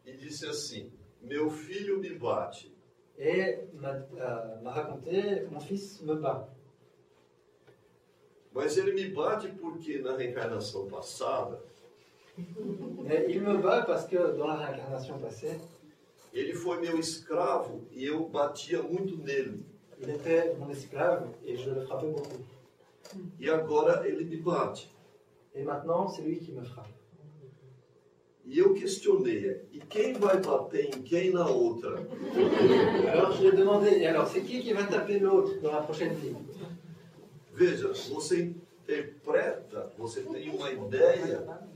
e 0.07 0.13
disse 0.17 0.45
assim: 0.47 0.91
Meu 1.23 1.51
filho 1.51 1.99
me 2.01 2.15
bate. 2.19 2.73
et 3.19 3.59
m'a 3.75 3.91
euh, 4.17 4.61
raconté 4.65 5.43
Mon 5.51 5.61
fils 5.61 6.01
me 6.01 6.15
bat. 6.15 6.49
Mas 8.55 8.79
ele 8.79 8.93
me 8.95 9.09
bate 9.11 9.49
porque 9.61 9.99
na 9.99 10.17
reencarnação 10.17 10.87
passada 10.89 11.61
il 13.29 13.43
me 13.43 13.59
bat 13.59 13.83
parce 13.83 14.07
que 14.07 14.37
dans 14.37 14.47
la 14.47 14.57
réincarnation 14.57 15.19
passée, 15.19 15.59
ele 16.33 16.55
foi 16.55 16.81
meu 16.81 16.99
escravo 16.99 17.83
e 17.93 18.07
eu 18.07 18.27
batia 18.29 18.83
muito 18.83 19.17
nele. 19.17 19.65
il 20.03 20.11
était 20.11 20.55
mon 20.59 20.71
esclave 20.71 21.29
et 21.45 21.57
je 21.57 21.71
le 21.71 21.81
frappais 21.83 22.09
beaucoup. 22.09 22.43
E 23.41 23.51
agora 23.51 24.07
ele 24.07 24.25
me 24.25 24.37
bate. 24.37 24.89
Et 25.55 25.63
maintenant, 25.63 26.09
c'est 26.09 26.23
lui 26.23 26.39
qui 26.39 26.53
me 26.53 26.65
frappe. 26.65 26.89
E 28.47 28.59
eu 28.59 28.73
questionei: 28.75 29.63
e 29.73 29.81
quem 29.89 30.15
vai 30.15 30.41
bater 30.41 30.87
em 30.87 31.03
quem 31.03 31.33
na 31.33 31.47
outra? 31.47 31.99
Alors 33.13 33.33
je 33.33 33.43
lui 33.43 33.49
ai 33.49 33.53
demandé, 33.53 33.91
et 33.91 34.07
alors 34.07 34.29
c'est 34.29 34.43
qui 34.43 34.61
qui 34.61 34.73
va 34.73 34.85
taper 34.85 35.19
l'autre 35.19 35.61
dans 35.61 35.73
la 35.73 35.83
prochaine 35.83 36.15
vie 36.15 36.35
Veja, 37.53 37.93
você 38.09 38.55
interpreta, 38.83 39.93
você 39.99 40.23
tem 40.23 40.51
uma 40.51 40.71
ideia 40.71 41.45
de 41.47 41.70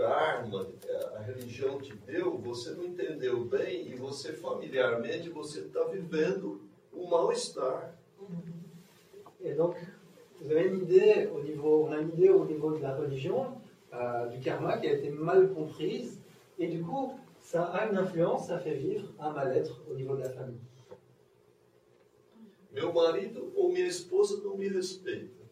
karma, 0.00 0.66
eh, 0.88 1.16
a 1.16 1.18
religião 1.20 1.78
te 1.78 1.94
deu, 1.94 2.38
você 2.38 2.70
não 2.70 2.84
entendeu 2.84 3.44
bem 3.44 3.86
e 3.88 3.94
você 3.96 4.32
familiarmente 4.32 5.28
você 5.28 5.60
está 5.60 5.84
vivendo 5.84 6.62
o 6.90 7.06
mal-estar. 7.06 7.94
Et 9.42 9.52
donc, 9.54 9.76
vous 10.40 10.50
avez 10.50 10.68
une 10.68 10.82
idée 10.84 11.28
au 11.30 11.42
niveau, 11.42 11.86
on 11.86 11.92
a 11.92 11.98
une 11.98 12.08
idée 12.08 12.30
au 12.30 12.46
niveau 12.46 12.72
de 12.72 12.80
la 12.80 12.96
religion, 12.96 13.52
euh, 13.92 14.26
du 14.28 14.40
karma 14.40 14.78
qui 14.78 14.86
a 14.86 14.94
été 14.94 15.10
mal 15.10 15.52
comprise, 15.52 16.18
et 16.58 16.68
du 16.68 16.82
coup, 16.82 17.18
ça 17.38 17.64
a 17.64 17.86
une 17.86 17.98
influence, 17.98 18.46
ça 18.46 18.58
fait 18.58 18.74
vivre 18.74 19.06
un 19.18 19.32
mal-être 19.32 19.82
au 19.90 19.94
niveau 19.94 20.16
de 20.16 20.22
la 20.22 20.30
famille. 20.30 20.60
Meu 22.72 22.92
marido 22.92 23.52
ou 23.56 23.72
minha 23.72 23.88
esposa 23.88 24.40
não 24.44 24.56
me 24.56 24.68
respeita. 24.68 25.42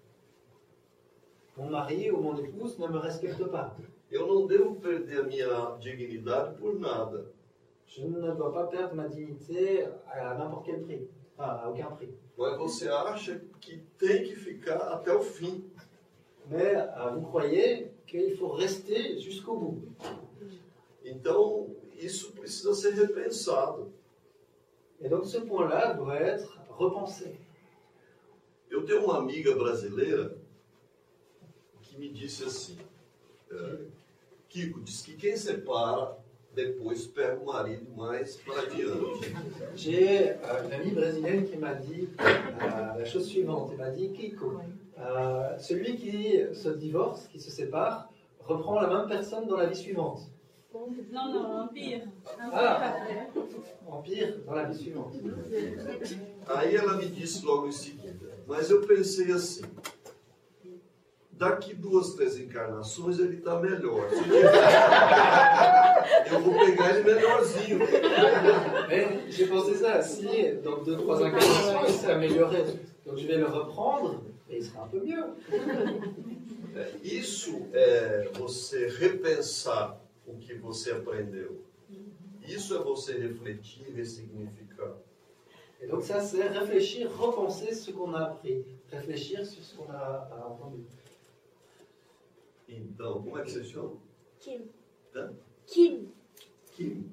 Mon 1.57 1.69
mari 1.69 2.13
ou 2.13 2.23
mon 2.23 2.39
épouse 2.39 2.79
ne 2.79 2.87
me 2.87 2.99
respecte 2.99 3.45
pas. 3.51 3.77
Eu 4.11 4.27
não 4.27 4.47
devo 4.47 4.77
perder 4.77 5.21
a 5.21 5.23
minha 5.25 5.77
dignidade 5.81 6.57
por 6.57 6.79
nada. 6.79 7.31
Je 7.87 8.07
ne 8.07 8.21
dois 8.21 8.53
pas 8.53 8.67
perdre 8.67 8.95
ma 8.95 9.07
dignité 9.07 9.89
à 10.07 10.35
n'importe 10.35 10.67
quel 10.67 10.83
prix, 10.83 11.09
enfin, 11.37 11.53
à 11.53 11.69
aucun 11.69 11.91
prix. 11.97 12.15
Mas 12.37 12.57
você 12.59 12.89
acha 12.89 13.41
que 13.61 13.79
tem 13.99 14.25
que 14.25 14.37
ficar 14.37 14.77
até 14.93 15.13
o 15.13 15.23
fim. 15.23 15.65
Mais 16.51 16.77
euh, 16.77 17.11
vous 17.15 17.27
croyez 17.27 17.91
qu'il 18.07 18.37
faut 18.37 18.49
rester 18.49 19.19
jusqu'au 19.19 19.57
bout. 19.57 19.83
Então, 21.05 21.69
isso 21.99 22.33
precisa 22.33 22.75
ser 22.75 22.95
repensado. 22.95 23.93
Et 25.01 25.09
donc 25.09 25.27
ce 25.27 25.39
point-là 25.39 25.95
doit 25.95 26.17
être 26.17 26.59
repensé. 26.71 27.37
Eu 28.71 28.85
tenho 28.85 29.05
uma 29.05 29.19
amiga 29.19 29.55
brasileira 29.55 30.37
que 31.83 31.97
me 31.99 32.11
disse 32.11 32.45
assim: 32.45 32.79
Kiko, 34.49 34.81
diz 34.81 35.03
que 35.03 35.15
quem 35.15 35.37
separa 35.37 36.17
depois 36.55 37.07
pega 37.07 37.39
o 37.39 37.47
marido 37.47 37.87
mais 37.97 38.37
para 38.37 38.63
adiante. 38.63 39.33
J'ai 39.77 40.31
euh, 40.31 40.65
une 40.65 40.73
amie 40.73 40.91
brésilienne 40.91 41.45
qui 41.45 41.57
m'a 41.57 41.75
dit 41.75 42.09
euh, 42.19 42.99
la 42.99 43.05
chose 43.05 43.27
suivante. 43.27 43.71
Elle 43.73 43.79
m'a 43.79 43.91
dit 43.91 44.11
Kiko, 44.11 44.61
euh, 44.99 45.59
celui 45.59 45.97
qui 45.97 46.41
se 46.53 46.71
divorce, 46.71 47.29
qui 47.29 47.41
se 47.41 47.51
sépare, 47.51 48.11
reprend 48.41 48.81
la 48.81 48.89
même 48.89 49.09
personne 49.09 49.47
dans 49.47 49.57
la 49.57 49.67
vie 49.67 49.77
suivante. 49.77 50.23
Non, 51.13 51.33
non, 51.33 51.63
empire. 51.63 52.03
Ah. 52.53 52.95
Empire, 53.87 54.39
dans 54.47 54.55
la 54.55 54.65
vie 54.65 54.79
suivante. 54.79 55.15
Aí 56.47 56.75
ela 56.75 56.97
me 56.97 57.07
disse 57.07 57.45
logo 57.45 57.69
em 57.69 57.73
seguida: 57.73 58.15
Mas 58.47 58.71
eu 58.71 58.87
pensei 58.87 59.31
assim. 59.33 59.63
Daqui 61.39 61.73
duas, 61.75 62.15
três 62.15 62.37
encarnações 62.39 63.19
ele 63.21 63.37
está 63.37 63.61
melhor. 63.61 64.09
Eu 66.33 66.41
vou 66.41 66.55
pegar 66.59 66.91
ele 66.97 67.05
melhorzinho. 67.05 67.79
Mais 68.89 69.31
j'ai 69.31 69.47
pensé 69.47 69.75
ça, 69.75 70.03
si 70.03 70.27
dans 70.65 70.83
deux, 70.83 70.97
trois 70.97 71.23
incarnations 71.23 71.85
il 71.87 71.95
s'est 71.95 72.11
amélioré, 72.11 72.65
donc 73.07 73.19
je 73.19 73.27
vais 73.27 73.37
le 73.37 73.47
reprendre 73.47 74.21
et 74.51 74.57
il 74.59 74.65
sera 74.65 74.83
un 74.85 74.89
peu 74.89 75.01
mieux. 75.01 75.25
É, 76.77 76.91
Isso 77.05 77.63
é 77.73 78.29
você 78.35 78.89
repensar 78.89 79.97
o 80.27 80.35
que 80.35 80.55
você 80.55 80.91
aprendeu. 80.91 81.63
Isso 82.47 82.75
é 82.75 82.79
você 82.79 83.13
refletir, 83.13 83.85
ressignificar. 83.95 84.93
Et 85.81 85.87
donc 85.87 86.03
ça, 86.03 86.21
c'est 86.21 86.49
réfléchir, 86.49 87.09
repenser 87.17 87.73
ce 87.75 87.93
qu'on 87.93 88.13
a 88.15 88.23
appris, 88.25 88.65
réfléchir 88.91 89.47
sur 89.47 89.63
ce 89.63 89.77
qu'on 89.77 89.89
a, 89.93 90.29
a 90.33 90.47
entendu. 90.49 90.83
Então, 92.69 93.23
como 93.23 93.39
é 93.39 93.43
que 93.43 93.51
você 93.51 93.65
chama? 93.65 93.97
Kim. 94.39 94.69
Hã? 95.15 95.35
Kim. 95.67 96.13
Kim. 96.73 97.11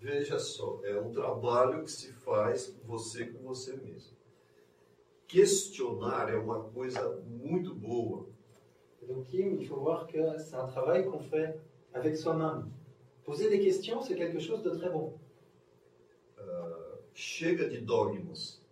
Veja 0.00 0.38
só, 0.38 0.80
é 0.84 0.98
um 0.98 1.10
trabalho 1.12 1.84
que 1.84 1.90
se 1.90 2.12
faz 2.12 2.74
você 2.84 3.26
com 3.26 3.42
você 3.42 3.76
mesmo. 3.76 4.16
Questionar 5.26 6.32
é 6.32 6.36
uma 6.36 6.64
coisa 6.70 7.20
muito 7.26 7.74
boa. 7.74 8.26
Donc 9.06 9.28
Kim, 9.28 9.58
il 9.60 9.66
faut 9.66 9.80
voir 9.80 10.06
que 10.06 10.38
c'est 10.38 10.56
un 10.56 10.66
travail 10.66 11.04
qu'on 11.04 11.20
fait 11.20 11.58
avec 11.92 12.16
soi-même, 12.16 12.70
Poser 13.24 13.50
des 13.50 13.60
questions, 13.60 14.00
c'est 14.00 14.14
quelque 14.14 14.38
chose 14.38 14.62
de 14.62 14.70
très 14.70 14.88
bon. 14.88 15.12
Chega 17.12 17.68
de 17.68 17.78
dogmas. 17.78 18.62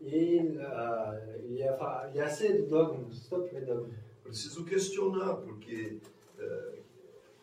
Et 0.00 0.40
euh, 0.58 1.38
il, 1.48 1.56
y 1.56 1.62
a, 1.64 2.08
il 2.10 2.16
y 2.16 2.20
a 2.20 2.26
assez 2.26 2.52
de 2.52 2.66
dogmes. 2.66 3.10
Stop 3.10 3.50
les 3.52 3.62
dogmes. 3.62 3.90
Preciso 4.24 4.64
questionar, 4.64 5.36
porque 5.36 5.98
eh, 6.38 6.72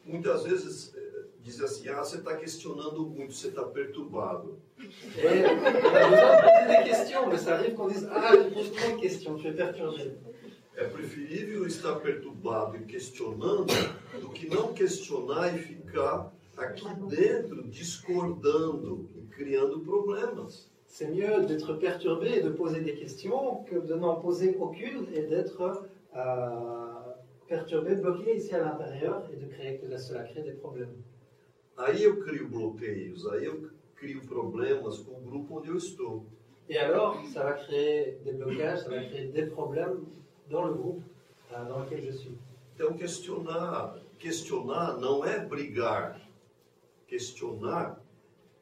muitas 0.04 0.44
vezes 0.44 0.94
eh, 0.96 1.26
diz 1.44 1.62
assim, 1.62 1.88
ah, 1.90 2.04
você 2.04 2.18
está 2.18 2.36
questionando 2.36 3.06
muito, 3.06 3.34
você 3.34 3.50
está 3.50 3.64
perturbado. 3.64 4.60
Et 4.80 5.46
on 5.46 5.66
a 5.66 6.10
besoin 6.10 6.36
de 6.36 6.42
poser 6.42 6.68
des 6.68 6.90
questions, 6.90 7.28
mais 7.28 7.38
ça 7.38 7.56
arrive 7.56 7.76
qu'on 7.76 7.88
dise 7.88 8.08
Ah, 8.12 8.36
tu 8.36 8.52
poses 8.52 8.72
trop 8.72 8.96
de 8.96 9.02
questions, 9.02 9.38
tu 9.40 9.48
es 9.48 9.56
perturbé. 9.56 10.18
É 10.76 10.86
preferível 10.86 11.68
estar 11.68 12.00
perturbado 12.00 12.78
e 12.78 12.86
questionando 12.86 13.68
do 14.20 14.30
que 14.30 14.50
não 14.50 14.74
questionar 14.74 15.56
e 15.56 15.60
ficar 15.60 16.34
aqui 16.58 16.86
dentro 17.08 17.64
discordando 17.64 19.08
e 19.16 19.22
criando 19.28 19.82
problemas. 19.82 20.70
C'est 20.88 21.10
mieux 21.10 21.46
d'être 21.46 21.74
perturbé 21.76 22.40
et 22.40 22.42
de 22.42 22.50
poser 22.50 22.82
des 22.82 22.96
questions 22.96 23.64
que 23.66 23.76
de 23.76 23.94
n'en 23.96 24.16
poser 24.16 24.58
aucune 24.60 25.08
et 25.14 25.22
d'être 25.22 25.88
perturbé, 27.48 27.96
bloqué 27.96 28.36
ici 28.36 28.54
à 28.54 28.60
l'intérieur 28.60 29.24
et 29.32 29.36
de 29.36 29.46
créer 29.46 29.78
que 29.80 29.98
cela 29.98 30.24
crée 30.24 30.44
des 30.44 30.54
problèmes. 30.54 31.04
Aí 31.78 32.04
eu 32.04 32.20
crio 32.20 32.48
bloqueios, 32.48 33.28
aí 33.28 33.46
eu 33.46 33.72
crio 33.96 34.22
problemas 34.22 35.00
com 35.00 35.14
o 35.14 35.22
grupo 35.22 35.58
onde 35.58 35.70
eu 35.70 35.78
estou. 35.78 36.26
Et 36.70 36.78
alors, 36.78 37.22
ça 37.34 37.44
va 37.44 37.54
créer 37.54 38.20
des 38.24 38.34
blocages, 38.34 38.84
ça 38.84 38.90
va 38.90 39.04
créer 39.04 39.28
des 39.28 39.48
problèmes 39.48 40.06
dans 40.50 40.66
le 40.66 40.74
groupe 40.74 41.04
euh, 41.52 41.66
dans 41.66 41.80
lequel 41.80 42.02
je 42.04 42.12
suis. 42.12 42.38
Então 42.76 42.94
questionar, 42.94 43.98
questionar 44.18 44.98
não 45.00 45.26
é 45.26 45.40
brigar. 45.40 46.20
Questionar 47.08 48.02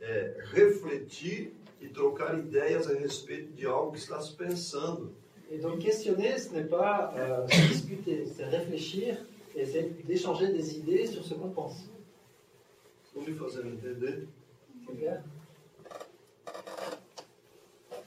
é 0.02 0.36
refletir 0.52 1.54
e 1.80 1.88
trocar 1.88 2.38
ideias 2.38 2.90
a 2.90 2.94
respeito 2.94 3.54
de 3.54 3.66
algo 3.66 3.92
que 3.92 4.00
está 4.00 4.20
se 4.20 4.36
pensando. 4.36 5.14
Et 5.52 5.58
donc, 5.58 5.80
questionner, 5.80 6.38
ce 6.38 6.54
n'est 6.54 6.64
pas 6.64 7.14
euh, 7.18 7.46
discuter, 7.48 8.26
c'est 8.28 8.46
réfléchir 8.46 9.18
et 9.56 9.66
c'est 9.66 10.06
d'échanger 10.06 10.50
des 10.54 10.78
idées 10.78 11.08
sur 11.08 11.24
ce 11.26 11.34
qu'on 11.34 11.50
pense. 11.50 11.90
Entender? 13.16 14.26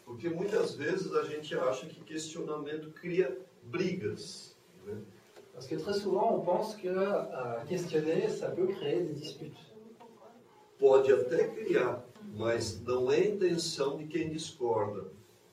Porque 0.04 0.28
muitas 0.28 0.74
vezes 0.74 1.14
a 1.14 1.24
gente 1.24 1.54
acha 1.54 1.86
que 1.86 2.00
questionamento 2.04 2.90
cria 2.92 3.30
brigas. 3.64 4.54
né? 4.86 4.94
Parce 5.52 5.66
que 5.66 5.74
très 5.76 5.94
souvent, 5.94 6.34
on 6.34 6.40
pense 6.40 6.76
que 6.76 6.88
euh, 6.88 7.64
questionner, 7.68 8.28
ça 8.28 8.50
peut 8.50 8.66
créer 8.66 9.00
des 9.02 9.14
disputes. 9.14 9.58
Pode 10.78 11.12
até 11.12 11.48
criar, 11.48 12.04
mas 12.34 12.80
não 12.80 13.10
é 13.12 13.28
intenção 13.28 13.98
de 13.98 14.06
quem 14.06 14.30
discorda. 14.30 15.06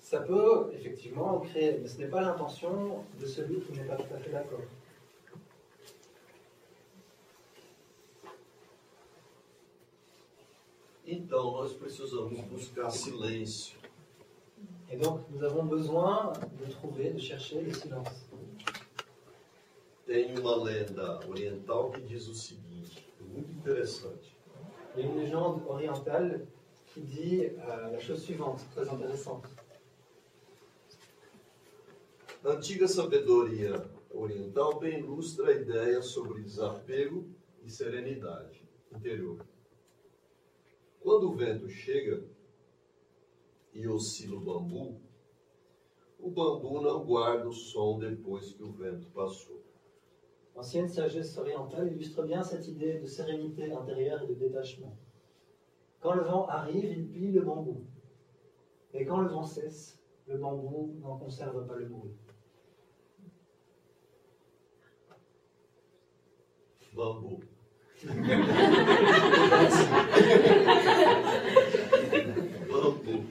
Ça 0.09 0.21
peut 0.21 0.71
effectivement 0.73 1.39
créer, 1.39 1.77
mais 1.77 1.87
ce 1.87 1.99
n'est 1.99 2.07
pas 2.07 2.21
l'intention 2.21 3.03
de 3.19 3.27
celui 3.27 3.61
qui 3.61 3.73
n'est 3.73 3.83
pas 3.83 3.95
tout 3.95 4.11
à 4.11 4.17
fait 4.17 4.31
d'accord. 4.31 4.61
Então 11.05 11.51
nós 11.51 11.73
precisamos 11.73 12.41
buscar 12.41 12.89
silêncio. 12.89 13.77
Et 14.89 14.97
donc, 14.97 15.21
nous 15.29 15.43
avons 15.43 15.65
besoin 15.65 16.33
de 16.59 16.71
trouver, 16.71 17.11
de 17.11 17.19
chercher 17.19 17.61
le 17.61 17.71
silence. 17.71 18.27
Tem 20.07 20.35
uma 20.39 20.55
lenda 20.55 21.19
oriental 21.29 21.91
que 21.91 22.01
diz 22.01 22.27
o 22.27 22.33
seguinte, 22.33 23.05
muito 23.21 23.51
interessante. 23.51 24.35
Il 24.95 25.01
y 25.01 25.07
a 25.07 25.11
une 25.11 25.19
légende 25.19 25.61
orientale 25.67 26.47
qui 26.87 27.01
dit 27.01 27.43
euh, 27.43 27.91
la 27.91 27.99
chose 27.99 28.23
suivante, 28.23 28.65
très 28.73 28.89
intéressante. 28.89 29.43
Na 32.41 32.51
antiga 32.51 32.87
sabedoria 32.87 33.73
oriental 34.09 34.79
bem 34.79 34.99
ilustra 34.99 35.49
a 35.49 35.51
ideia 35.51 36.01
sobre 36.01 36.41
desapego 36.41 37.25
e 37.65 37.69
serenidade 37.69 38.63
interior. 38.95 39.45
Quando 41.01 41.29
o 41.29 41.35
vento 41.35 41.67
chega 41.67 42.23
e 43.73 43.85
oscila 43.89 44.37
o 44.37 44.39
bambu, 44.39 45.01
o 46.17 46.29
bambu 46.29 46.81
não 46.81 47.05
guarda 47.05 47.49
o 47.49 47.53
som 47.53 47.99
depois 47.99 48.53
que 48.53 48.63
o 48.63 48.71
vento 48.71 49.07
passou. 49.09 49.61
L'ancienne 50.55 50.87
sagesse 50.87 51.37
orientale 51.39 51.91
illustre 51.91 52.23
bien 52.25 52.41
cette 52.41 52.69
idée 52.69 52.99
de 52.99 53.05
sérénité 53.05 53.71
intérieure 53.71 54.23
et 54.23 54.27
de 54.27 54.33
détachement. 54.33 54.97
Quand 55.99 56.15
le 56.15 56.23
vent 56.23 56.47
arrive, 56.47 56.85
il 56.85 57.09
plie 57.09 57.31
le 57.31 57.41
bambou. 57.41 57.85
Et 58.93 59.05
quand 59.05 59.21
le 59.21 59.29
vent 59.29 59.43
cesse, 59.43 59.99
le 60.27 60.37
bambou 60.37 60.95
n'en 61.01 61.17
conserve 61.17 61.65
pas 61.65 61.75
le 61.75 61.85
bruit. 61.85 62.15
Bambu. 66.95 67.39
Bambu. 72.69 73.25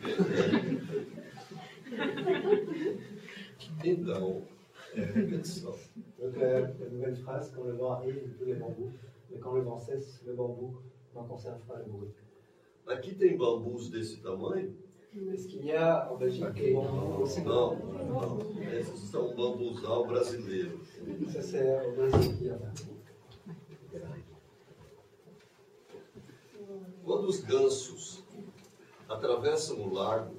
Então, 3.84 4.42
é 4.94 5.00
repetição. 5.00 5.74
Donc 6.18 6.36
la, 6.36 6.60
la 6.60 6.68
nouvelle 6.90 7.16
phrase, 7.16 7.52
quand 7.54 7.64
le 7.64 7.72
vent 7.72 7.92
arrive, 7.92 8.16
plie 8.38 8.46
les 8.46 8.54
bambous. 8.54 8.90
Mais 9.30 9.38
quand 9.38 9.52
le 9.54 9.62
vent 9.62 9.78
cesse, 9.80 10.20
le 10.26 10.34
bambou 10.34 10.74
n'en 11.14 11.24
conserve 11.24 11.60
pas 11.66 11.78
le 11.78 11.84
bruit. 11.90 12.10
Aqui 12.88 13.14
tem 13.14 13.36
bambus 13.36 13.90
desse 13.90 14.20
tamanho? 14.22 14.70
Est-ce 15.32 15.46
qu'il 15.48 15.64
y 15.64 15.72
a 15.72 16.10
en 16.10 16.16
Belgique 16.16 16.52
des 16.54 16.72
bambous 16.72 17.22
aussi 17.22 17.42
Não, 17.42 17.76
não. 17.76 18.38
Esses 18.72 19.10
são 19.10 19.34
bambuzal 19.34 20.06
brasileiro. 20.06 20.78
Ça 21.28 21.42
c'est 21.42 21.86
au 21.86 21.92
Brésil 21.92 22.36
qu'il 22.36 22.46
y 22.46 22.50
en 22.50 22.54
a. 22.56 22.97
Quando 27.08 27.26
os 27.26 27.40
gansos 27.40 28.22
atravessam 29.08 29.80
o 29.80 29.94
lago, 29.94 30.36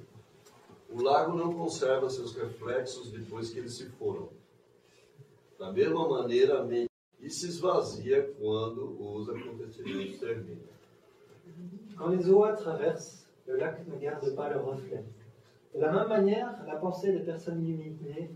o 0.88 1.02
lago 1.02 1.36
não 1.36 1.52
conserva 1.52 2.08
seus 2.08 2.32
reflexos 2.36 3.10
depois 3.10 3.50
que 3.50 3.58
eles 3.58 3.74
se 3.74 3.86
foram. 3.86 4.28
Da 5.58 5.72
mesma 5.72 6.08
maneira, 6.08 6.60
a 6.60 6.62
mente 6.62 6.88
e 7.18 7.28
se 7.28 7.48
esvazia 7.48 8.22
quando 8.38 8.96
os 9.00 9.28
acontecimentos 9.28 10.20
terminam. 10.20 10.62
Quand 11.96 12.10
les 12.10 12.28
oies 12.28 12.54
traversent, 12.54 13.26
le 13.48 13.56
lac 13.56 13.84
ne 13.88 13.98
garde 13.98 14.32
pas 14.36 14.48
leur 14.50 14.64
reflet. 14.64 15.04
De 15.74 15.80
la 15.80 15.90
même 15.90 16.08
manière, 16.08 16.64
la 16.66 16.76
pensée 16.76 17.12
des 17.12 17.24
personnes 17.24 17.66
illuminées 17.66 18.30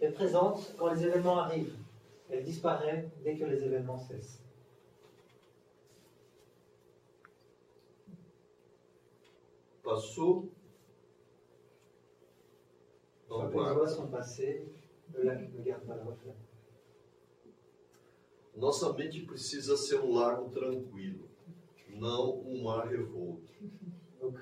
est 0.00 0.12
présente 0.12 0.76
quand 0.78 0.92
les 0.92 1.04
événements 1.04 1.40
arrivent. 1.40 1.76
Elle 2.30 2.44
disparaît 2.44 3.10
dès 3.24 3.36
que 3.36 3.46
les 3.46 3.64
événements 3.64 3.98
cessent. 3.98 4.39
Passou, 9.90 10.48
não 13.28 13.82
les 13.82 13.90
sont 13.90 14.06
passées, 14.06 14.64
garde. 15.12 15.50
Nossa 18.54 18.92
mente 18.92 19.22
precisa 19.22 19.76
ser 19.76 19.98
um 20.00 20.14
lago 20.14 20.48
tranquilo, 20.50 21.28
não 21.88 22.38
um 22.38 22.62
mar 22.62 22.86
revolto. 22.86 23.52
Donc, 24.20 24.38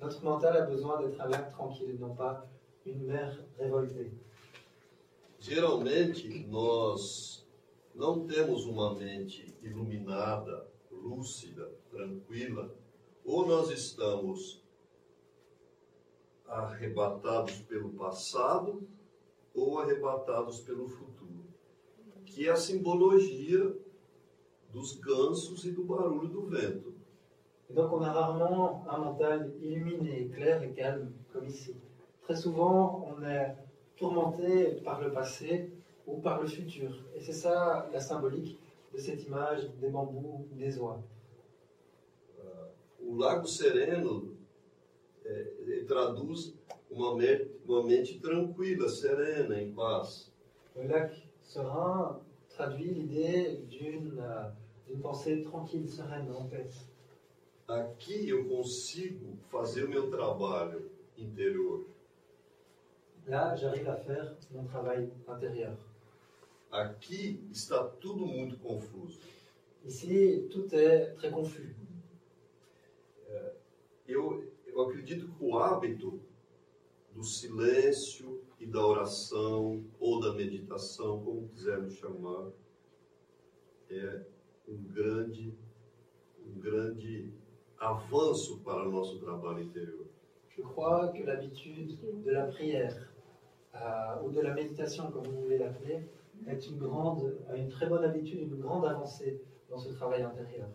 notre 0.00 0.24
mental 0.24 0.56
a 0.56 0.66
besoin 0.66 1.00
d'être 1.00 1.20
un 1.20 1.28
lac 1.28 1.52
tranquille, 1.52 1.96
non 2.00 2.16
pas 2.16 2.44
une 2.84 3.04
mer 3.06 3.46
révoltée. 3.56 4.10
Geralmente, 5.38 6.44
nós 6.48 7.46
não 7.94 8.26
temos 8.26 8.66
uma 8.66 8.96
mente 8.96 9.46
iluminada, 9.62 10.66
lúcida, 10.90 11.70
tranquila, 11.88 12.74
ou 13.24 13.46
nós 13.46 13.70
estamos 13.70 14.57
arrebatados 16.48 17.60
pelo 17.62 17.90
passado 17.90 18.82
ou 19.54 19.78
arrebatados 19.78 20.60
pelo 20.60 20.88
futuro, 20.88 21.44
que 22.24 22.46
é 22.46 22.50
a 22.50 22.56
simbologia 22.56 23.76
dos 24.70 24.94
gansos 24.98 25.64
e 25.64 25.72
do 25.72 25.84
barulho 25.84 26.28
do 26.28 26.46
vento. 26.46 26.94
Et 27.70 27.74
donc, 27.74 27.92
on 27.92 28.02
a 28.02 28.10
rarement 28.10 28.86
un 28.88 28.98
mental 28.98 29.50
illuminé, 29.60 30.28
clair 30.28 30.62
et 30.62 30.72
calme, 30.72 31.12
comme 31.32 31.46
ici. 31.46 31.76
Très 32.22 32.36
souvent, 32.36 33.06
on 33.10 33.22
est 33.22 33.54
tourmenté 33.96 34.80
par 34.82 35.00
le 35.02 35.12
passé 35.12 35.70
ou 36.06 36.18
par 36.18 36.40
le 36.40 36.46
futur. 36.46 36.90
Et 37.14 37.20
c'est 37.20 37.32
ça 37.32 37.88
la 37.92 38.00
symbolique 38.00 38.58
de 38.94 38.98
cette 38.98 39.22
image 39.26 39.68
des 39.80 39.90
bambous, 39.90 40.46
des 40.52 40.78
oies. 40.78 41.02
O 43.00 43.16
lago 43.16 43.46
sereno 43.46 44.37
é, 45.28 45.54
ele 45.58 45.84
traduz 45.84 46.54
uma 46.90 47.14
mente, 47.14 47.50
uma 47.66 47.84
mente 47.84 48.18
tranquila, 48.18 48.88
serena, 48.88 49.60
em 49.60 49.72
paz. 49.72 50.32
Le 50.74 50.88
lac 50.88 51.14
serein 51.42 52.20
traduit 52.48 52.94
l'idée 52.94 53.58
d'une 53.68 54.22
d'une 54.86 55.00
pensée 55.00 55.42
tranquille, 55.42 55.88
sereine, 55.88 56.30
en 56.32 56.46
paix. 56.46 56.70
Aqui 57.68 58.30
eu 58.30 58.48
consigo 58.48 59.36
fazer 59.50 59.84
o 59.84 59.90
meu 59.90 60.10
trabalho 60.10 60.90
interior. 61.18 61.84
Là, 63.26 63.54
j'arrive 63.54 63.86
à 63.90 63.96
faire 63.96 64.34
mon 64.50 64.64
travail 64.64 65.10
intérieur. 65.28 65.76
Aqui 66.70 67.46
está 67.52 67.84
tudo 67.84 68.24
muito 68.24 68.56
confuso. 68.58 69.20
Ici, 69.84 70.48
tout 70.50 70.74
est 70.74 71.14
très 71.16 71.30
confus. 71.30 71.76
Eu, 74.06 74.50
eu 74.78 74.82
acredito 74.82 75.26
que 75.26 75.44
o 75.44 75.58
hábito 75.58 76.20
do 77.12 77.24
silêncio 77.24 78.40
e 78.60 78.66
da 78.66 78.86
oração 78.86 79.84
ou 79.98 80.20
da 80.20 80.32
meditação, 80.32 81.20
como 81.24 81.48
quisermos 81.48 81.94
chamar, 81.94 82.52
é 83.90 84.22
um 84.68 84.76
grande, 84.84 85.52
um 86.46 86.60
grande 86.60 87.32
avanço 87.76 88.60
para 88.60 88.88
o 88.88 88.92
nosso 88.92 89.18
trabalho 89.18 89.64
interior. 89.64 90.06
Je 90.48 90.62
crois 90.62 91.10
que 91.10 91.24
l'habitude 91.24 91.96
de 91.96 92.30
la 92.30 92.46
prière 92.46 93.10
euh, 93.74 94.22
ou 94.22 94.30
de 94.30 94.40
la 94.40 94.54
méditation, 94.54 95.10
comme 95.10 95.26
vous 95.26 95.40
voulez 95.42 95.58
l'appeler, 95.58 96.08
est 96.46 96.66
une 96.68 96.78
grande, 96.78 97.36
une 97.52 97.68
très 97.68 97.86
bonne 97.88 98.04
habitude, 98.04 98.42
une 98.42 98.60
grande 98.60 98.84
avancée 98.84 99.40
dans 99.68 99.78
ce 99.78 99.88
travail 99.88 100.22
intérieur. 100.22 100.68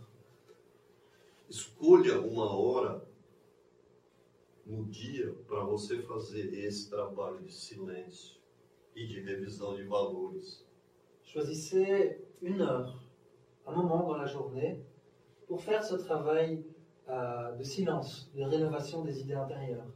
Escolha 1.50 2.20
uma 2.20 2.54
hora 2.56 3.13
no 4.66 4.86
dia 4.86 5.34
para 5.48 5.64
você 5.64 6.02
fazer 6.04 6.54
esse 6.54 6.90
trabalho 6.90 7.42
de 7.44 7.54
silêncio 7.54 8.38
e 8.96 9.06
de 9.06 9.20
revisão 9.22 9.76
de 9.76 9.84
valores. 9.84 10.66
Choisissez 11.24 12.22
une 12.42 12.62
heure, 12.62 13.00
un 13.66 13.74
moment 13.76 14.04
dans 14.08 14.18
la 14.18 14.26
journée, 14.26 14.80
pour 15.48 15.62
faire 15.62 15.84
ce 15.84 15.96
travail 15.96 16.64
euh, 17.10 17.52
de 17.58 17.64
silence, 17.64 18.30
de 18.34 18.44
rénovation 18.44 19.04
des 19.04 19.20
idées 19.22 19.34
intérieures. 19.34 19.88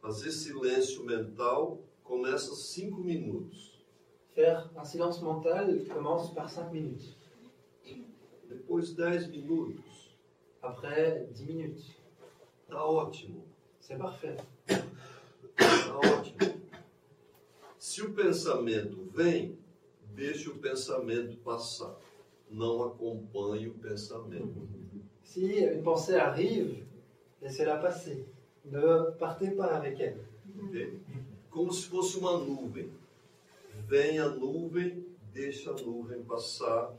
Fazer 0.00 0.30
silêncio 0.30 1.04
mental 1.04 1.78
começa 2.04 2.54
cinco 2.54 2.98
minutos. 3.02 3.72
Faire 4.34 4.70
un 4.76 4.84
silence 4.84 5.20
mental 5.20 5.84
commence 5.92 6.32
par 6.34 6.48
5 6.48 6.72
minutes, 6.72 7.18
Depois 8.48 8.80
10 8.80 9.28
minutos. 9.28 10.16
après 10.62 11.26
10 11.32 11.44
minutes. 11.46 11.92
Tá 12.66 12.82
ótimo. 12.82 13.44
C'est 13.92 13.98
parfait. 13.98 14.36
Tá 14.66 15.98
ótimo. 15.98 16.38
Se 17.78 18.00
o 18.00 18.14
pensamento 18.14 19.04
vem, 19.12 19.58
deixe 20.14 20.48
o 20.48 20.56
pensamento 20.56 21.36
passar. 21.38 21.98
Não 22.50 22.84
acompanhe 22.84 23.68
o 23.68 23.74
pensamento. 23.74 24.66
Si 25.22 25.44
une 25.44 25.82
pensée 25.82 26.16
arrive, 26.16 26.86
laissez-la 27.42 27.76
passer. 27.76 28.26
Ne 28.64 29.10
partez 29.18 29.50
pas 29.50 29.76
avec 29.76 30.00
elle. 30.00 30.24
ok? 30.58 30.98
Como 31.50 31.70
se 31.70 31.86
fosse 31.86 32.16
uma 32.16 32.38
nuvem. 32.38 32.90
Vem 33.86 34.18
a 34.18 34.28
nuvem, 34.28 35.04
deixa 35.34 35.70
a 35.70 35.74
nuvem 35.74 36.22
passar. 36.22 36.94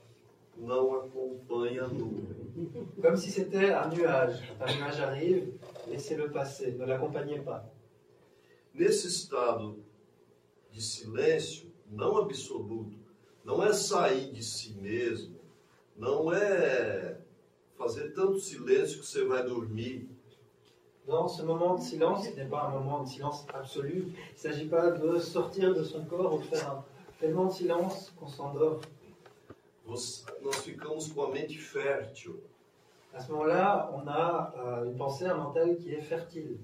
Não 0.58 0.94
acompanhe 0.96 1.80
a 1.80 1.88
nuvem. 1.88 2.44
Comme 3.02 3.18
si 3.18 3.32
c'était 3.32 3.74
un 3.74 3.90
nuage. 3.90 4.42
Un 4.62 4.76
nuage 4.76 5.00
arrive, 5.00 5.54
laissez-le 5.88 6.32
passer. 6.32 6.74
Ne 6.74 6.86
l'accompagnez 6.86 7.40
pas. 7.40 7.66
Nesse 8.74 9.08
estado 9.08 9.80
de 10.72 10.82
silêncio, 10.82 11.72
não 11.92 12.18
absoluto, 12.18 12.98
não 13.44 13.64
é 13.64 13.74
sair 13.74 14.32
de 14.32 14.44
si 14.44 14.74
mesmo, 14.74 15.36
não 15.96 16.32
é 16.34 17.18
fazer 17.78 18.14
tanto 18.14 18.40
silêncio 18.40 19.00
que 19.00 19.06
você 19.06 19.26
vai 19.26 19.44
dormir. 19.44 20.08
Dans 21.06 21.28
ce 21.28 21.44
moment 21.44 21.76
de 21.76 21.82
silence, 21.82 22.26
ce 22.26 22.34
n'est 22.34 22.50
pas 22.50 22.68
un 22.68 22.80
moment 22.80 23.04
de 23.04 23.10
silence 23.10 23.46
absolu. 23.54 24.08
Il 24.08 24.34
ne 24.34 24.38
s'agit 24.38 24.68
pas 24.68 24.90
de 24.90 25.20
sortir 25.20 25.76
de 25.76 25.84
son 25.84 26.06
corps 26.06 26.36
ou 26.36 26.38
de 26.38 26.46
faire 26.46 26.72
un 26.72 26.86
tellement 27.20 27.46
de 27.46 27.52
silence 27.52 28.14
qu'on 28.18 28.28
s'endort. 28.28 28.80
Nós 29.86 30.24
ficamos 30.64 31.12
com 31.12 31.24
a 31.24 31.30
mente 31.30 31.60
fértil. 31.60 32.42
À 33.14 33.20
ce 33.20 33.32
moment-là, 33.32 33.92
on 33.94 34.08
a 34.08 34.54
euh, 34.58 34.86
une 34.86 34.98
pensée, 34.98 35.26
un 35.26 35.36
mental 35.36 35.78
qui 35.78 35.94
est 35.94 36.02
fertile. 36.02 36.58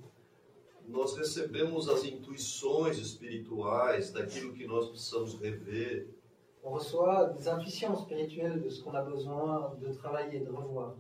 Nós 0.88 1.16
recebemos 1.16 1.88
as 1.88 2.04
intuições 2.04 2.98
espirituais 2.98 4.12
daquilo 4.12 4.54
que 4.54 4.66
nós 4.66 4.90
precisamos 4.90 5.36
rever. 5.36 6.08
On 6.64 6.72
reçoit 6.72 7.26
des 7.38 7.48
intuitions 7.48 7.96
spirituelles 7.96 8.64
de 8.64 8.70
ce 8.70 8.82
qu'on 8.82 8.96
a 8.96 9.04
besoin 9.04 9.76
de 9.80 9.94
travailler, 9.94 10.40
de 10.40 10.50
revoir. 10.50 10.96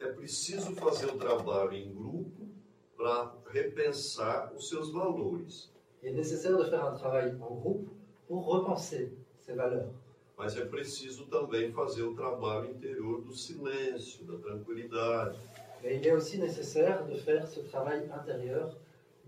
É 0.00 0.08
preciso 0.12 0.74
fazer 0.74 1.06
o 1.06 1.18
trabalho 1.18 1.72
em 1.72 1.92
grupo 1.92 2.48
para 2.96 3.34
repensar 3.46 4.52
os 4.54 4.68
seus 4.68 4.90
valores. 4.90 5.70
Il 6.02 6.08
est 6.08 6.12
nécessaire 6.12 6.56
de 6.56 6.64
faire 6.64 6.84
un 6.84 6.94
travail 6.94 7.34
en 7.40 7.54
groupe 7.54 7.88
pour 8.26 8.46
repenser 8.46 9.12
ces 9.46 9.54
valeurs. 9.54 9.88
Mas 10.36 10.56
é 10.56 10.64
preciso 10.66 11.26
também 11.26 11.72
fazer 11.72 12.02
o 12.02 12.14
trabalho 12.14 12.70
interior 12.70 13.22
do 13.22 13.34
silêncio, 13.34 14.24
da 14.26 14.36
tranquilidade. 14.38 15.38
Mais 15.82 15.96
il 15.96 16.06
est 16.06 16.12
aussi 16.12 16.38
nécessaire 16.38 17.06
de 17.06 17.14
faire 17.14 17.46
ce 17.46 17.60
travail 17.60 18.10
intérieur 18.12 18.76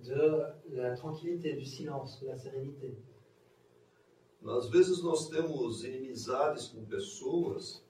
de 0.05 0.45
la 0.71 0.95
tranquillité, 0.97 1.55
du 1.55 1.65
silence, 1.65 2.21
de 2.21 2.27
la 2.27 2.37
sérénité. 2.37 2.95
Às 4.47 4.69
vezes 4.69 5.03
nós 5.03 5.29
temos 5.29 5.85
inimizades 5.85 6.69
com 6.69 6.85
pessoas 6.85 7.83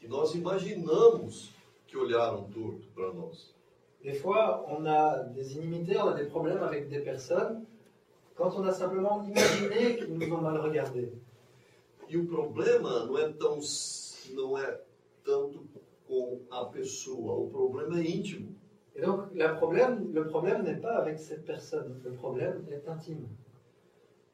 que 0.00 0.08
nós 0.08 0.34
imaginamos 0.34 1.52
que 1.86 1.96
olharam 1.96 2.50
torto 2.50 2.86
para 2.94 3.12
nós. 3.12 3.54
Des 4.02 4.14
fois, 4.14 4.64
on 4.68 4.84
a 4.86 5.22
des 5.34 5.56
inimitiés, 5.56 5.98
on 5.98 6.08
a 6.08 6.14
des 6.14 6.26
problèmes 6.26 6.62
avec 6.62 6.88
des 6.88 7.00
personnes 7.00 7.64
quand 8.34 8.54
on 8.56 8.64
a 8.64 8.72
simplement 8.72 9.24
imaginé 9.24 9.96
qu'ils 9.96 10.12
nous 10.12 10.32
ont 10.34 10.40
mal 10.40 10.58
regardés. 10.58 11.12
E 12.08 12.16
o 12.16 12.26
problema 12.26 13.04
não 13.04 13.18
é 13.18 13.32
tão 13.32 13.58
não 14.32 14.58
é 14.58 14.80
tanto 15.24 15.66
com 16.06 16.40
a 16.50 16.64
pessoa, 16.64 17.34
o 17.34 17.50
problema 17.50 17.98
é 17.98 18.08
íntimo. 18.08 18.54
Et 18.94 19.02
donc, 19.02 19.28
la 19.34 19.54
problème, 19.54 20.10
le 20.12 20.26
problème 20.26 20.62
n'est 20.62 20.80
pas 20.80 20.96
avec 20.96 21.18
cette 21.18 21.44
personne, 21.44 22.00
le 22.04 22.12
problème 22.12 22.64
est 22.70 22.88
intime. 22.88 23.28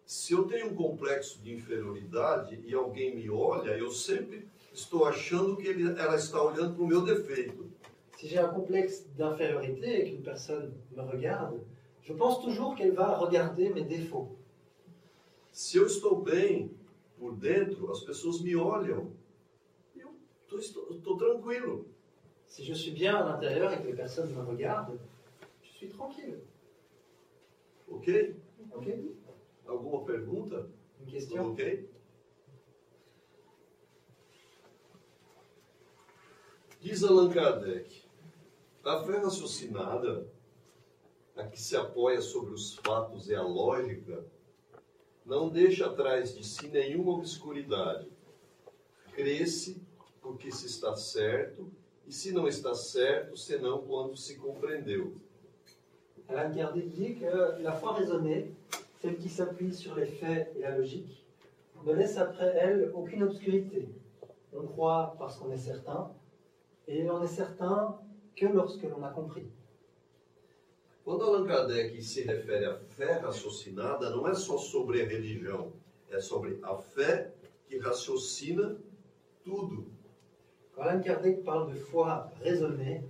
Se 0.05 0.35
eu 0.35 0.45
tenho 0.45 0.67
um 0.67 0.75
complexo 0.75 1.41
de 1.41 1.55
inferioridade 1.55 2.61
e 2.67 2.75
alguém 2.75 3.15
me 3.15 3.31
olha, 3.31 3.71
eu 3.79 3.91
sempre 3.91 4.47
estou 4.73 5.07
achando 5.07 5.57
que 5.57 5.67
ele, 5.67 5.99
ela 5.99 6.17
está 6.17 6.43
olhando 6.43 6.75
para 6.75 6.85
o 6.85 6.87
meu 6.87 7.03
defeito. 7.03 7.71
Si 8.19 8.29
j'ai 8.29 8.39
un 8.39 8.49
complexe 8.49 9.07
d'infériorité 9.17 10.01
et 10.01 10.11
qu'une 10.11 10.23
personne 10.23 10.73
me 10.95 11.03
regarde, 11.03 11.61
je 12.03 12.13
pense 12.13 12.41
toujours 12.41 12.75
qu'elle 12.75 12.93
va 12.93 13.17
regarder 13.17 13.71
mes 13.71 13.83
défauts. 13.83 14.37
Se 15.51 15.79
eu 15.79 15.87
estou 15.87 16.17
bem 16.17 16.71
por 17.23 17.37
dentro, 17.37 17.89
as 17.93 18.01
pessoas 18.01 18.41
me 18.41 18.57
olham. 18.57 19.13
Eu 19.95 20.59
estou, 20.59 20.91
estou 20.91 21.17
tranquilo. 21.17 21.87
Si 22.49 22.65
je 22.65 22.75
suis 22.75 22.91
bien 22.91 23.15
à 23.15 23.23
l'intérieur 23.23 23.73
et 23.73 23.81
que 23.81 23.87
les 23.87 23.95
personnes 23.95 24.35
me 24.35 24.43
regardent, 24.43 24.99
je 25.63 25.71
suis 25.71 25.89
tranquille. 25.89 26.43
Ok? 27.87 28.09
Ok 28.75 29.17
Alguma 29.67 30.05
pergunta? 30.05 30.69
Une 31.01 31.07
question 31.07 31.53
Ok? 31.53 31.89
Diz 36.81 37.05
Allan 37.05 37.31
Kardec, 37.31 38.05
a 38.85 39.05
fé 39.05 39.19
raciocinada, 39.19 40.27
a 41.37 41.45
que 41.47 41.61
se 41.61 41.77
apoia 41.77 42.21
sobre 42.21 42.53
os 42.53 42.75
fatos 42.75 43.29
e 43.29 43.35
a 43.37 43.43
lógica, 43.43 44.27
não 45.25 45.49
deixa 45.49 45.87
atrás 45.87 46.35
de 46.37 46.45
si 46.45 46.69
nenhuma 46.69 47.13
obscuridade. 47.13 48.09
Cresce 49.13 49.81
porque 50.21 50.51
se 50.51 50.67
está 50.67 50.95
certo, 50.97 51.71
e 52.07 52.13
se 52.13 52.33
não 52.33 52.49
está 52.49 52.75
certo, 52.75 53.37
senão 53.37 53.83
quando 53.83 54.17
se 54.17 54.37
compreendeu. 54.37 55.15
Alain 56.29 56.55
Kardec 56.55 56.89
dit 56.91 57.15
que 57.15 57.27
la 57.63 57.73
foi 57.73 57.95
raisonnée, 57.95 58.53
celle 59.01 59.17
qui 59.17 59.29
s'appuie 59.29 59.75
sur 59.75 59.95
les 59.95 60.07
faits 60.07 60.53
et 60.57 60.61
la 60.61 60.77
logique, 60.77 61.25
ne 61.85 61.93
laisse 61.93 62.17
après 62.17 62.57
elle 62.57 62.93
aucune 62.95 63.25
obscurité. 63.25 63.89
On 64.55 64.67
croit 64.67 65.17
parce 65.19 65.37
qu'on 65.37 65.51
est 65.51 65.59
certain, 65.59 66.11
et 66.87 67.11
on 67.11 67.23
est 67.23 67.27
certain 67.27 67.99
que 68.37 68.47
lorsque 68.47 68.83
l'on 68.83 69.03
a 69.03 69.11
compris. 69.11 69.47
Quando 71.05 71.25
Allan 71.25 71.45
Kardec 71.45 72.01
se 72.01 72.23
refere 72.23 72.65
à 72.65 72.77
fé 72.77 73.19
raciocinada, 73.19 74.11
não 74.11 74.29
é 74.29 74.35
só 74.35 74.57
sobre 74.57 75.03
a 75.03 75.07
religião, 75.07 75.73
é 76.09 76.21
sobre 76.21 76.61
a 76.63 76.77
fé 76.77 77.33
que 77.67 77.77
raciocina 77.79 78.77
tudo. 79.43 79.87
Quand 80.75 80.83
Alain 80.83 81.03
Kardec 81.03 81.43
parle 81.43 81.73
de 81.73 81.79
foi 81.79 82.09
raisonnée, 82.41 83.03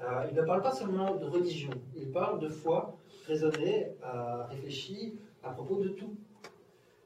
euh, 0.00 0.28
il 0.30 0.36
ne 0.36 0.42
parle 0.42 0.60
pas 0.60 0.72
seulement 0.72 1.16
de 1.16 1.24
religion, 1.24 1.72
il 1.96 2.10
parle 2.10 2.38
de 2.38 2.48
foi 2.48 2.94
raisonnée, 3.26 3.92
euh, 4.04 4.44
réfléchie 4.50 5.18
à 5.42 5.50
propos 5.50 5.82
de 5.82 5.88
tout. 5.88 6.14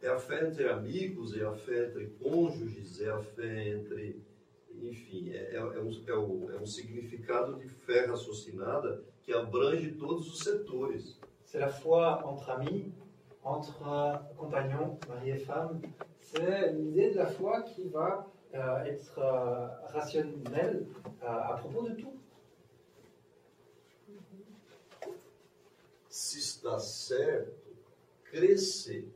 É 0.03 0.09
a 0.09 0.19
fé 0.19 0.47
entre 0.47 0.69
amigos, 0.69 1.37
é 1.37 1.45
a 1.45 1.53
fé 1.53 1.87
entre 1.87 2.07
cônjuges, 2.21 3.01
é 3.01 3.11
a 3.11 3.21
fé 3.21 3.69
entre. 3.69 4.21
Enfim, 4.83 5.31
é, 5.31 5.55
é, 5.55 5.57
é 5.57 5.81
um, 5.81 5.91
é, 6.07 6.15
o, 6.15 6.51
é 6.51 6.61
um 6.61 6.67
significado 6.67 7.57
de 7.57 7.67
fé 7.69 8.05
raciocinada 8.05 9.03
que 9.27 9.33
abrange 9.33 9.91
todos 9.99 10.29
os 10.29 10.39
setores. 10.39 11.19
C'est 11.45 11.59
la 11.59 11.69
foi 11.69 12.25
entre 12.25 12.49
amis, 12.51 12.93
entre 13.43 13.83
euh, 13.87 14.17
compagnons, 14.37 14.99
mari 15.09 15.31
et 15.31 15.39
femme. 15.39 15.83
C'est 16.21 16.73
l'idée 16.73 17.11
de 17.11 17.19
la 17.19 17.27
foi 17.27 17.63
qui 17.63 17.89
va 17.89 18.27
euh, 18.55 18.85
être 18.85 19.19
euh, 19.19 19.67
rationnelle 19.89 20.87
euh, 21.23 21.27
à 21.27 21.57
propos 21.59 21.89
de 21.89 21.95
tout. 21.95 22.17
Se 26.09 26.39
está 26.39 26.79
certo, 26.79 27.53
crescer. 28.25 29.09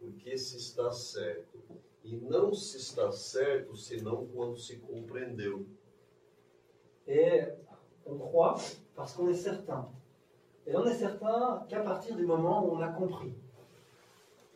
Porque 0.00 0.38
se 0.38 0.56
está 0.56 0.92
certo. 0.92 1.58
E 2.04 2.16
não 2.16 2.54
se 2.54 2.78
está 2.78 3.10
certo 3.10 3.76
senão 3.76 4.26
quando 4.28 4.56
se 4.56 4.76
compreendeu. 4.78 5.66
Et 7.06 7.52
on 8.06 8.18
croit 8.18 8.58
parce 8.98 9.12
qu'on 9.12 9.28
est 9.28 9.34
certain. 9.34 9.88
Et 10.66 10.76
on 10.76 10.84
est 10.84 10.96
certain 10.96 11.64
qu'à 11.68 11.80
partir 11.80 12.16
du 12.16 12.26
moment 12.26 12.66
où 12.66 12.72
on 12.72 12.80
a 12.80 12.88
compris. 12.88 13.32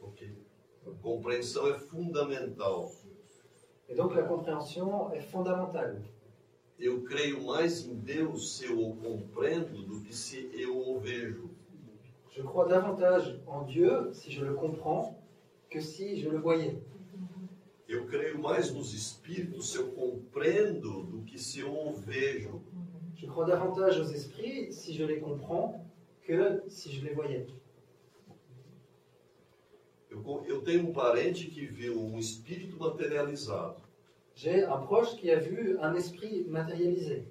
Ok? 0.02 0.28
A 0.84 0.90
compreensão 1.00 1.68
é 1.68 1.78
fundamental. 1.78 2.90
Et 3.88 3.94
donc 3.94 4.16
la 4.16 4.24
compréhension 4.24 5.12
est 5.12 5.20
fondamentale. 5.20 6.02
Eu 6.76 7.04
creio 7.04 7.46
mais 7.46 7.86
em 7.86 7.94
Deus 7.94 8.56
se 8.56 8.66
eu 8.66 8.80
o 8.80 8.96
compreendo 8.96 9.84
do 9.84 10.00
que 10.00 10.12
se 10.12 10.50
eu 10.52 10.76
o 10.76 10.98
vejo. 10.98 11.48
Je 12.32 12.42
crois 12.42 12.66
davantage 12.66 13.40
en 13.46 13.62
Dieu 13.62 14.12
si 14.12 14.32
je 14.32 14.44
le 14.44 14.54
comprends 14.54 15.16
que 15.70 15.80
si 15.80 16.18
je 16.18 16.28
le 16.28 16.38
voyais. 16.38 16.82
Eu 17.88 18.06
creio 18.06 18.40
mais 18.40 18.72
nos 18.72 18.92
espíritos 18.92 19.70
se 19.70 19.76
eu 19.76 19.92
compreendo 19.92 21.04
do 21.04 21.22
que 21.22 21.38
se 21.38 21.60
eu 21.60 21.72
o 21.72 21.92
vejo. 21.94 22.60
Je 23.22 23.28
crois 23.28 23.46
davantage 23.46 24.00
aux 24.00 24.10
esprits 24.10 24.72
si 24.72 24.94
je 24.94 25.04
les 25.04 25.20
comprends 25.20 25.86
que 26.24 26.62
si 26.68 26.92
je 26.92 27.04
les 27.04 27.14
voyais. 27.14 27.46
Eu, 30.10 30.44
eu 30.46 30.60
tenho 30.60 30.88
um 30.88 30.92
parente 30.92 31.46
que 31.46 31.64
viu 31.64 31.98
um 31.98 32.18
espírito 32.18 32.76
materializado, 32.78 33.80
J'ai 34.34 34.64
un 34.64 34.78
proche 34.78 35.16
qui 35.16 35.30
a 35.30 35.38
vu 35.38 35.78
un 35.78 35.94
esprit 35.94 36.44
matérialisé, 36.48 37.26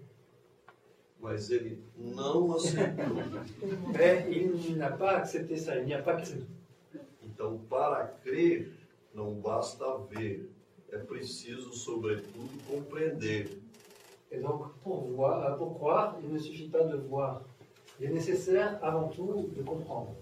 mas 1.20 1.50
ele 1.50 1.84
não 1.98 2.56
aceitou. 2.56 3.16
mais 3.94 4.26
il 4.32 4.78
n'a 4.78 4.92
pas 4.92 5.18
accepté 5.18 5.58
ça, 5.58 5.78
il 5.78 5.86
n'y 5.86 5.94
a 5.94 6.02
pas 6.02 6.22
cru. 6.22 6.46
Então, 7.24 7.60
para 7.70 8.06
crer, 8.24 8.72
não 9.14 9.34
basta 9.42 9.98
ver, 10.10 10.50
é 10.89 11.00
preciso, 11.00 11.74
sobretudo, 11.74 12.64
compreender. 12.68 13.61
Et 14.32 14.40
donc 14.40 14.74
pour, 14.82 15.02
voir, 15.10 15.46
euh, 15.46 15.58
pour 15.58 15.76
croire, 15.76 16.18
il 16.24 16.32
ne 16.32 16.40
suffit 16.40 16.70
pas 16.70 16.84
de 16.84 16.96
voir. 16.96 17.42
Il 18.00 18.06
est 18.06 18.14
nécessaire 18.14 18.80
avant 18.82 19.10
tout 19.10 19.50
de 19.56 19.62
comprendre. 19.62 20.16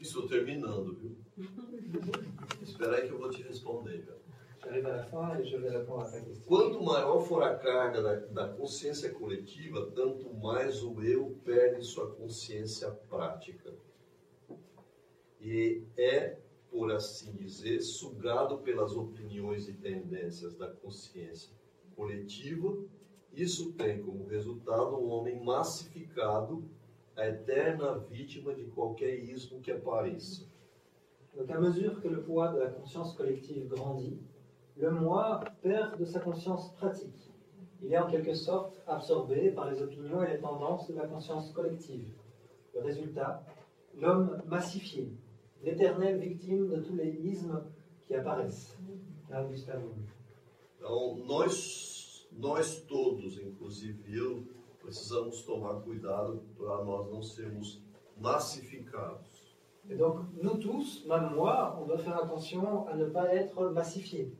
Estou 0.00 0.26
terminando, 0.26 0.94
viu? 0.94 1.16
Espera 2.62 2.96
aí 2.96 3.06
que 3.06 3.14
eu 3.14 3.18
vou 3.18 3.28
te 3.30 3.42
responder. 3.42 3.98
cara. 3.98 4.18
J'arrive 4.64 4.86
à 4.86 4.96
la 4.96 5.02
fin 5.04 5.38
et 5.38 5.44
je 5.46 5.56
vais 5.56 5.70
répondre 5.70 6.02
à 6.02 6.10
ta 6.10 6.20
question. 6.20 6.44
Quanto 6.46 6.82
maior 6.82 7.20
for 7.26 7.42
a 7.42 7.54
carga 7.54 8.02
da, 8.02 8.16
da 8.16 8.48
consciência 8.48 9.10
coletiva, 9.10 9.90
tanto 9.94 10.34
mais 10.34 10.82
o 10.82 11.02
eu 11.02 11.38
perde 11.44 11.82
sua 11.84 12.10
consciência 12.10 12.90
prática. 13.08 13.72
E 15.40 15.82
é, 15.96 16.36
por 16.70 16.92
assim 16.92 17.32
dizer, 17.32 17.80
sugado 17.80 18.58
pelas 18.58 18.94
opiniões 18.94 19.68
e 19.68 19.72
tendências 19.72 20.54
da 20.54 20.68
consciência 20.68 21.52
coletiva. 21.96 22.76
Isso 23.32 23.72
tem 23.72 24.02
como 24.02 24.26
resultado 24.26 24.96
um 24.96 25.10
homem 25.10 25.42
massificado, 25.42 26.64
a 27.16 27.26
eterna 27.26 27.98
vítima 27.98 28.54
de 28.54 28.64
qualquer 28.64 29.18
ismo 29.18 29.60
que 29.60 29.70
apareça. 29.70 30.48
Donc 31.36 31.50
à 31.50 31.60
mesure 31.60 32.00
que 32.00 32.08
le 32.08 32.22
poids 32.22 32.52
de 32.52 32.58
la 32.58 32.70
conscience 32.70 33.14
collective 33.16 33.68
grandit, 33.68 34.18
le 34.76 34.90
moi 34.90 35.44
perd 35.62 35.98
de 35.98 36.04
sa 36.04 36.20
conscience 36.20 36.72
pratique. 36.74 37.30
Il 37.82 37.92
est 37.92 37.98
en 37.98 38.10
quelque 38.10 38.34
sorte 38.34 38.80
absorbé 38.86 39.50
par 39.52 39.70
les 39.70 39.80
opinions 39.80 40.22
et 40.22 40.32
les 40.32 40.40
tendances 40.40 40.88
de 40.88 40.94
la 40.94 41.06
conscience 41.06 41.50
collective. 41.52 42.08
Le 42.74 42.80
résultat, 42.82 43.42
l'homme 43.98 44.42
massifié, 44.46 45.12
l'éternelle 45.62 46.18
victime 46.18 46.68
de 46.68 46.80
tous 46.80 46.96
les 46.96 47.10
ismes 47.24 47.62
Gustav 49.48 49.80
Jung. 49.80 49.94
Então, 50.76 51.16
nós, 51.26 52.26
nós 52.32 52.80
todos, 52.80 53.38
inclusive 53.38 54.16
eu, 54.16 54.46
precisamos 54.80 55.42
tomar 55.42 55.80
cuidado 55.82 56.42
para 56.56 56.82
nós 56.84 57.08
não 57.10 57.22
sermos 57.22 57.80
massificados. 58.16 59.56
Et 59.88 59.96
donc, 59.96 60.20
nous 60.42 60.58
tous, 60.58 61.04
même 61.06 61.34
moi, 61.34 61.78
on 61.80 61.86
doit 61.86 61.98
faire 61.98 62.16
attention 62.16 62.86
à 62.88 62.96
ne 62.96 63.06
pas 63.06 63.34
être 63.34 63.70
massifiés. 63.70 64.32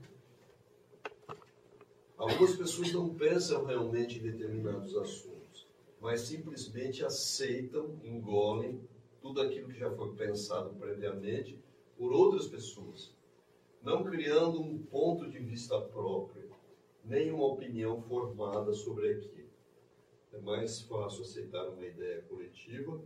Algumas 2.18 2.54
pessoas 2.54 2.92
não 2.92 3.14
pensam 3.14 3.64
realmente 3.64 4.18
em 4.18 4.22
determinados 4.22 4.94
assuntos, 4.96 5.66
mas 6.00 6.20
simplesmente 6.20 7.04
aceitam, 7.04 7.96
engolem 8.04 8.80
tudo 9.20 9.40
aquilo 9.42 9.68
que 9.68 9.78
já 9.78 9.90
foi 9.90 10.14
pensado 10.14 10.70
previamente 10.74 11.58
por 11.96 12.12
outras 12.12 12.46
pessoas, 12.46 13.14
não 13.82 14.04
criando 14.04 14.60
um 14.60 14.78
ponto 14.78 15.30
de 15.30 15.38
vista 15.38 15.80
próprio, 15.80 16.50
nem 17.04 17.30
uma 17.30 17.46
opinião 17.46 18.00
formada 18.02 18.72
sobre 18.72 19.10
aquilo. 19.10 19.50
É 20.32 20.38
mais 20.38 20.80
fácil 20.82 21.22
aceitar 21.22 21.68
uma 21.68 21.84
ideia 21.84 22.22
coletiva 22.22 23.00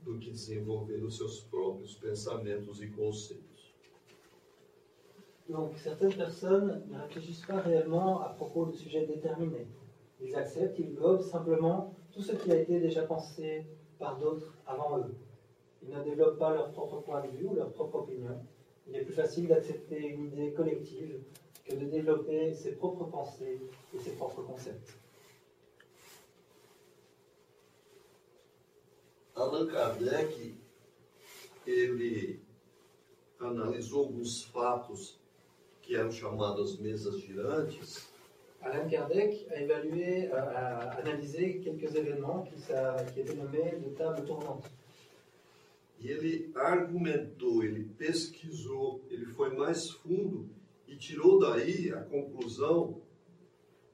do 0.00 0.18
que 0.18 0.30
desenvolver 0.30 1.02
os 1.02 1.16
seus 1.16 1.40
próprios 1.40 1.94
pensamentos 1.94 2.82
e 2.82 2.88
conceitos. 2.88 3.74
Donc, 5.48 5.76
certaines 5.78 6.14
personnes 6.14 6.82
ne 6.88 6.98
réfléchissent 6.98 7.44
pas 7.44 7.60
réellement 7.60 8.20
à 8.20 8.28
propos 8.30 8.66
de 8.66 8.76
sujets 8.76 9.06
déterminés. 9.06 9.66
Ils 10.20 10.36
acceptent, 10.36 10.78
ils 10.78 10.94
gobent 10.94 11.22
simplement 11.22 11.94
tout 12.12 12.22
ce 12.22 12.32
qui 12.32 12.52
a 12.52 12.60
été 12.60 12.78
déjà 12.78 13.02
pensé 13.02 13.66
par 14.00 14.18
d'autres 14.18 14.52
avant 14.66 14.98
eux. 14.98 15.14
Ils 15.82 15.90
ne 15.90 16.02
développent 16.02 16.38
pas 16.38 16.52
leur 16.54 16.72
propre 16.72 17.00
point 17.02 17.20
de 17.20 17.28
vue 17.28 17.46
ou 17.46 17.54
leur 17.54 17.72
propre 17.72 17.96
opinion. 18.00 18.44
Il 18.88 18.96
est 18.96 19.04
plus 19.04 19.14
facile 19.14 19.46
d'accepter 19.46 20.08
une 20.08 20.24
idée 20.24 20.52
collective 20.52 21.20
que 21.64 21.76
de 21.76 21.84
développer 21.84 22.52
ses 22.54 22.72
propres 22.72 23.04
pensées 23.04 23.60
et 23.94 23.98
ses 23.98 24.12
propres 24.12 24.42
concepts. 24.42 24.96
Allan 29.36 29.66
Kardec, 29.66 30.36
ele 31.66 32.40
analisou 33.40 34.00
alguns 34.00 34.44
fatos 34.52 35.18
que 35.80 35.94
eram 35.94 36.10
chamadas 36.12 36.78
mesas 36.78 37.16
girantes 37.18 38.09
Alain 38.62 38.86
Kardec 38.88 39.46
a 39.50 39.60
évalué, 39.60 40.30
a, 40.32 40.90
analysé 40.98 41.60
quelques 41.60 41.94
événements 41.94 42.42
qui, 42.42 42.58
s'a- 42.60 43.04
qui 43.12 43.20
étaient 43.20 43.34
nommés 43.34 43.72
de 43.84 43.88
table 43.96 44.24
tournante. 44.24 44.64
e 46.02 46.08
ele 46.10 46.50
argumentou, 46.54 47.62
ele 47.62 47.84
pesquisou, 47.84 49.02
ele 49.10 49.26
foi 49.26 49.54
mais 49.54 49.90
fundo 49.90 50.48
e 50.88 50.96
tirou 50.96 51.38
daí 51.38 51.92
a 51.92 52.00
conclusão 52.02 53.02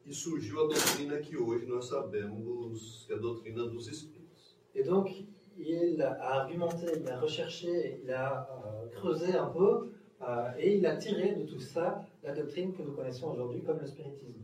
e 0.06 0.14
surgiu 0.14 0.60
a 0.64 0.68
doutrina 0.68 1.18
que 1.18 1.36
hoje 1.36 1.66
nós 1.66 1.88
sabemos 1.88 3.04
que 3.06 3.12
é 3.12 3.16
a 3.16 3.18
doutrina 3.18 3.64
dos 3.66 3.88
espíritos. 3.88 4.56
Et 4.74 4.84
donc, 4.84 5.10
il 5.58 6.00
a 6.00 6.12
argumenté, 6.22 6.86
il 6.96 7.08
a 7.10 7.18
recherché, 7.18 8.00
il 8.04 8.10
a 8.12 8.46
euh, 8.50 8.88
creusé 8.90 9.36
un 9.36 9.48
peu, 9.50 9.90
euh, 10.22 10.50
et 10.58 10.76
il 10.76 10.86
a 10.86 10.96
tiré 10.96 11.34
de 11.34 11.44
tout 11.44 11.60
ça 11.60 12.06
la 12.22 12.34
doctrine 12.34 12.74
que 12.74 12.82
nous 12.82 12.92
connaissons 12.92 13.32
aujourd'hui 13.32 13.62
comme 13.62 13.80
le 13.80 13.86
spiritisme. 13.86 14.42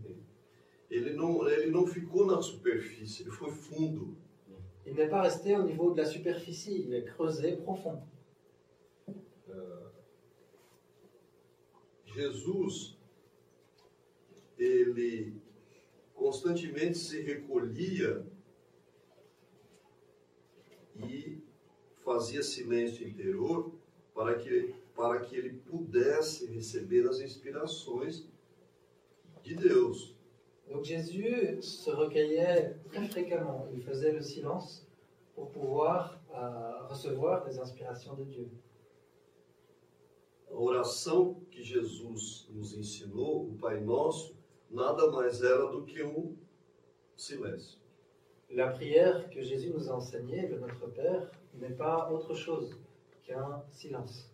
Ele 0.91 1.15
não, 1.15 1.49
ele 1.49 1.71
não 1.71 1.87
ficou 1.87 2.27
na 2.27 2.43
superfície, 2.43 3.23
ele 3.23 3.31
foi 3.31 3.51
fundo. 3.51 4.15
Il 4.85 4.95
n'est 4.95 5.09
pas 5.09 5.23
resté 5.23 5.57
au 5.57 5.63
niveau 5.63 5.93
de 5.93 5.97
la 6.03 6.05
superficie, 6.05 6.83
il 6.87 6.95
est 6.95 7.05
creusé 7.05 7.57
profond. 7.57 8.03
Jesus, 12.15 12.99
ele 14.59 15.41
constantemente 16.15 16.99
se 16.99 17.21
recolhia 17.23 18.25
e 20.97 21.43
fazia 22.05 22.43
silêncio 22.43 23.09
interior 23.09 23.73
para 24.15 24.35
que, 24.35 24.75
para 24.95 25.21
que 25.21 25.37
ele 25.37 25.51
pudesse 25.51 26.47
receber 26.47 27.09
as 27.09 27.21
inspirações 27.21 28.27
de 29.43 29.55
Deus. 29.55 30.15
Donc 30.71 30.85
Jésus 30.85 31.61
se 31.63 31.91
recueillait 31.91 32.77
très 32.91 33.07
fréquemment, 33.09 33.69
il 33.73 33.83
faisait 33.83 34.13
le 34.13 34.23
silence 34.23 34.87
pour 35.35 35.51
pouvoir 35.51 36.21
euh, 36.35 36.87
recevoir 36.89 37.45
des 37.45 37.59
inspirations 37.59 38.15
de 38.15 38.25
Dieu. 38.25 38.51
A 40.51 40.55
oração 40.55 41.37
que 41.51 41.63
Jesus 41.63 42.47
nos 42.51 42.79
ensinou, 42.79 43.49
o 43.51 43.59
Pai 43.59 43.81
Nosso, 43.81 44.35
nada 44.71 45.11
mais 45.11 45.43
era 45.43 45.67
do 45.67 45.83
que 45.85 46.03
um 46.03 46.37
silêncio. 47.17 47.79
La 48.51 48.69
prière 48.69 49.31
que 49.31 49.43
Jésus 49.43 49.71
nous 49.71 49.91
a 49.91 49.95
enseignée, 49.97 50.47
de 50.47 50.59
notre 50.59 50.87
Père, 50.89 51.31
n'est 51.55 51.75
pas 51.75 52.11
autre 52.11 52.35
chose 52.35 52.77
qu'un 53.25 53.63
silence. 53.71 54.32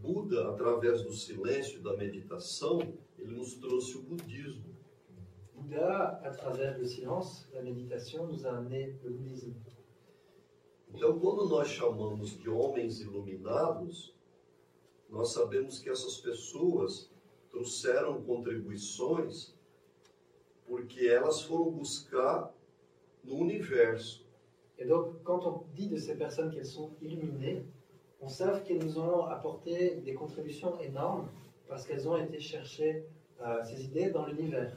Buda, 0.00 0.50
através 0.50 1.02
do 1.02 1.12
silêncio 1.12 1.80
e 1.80 1.82
da 1.82 1.96
meditação, 1.96 2.80
ele 3.18 3.34
nos 3.34 3.54
trouxe 3.54 3.96
o 3.96 4.02
budismo. 4.02 4.64
Bouddha, 5.54 6.20
à 6.22 6.30
travers 6.30 6.78
le 6.78 6.86
silence, 6.86 7.46
la 7.52 7.62
méditation, 7.62 8.26
nous 8.26 8.46
a 8.46 8.56
amené 8.56 8.96
le 9.02 9.10
bouddhisme. 9.10 9.54
Então, 10.94 11.18
quando 11.18 11.48
nós 11.48 11.68
chamamos 11.68 12.38
de 12.38 12.48
homens 12.48 13.00
iluminados, 13.00 14.14
nós 15.10 15.32
sabemos 15.32 15.80
que 15.80 15.90
essas 15.90 16.18
pessoas 16.18 17.10
trouxeram 17.50 18.22
contribuições 18.22 19.54
porque 20.66 21.06
elas 21.06 21.42
foram 21.42 21.70
buscar 21.70 22.54
no 23.24 23.36
universo. 23.36 24.24
Et 24.78 24.86
donc, 24.86 25.22
quand 25.24 25.44
on 25.46 25.64
dit 25.74 25.88
de 25.88 25.96
ces 25.98 26.14
personnes 26.14 26.50
qu'elles 26.50 26.66
sont 26.66 26.92
illuminées, 27.00 27.64
on 28.20 28.28
sait 28.28 28.44
qu'elles 28.64 28.84
nous 28.84 28.98
ont 28.98 29.26
apporté 29.26 29.96
des 29.96 30.14
contributions 30.14 30.78
énormes 30.80 31.28
parce 31.68 31.86
qu'elles 31.86 32.08
ont 32.08 32.16
été 32.16 32.40
chercher 32.40 33.04
euh, 33.40 33.62
ces 33.64 33.84
idées 33.84 34.10
dans 34.10 34.26
l'univers. 34.26 34.72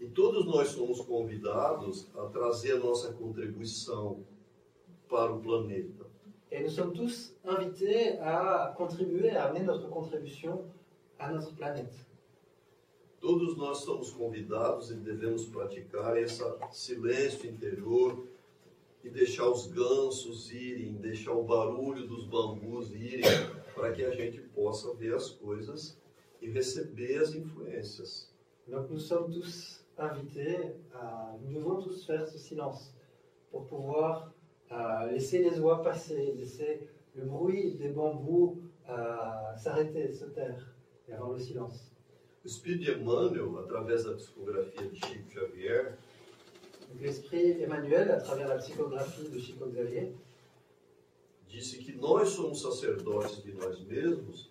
E 0.00 0.06
todos 0.06 0.46
nós 0.46 0.68
somos 0.68 1.00
convidados 1.00 2.08
a 2.16 2.26
trazer 2.26 2.72
a 2.72 2.78
nossa 2.78 3.12
contribuição 3.12 4.24
para 5.08 5.32
o 5.32 5.40
planeta. 5.40 6.06
Et 6.50 6.62
nous 6.62 6.70
sommes 6.70 6.92
tous 6.92 7.34
invités 7.44 8.18
à 8.20 8.72
contribuer, 8.76 9.30
à 9.30 9.46
amener 9.46 9.64
notre 9.64 9.88
contribution 9.88 10.64
à 11.18 11.32
notre 11.32 11.54
planète. 11.56 11.92
Todos 13.20 13.56
nós 13.56 13.78
somos 13.78 14.12
convidados 14.12 14.92
e 14.92 14.94
devemos 14.94 15.46
praticar 15.46 16.16
esse 16.16 16.44
silêncio 16.70 17.50
interior 17.50 18.27
e 19.04 19.10
deixar 19.10 19.48
os 19.48 19.66
gansos 19.68 20.50
irem, 20.52 20.94
deixar 20.94 21.32
o 21.32 21.44
barulho 21.44 22.06
dos 22.06 22.24
bambus 22.26 22.92
irem, 22.94 23.22
para 23.74 23.92
que 23.92 24.04
a 24.04 24.10
gente 24.10 24.40
possa 24.40 24.92
ver 24.94 25.14
as 25.14 25.30
coisas 25.30 25.98
e 26.40 26.48
receber 26.50 27.18
as 27.18 27.34
influências. 27.34 28.32
Donc 28.66 28.90
nous 28.90 28.98
sommes 28.98 29.30
tous 29.32 29.84
invités, 29.96 30.74
à, 30.92 31.34
nous 31.40 31.54
devons 31.54 31.80
tous 31.80 32.04
faire 32.04 32.26
ce 32.26 32.38
silence 32.38 32.94
pour 33.50 33.66
pouvoir 33.66 34.32
euh, 34.70 35.10
laisser 35.10 35.38
les 35.42 35.58
oies 35.60 35.82
passer, 35.82 36.34
laisser 36.36 36.88
le 37.14 37.24
bruit 37.24 37.74
des 37.76 37.88
bambous 37.88 38.58
euh, 38.88 39.56
s'arrêter, 39.56 40.12
se 40.12 40.26
taire 40.26 40.74
et 41.08 41.12
avoir 41.12 41.32
le 41.32 41.38
silence. 41.38 41.90
O 42.44 42.46
Espírito 42.46 42.92
Emmanuel, 42.92 43.58
através 43.64 44.04
da 44.04 44.14
psicografia 44.14 44.86
de 44.86 44.94
Chico 44.94 45.28
Xavier, 45.28 45.98
l'esprit 47.00 47.62
Emmanuel, 47.62 48.10
à 48.10 48.20
travers 48.20 48.48
la 48.48 48.56
psychographie 48.56 49.28
de 49.28 49.38
Chico 49.38 49.66
Xavier, 49.66 50.12
disse 51.48 51.78
que 51.78 51.92
nós 51.92 52.28
somos 52.30 52.60
sacerdotes 52.60 53.42
de 53.42 53.52
nós 53.52 53.80
mesmos 53.84 54.50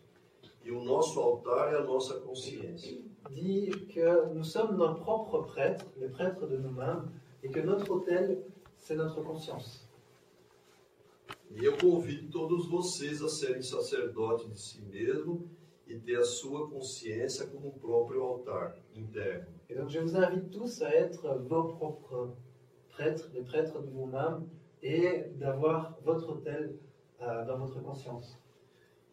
e 0.63 0.71
o 0.71 0.83
nosso 0.83 1.19
altar 1.19 1.73
é 1.73 1.77
a 1.77 1.83
nossa 1.83 2.19
consciência. 2.19 2.97
dit 3.31 3.71
que 3.87 4.33
nous 4.33 4.43
sommes 4.43 4.77
nos 4.77 4.99
propres 4.99 5.45
prêtres, 5.47 5.85
les 5.97 6.09
prêtres 6.09 6.47
de 6.47 6.57
nous-mêmes, 6.57 7.09
et 7.43 7.49
que 7.49 7.59
notre 7.59 7.91
autel, 7.91 8.43
c'est 8.77 8.95
notre 8.95 9.21
conscience. 9.21 9.85
E 11.49 11.63
eu 11.63 11.77
convido 11.77 12.29
todos 12.29 12.67
vocês 12.67 13.21
a 13.21 13.29
serem 13.29 13.61
sacerdotes 13.61 14.49
de 14.51 14.59
si 14.59 14.81
mesmo 14.81 15.49
e 15.87 15.97
ter 15.99 16.17
a 16.17 16.23
sua 16.23 16.69
consciência 16.69 17.47
como 17.47 17.69
o 17.69 17.79
próprio 17.79 18.23
altar 18.23 18.75
interno. 18.95 19.47
Et 19.69 19.75
donc 19.75 19.89
je 19.89 19.99
vous 19.99 20.15
invite 20.15 20.49
tous 20.51 20.81
à 20.81 20.89
être 20.89 21.27
vos 21.47 21.75
propres 21.75 22.35
prêtres, 22.89 23.29
les 23.33 23.43
prêtres 23.43 23.79
de 23.79 23.89
vous-même, 23.89 24.47
et 24.81 25.23
d'avoir 25.35 25.97
votre 26.03 26.29
autel 26.29 26.75
euh, 27.21 27.45
dans 27.45 27.57
votre 27.57 27.81
conscience. 27.81 28.37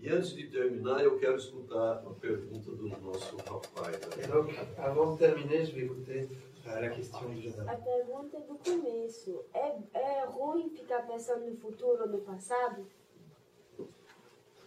E 0.01 0.11
antes 0.11 0.35
de 0.35 0.47
terminar, 0.49 1.03
eu 1.03 1.19
quero 1.19 1.37
escutar 1.37 2.03
uma 2.03 2.15
pergunta 2.15 2.71
do 2.73 2.89
nosso 2.89 3.37
rapaz. 3.37 3.97
Et 4.19 4.27
donc, 4.27 4.53
avant 4.77 5.15
de 5.15 5.19
terminer, 5.19 5.65
je 5.65 5.73
vais 5.75 5.85
écouter 5.87 6.29
euh, 6.67 6.81
la 6.81 6.89
question 6.91 7.29
du 7.29 7.41
jeune 7.41 7.61
homme. 7.61 7.69
A 7.69 7.77
pergunta 7.77 8.37
é 8.37 8.41
do 8.41 8.59
começo. 8.59 9.45
É, 9.55 9.79
é 9.95 10.25
ruim 10.27 10.69
ficar 10.71 11.07
pensando 11.07 11.47
no 11.47 11.57
futuro 11.57 12.03
ou 12.03 12.09
no 12.09 12.19
passado? 12.19 12.87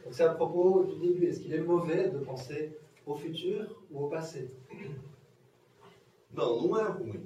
Donc 0.07 0.15
c'est 0.15 0.23
à 0.23 0.33
propos 0.33 0.85
du 0.85 0.95
début. 1.05 1.25
Est-ce 1.25 1.41
qu'il 1.41 1.53
est 1.53 1.59
mauvais 1.59 2.09
de 2.09 2.19
penser 2.19 2.77
au 3.05 3.13
futur 3.13 3.83
ou 3.91 4.05
au 4.05 4.07
passé 4.07 4.49
Não, 6.33 6.61
não 6.61 6.79
é 6.79 6.87
ruim. 6.87 7.25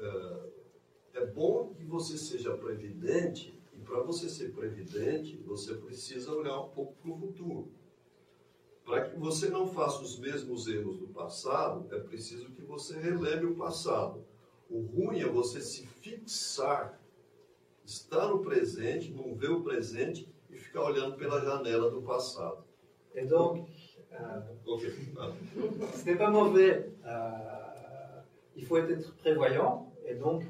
É, 0.00 1.20
é 1.20 1.26
bom 1.26 1.72
que 1.72 1.84
você 1.84 2.18
seja 2.18 2.56
previdente, 2.56 3.56
e 3.72 3.78
para 3.78 4.00
você 4.00 4.28
ser 4.28 4.50
previdente, 4.52 5.40
você 5.46 5.74
precisa 5.74 6.32
olhar 6.32 6.58
um 6.58 6.68
pouco 6.70 6.94
para 6.94 7.12
o 7.12 7.16
futuro. 7.16 7.68
Para 8.84 9.08
que 9.08 9.16
você 9.16 9.48
não 9.48 9.68
faça 9.68 10.02
os 10.02 10.18
mesmos 10.18 10.66
erros 10.66 10.98
do 10.98 11.06
passado, 11.06 11.86
é 11.94 12.00
preciso 12.00 12.50
que 12.50 12.62
você 12.62 12.98
relembre 12.98 13.46
o 13.46 13.54
passado. 13.54 14.24
O 14.68 14.80
ruim 14.80 15.20
é 15.20 15.28
você 15.28 15.60
se 15.60 15.86
fixar, 15.86 17.00
estar 17.84 18.26
no 18.26 18.40
presente, 18.40 19.12
não 19.12 19.32
ver 19.36 19.52
o 19.52 19.62
presente 19.62 20.31
e 20.52 20.56
ficar 20.56 20.84
olhando 20.84 21.16
pela 21.16 21.40
janela 21.40 21.90
do 21.90 22.02
passado. 22.02 22.64
Et 23.14 23.24
donc, 23.26 23.66
euh, 24.12 24.40
Ok. 24.66 24.82
Ah. 25.18 25.30
ce 25.94 26.04
n'est 26.04 26.16
pas 26.16 26.30
mauvais. 26.30 26.90
euh, 27.06 28.20
il 28.54 28.64
faut 28.66 28.76
être 28.76 29.14
prévoyant 29.16 29.90
et 30.06 30.14
donc 30.14 30.44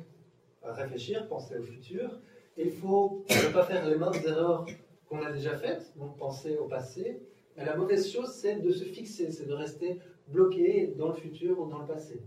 réfléchir, 0.63 1.29
penser 1.29 1.57
au 1.59 1.63
futur. 1.63 2.11
Et 2.57 2.67
il 2.67 2.73
faut 2.73 3.25
ne 3.31 3.53
pas 3.53 3.65
faire 3.65 3.89
les 3.89 3.97
mêmes 3.97 4.13
erreurs 4.27 4.67
qu'on 5.09 5.23
a 5.23 5.31
déjà 5.33 5.57
faites, 5.57 5.97
donc 5.97 6.17
penser 6.19 6.57
au 6.59 6.67
passé. 6.67 7.21
Mais 7.57 7.65
la 7.65 7.77
mauvaise 7.77 8.11
chose, 8.11 8.33
c'est 8.33 8.57
de 8.57 8.71
se 8.73 8.85
fixer, 8.85 9.31
c'est 9.31 9.47
de 9.47 9.55
rester 9.55 10.01
bloqué 10.29 10.89
dans 10.99 11.09
le 11.09 11.15
futur 11.15 11.61
ou 11.61 11.67
dans 11.69 11.79
le 11.81 11.87
passé. 11.87 12.21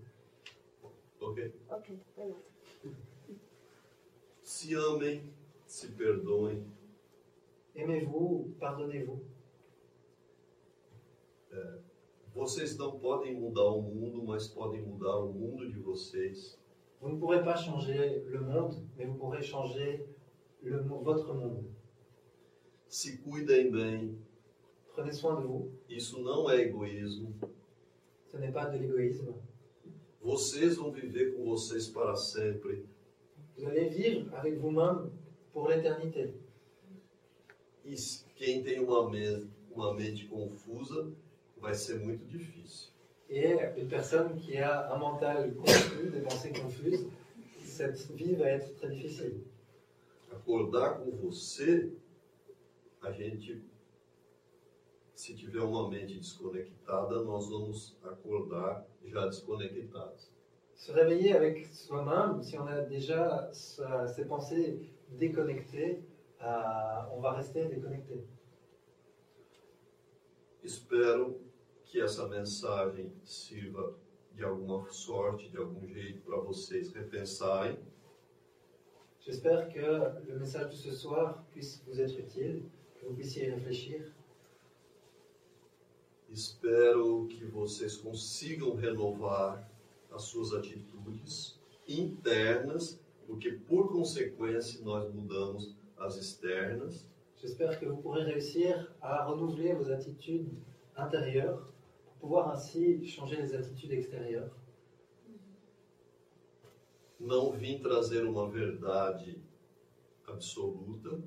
Ok. 1.19 1.39
Ok. 1.71 1.91
Se 4.43 4.75
amem, 4.75 5.21
se 5.67 5.87
perdoem, 5.87 6.63
Aimez-vous, 7.75 8.55
pardonnez-vous? 8.59 9.21
Vocês 12.33 12.77
não 12.77 12.99
podem 12.99 13.39
mudar 13.39 13.69
o 13.69 13.81
mundo, 13.81 14.23
mas 14.23 14.47
podem 14.47 14.81
mudar 14.81 15.17
o 15.19 15.31
mundo 15.31 15.69
de 15.69 15.79
vocês. 15.79 16.59
Vous 17.01 17.09
ne 17.09 17.19
pourrez 17.19 17.43
pas 17.43 17.55
changer 17.55 18.19
le 18.25 18.41
monde, 18.41 18.75
mais 18.97 19.05
vous 19.05 19.17
pourrez 19.17 19.41
changer 19.41 20.05
le, 20.61 20.81
votre 20.81 21.33
monde. 21.33 21.65
Se 22.87 23.17
cuidem 23.17 23.71
bem. 23.71 24.17
Prenez 24.93 25.13
soin 25.13 25.39
de 25.41 25.47
vous. 25.47 25.71
Isso 25.89 26.21
não 26.21 26.49
é 26.49 26.61
egoísmo. 26.61 27.33
Ce 28.31 28.37
n'est 28.37 28.51
pas 28.51 28.65
de 28.65 28.77
l'égoïsme. 28.77 29.33
Vocês 30.21 30.75
vão 30.77 30.91
viver 30.91 31.33
com 31.35 31.45
vocês 31.45 31.87
para 31.87 32.15
sempre. 32.15 32.85
Vous 33.57 33.65
allez 33.65 33.89
vivre 33.89 34.33
avec 34.35 34.57
vous-même 34.57 35.09
pour 35.53 35.69
l'éternité. 35.69 36.33
E 37.85 37.95
quem 38.35 38.63
tem 38.63 38.79
uma, 38.79 39.09
me- 39.09 39.47
uma 39.71 39.93
mente 39.93 40.25
confusa 40.27 41.11
vai 41.57 41.73
ser 41.73 41.99
muito 41.99 42.25
difícil. 42.25 42.89
Et 43.29 43.55
une 43.77 43.87
personne 43.87 44.35
qui 44.39 44.57
a 44.57 44.91
un 44.93 44.97
mental 44.99 45.53
confus, 45.55 46.09
des 46.11 46.21
pensées 46.21 46.51
confuses, 46.53 47.07
cette 47.63 48.11
vie 48.11 48.35
va 48.35 48.49
être 48.49 48.75
très 48.75 48.89
difficile. 48.89 49.43
Acordar 50.31 50.99
com 50.99 51.11
você, 51.11 51.91
a 53.01 53.11
gente, 53.11 53.61
se 55.15 55.33
tiver 55.33 55.61
uma 55.61 55.89
mente 55.89 56.17
desconectada, 56.19 57.23
nós 57.23 57.49
vamos 57.49 57.95
acordar 58.03 58.85
já 59.05 59.25
desconectados. 59.25 60.29
Se 60.75 60.91
réveiller 60.91 61.33
avec 61.35 61.65
soi-même, 61.73 62.43
si 62.43 62.57
on 62.59 62.67
a 62.67 62.81
déjà 62.81 63.49
ses 63.53 64.25
pensées 64.27 64.79
déconnectées, 65.17 66.03
euh, 66.45 67.15
on 67.15 67.19
va 67.21 67.31
rester 67.33 67.65
déconnecté. 67.65 68.23
Espero 70.63 71.39
que 71.85 72.01
essa 72.01 72.27
mensagem 72.27 73.11
sirva 73.23 73.93
de 74.33 74.43
alguma 74.43 74.89
sorte, 74.91 75.49
de 75.49 75.57
algum 75.57 75.87
jeito 75.87 76.21
para 76.21 76.37
vocês 76.37 76.91
repensarem 76.93 77.77
J'espère 79.21 79.69
que 79.69 79.79
le 79.79 80.37
message 80.37 80.69
de 80.69 80.75
ce 80.75 80.91
soir 80.91 81.43
puisse 81.51 81.81
vous 81.87 81.99
être 81.99 82.19
utile, 82.19 82.63
que 82.99 83.07
vous 83.07 83.15
puissiez 83.15 83.47
y 83.47 83.49
réfléchir 83.49 84.13
Espero 86.31 87.27
que 87.27 87.45
vocês 87.45 87.97
consigam 87.97 88.71
renovar 88.71 89.67
as 90.11 90.23
suas 90.23 90.53
atitudes 90.53 91.59
internas, 91.87 92.99
porque 93.25 93.51
por 93.51 93.91
consequência 93.91 94.83
nós 94.83 95.11
mudamos 95.13 95.75
as 95.99 96.17
externas. 96.17 97.07
J'espère 97.41 97.79
que 97.79 97.85
vous 97.85 97.97
pourrez 97.97 98.23
réussir 98.23 98.93
à 99.01 99.25
renouveler 99.25 99.73
vos 99.73 99.91
attitudes 99.91 100.49
intérieures 100.95 101.71
pour 102.05 102.13
pouvoir 102.19 102.51
ainsi 102.51 103.05
changer 103.07 103.37
les 103.37 103.53
attitudes 103.53 103.91
extérieures. 103.91 104.51
Não 107.19 107.51
vim 107.51 107.79
trazer 107.79 108.25
uma 108.25 108.49
verdade 108.49 109.37
absoluta, 110.27 111.17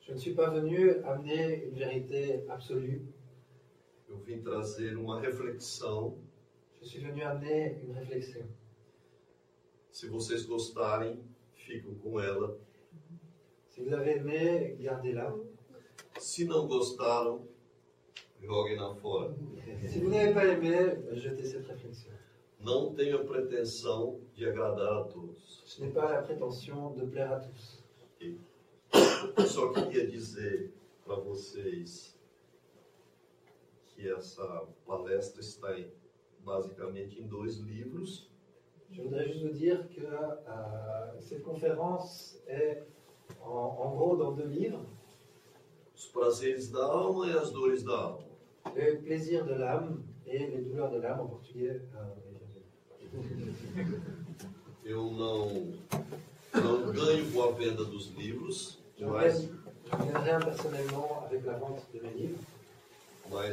Je 0.00 0.12
ne 0.12 0.18
suis 0.18 0.34
pas 0.34 0.50
venu 0.50 0.90
amener 1.04 1.64
une 1.66 1.74
vérité 1.74 2.44
absolue, 2.48 3.02
eu 4.08 4.16
vim 4.16 4.42
trazer 4.42 4.96
uma 4.96 5.20
reflexão. 5.20 6.18
je 6.82 6.88
suis 6.88 7.00
venu 7.00 7.22
amener 7.22 7.78
une 7.82 7.92
réflexion. 7.92 8.46
Se 9.90 10.08
vocês 10.08 10.44
gostarem, 10.46 11.22
ficam 11.54 11.94
com 11.94 12.18
ela. 12.20 12.58
Si 13.80 13.86
vous 13.86 13.94
avez 13.94 14.16
aimé, 14.18 14.76
gardez-la. 14.78 15.34
Se 16.18 16.44
não 16.44 16.66
gostaram, 16.68 17.48
joguem-na 18.42 18.94
fora. 18.96 19.34
Si 19.88 20.00
vous 20.00 20.10
n'avez 20.10 20.34
pas 20.34 20.44
aimé, 20.48 20.98
jetez 21.12 21.44
cette 21.46 21.66
réflexion. 21.66 22.12
Não 22.60 22.92
tenho 22.94 23.22
a 23.22 23.24
pretensão 23.24 24.20
de 24.34 24.44
agradar 24.46 24.98
a 24.98 25.04
todos. 25.04 25.62
Je 25.64 25.82
n'ai 25.82 25.92
pas 25.92 26.12
la 26.12 26.20
prétention 26.20 26.90
de 26.94 27.06
plaire 27.06 27.32
à 27.32 27.40
tous. 27.40 27.82
Eu 29.38 29.46
só 29.46 29.72
queria 29.72 30.06
dizer 30.06 30.74
para 31.06 31.14
vocês 31.16 32.14
que 33.94 34.06
essa 34.10 34.66
palestra 34.86 35.40
está 35.40 35.78
em- 35.78 35.90
basicamente 36.44 37.18
em 37.18 37.26
dois 37.26 37.56
livros. 37.56 38.28
Je 38.90 39.00
voudrais 39.02 39.26
juste 39.26 39.42
vous 39.42 39.54
dire 39.54 39.88
que 39.88 40.04
euh, 40.04 41.18
cette 41.20 41.42
conférence 41.44 42.36
est 42.46 42.82
en, 43.42 43.76
en 43.84 43.90
gros 43.96 44.16
dans 44.16 44.32
deux 44.32 44.46
livres. 44.48 44.84
Os 45.96 46.06
prazeres 46.06 46.68
da 46.70 46.84
alma 46.84 47.26
e 47.26 47.32
as 47.36 47.50
dores 47.50 47.82
da 47.82 47.92
alma. 47.96 48.24
Le 48.74 48.96
plaisir 49.02 49.44
de 49.44 49.54
l'âme 49.54 50.02
et 50.26 50.38
les 50.38 50.62
douleurs 50.62 50.90
de 50.90 50.98
l'âme 50.98 51.20
en 51.20 51.26
portugais. 51.28 51.80
euh, 51.94 52.14
Eu 54.84 55.10
não, 55.12 55.72
não 56.54 56.92
ganho 56.92 57.30
com 57.32 57.42
a 57.42 57.50
venda 57.52 57.84
dos 57.84 58.08
livros, 58.16 58.78
mas 58.98 59.48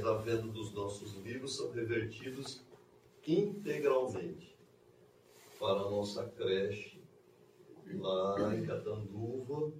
a 0.06 0.14
venda 0.14 0.48
dos 0.48 0.74
nossos 0.74 1.14
livros 1.24 1.56
são 1.58 1.72
revertidos 1.72 2.62
integralmente 3.28 4.56
para 5.60 5.82
a 5.82 5.90
nossa 5.90 6.26
creche 6.38 6.97
lá 7.94 8.56
em 8.56 8.66
Catanduva, 8.66 9.72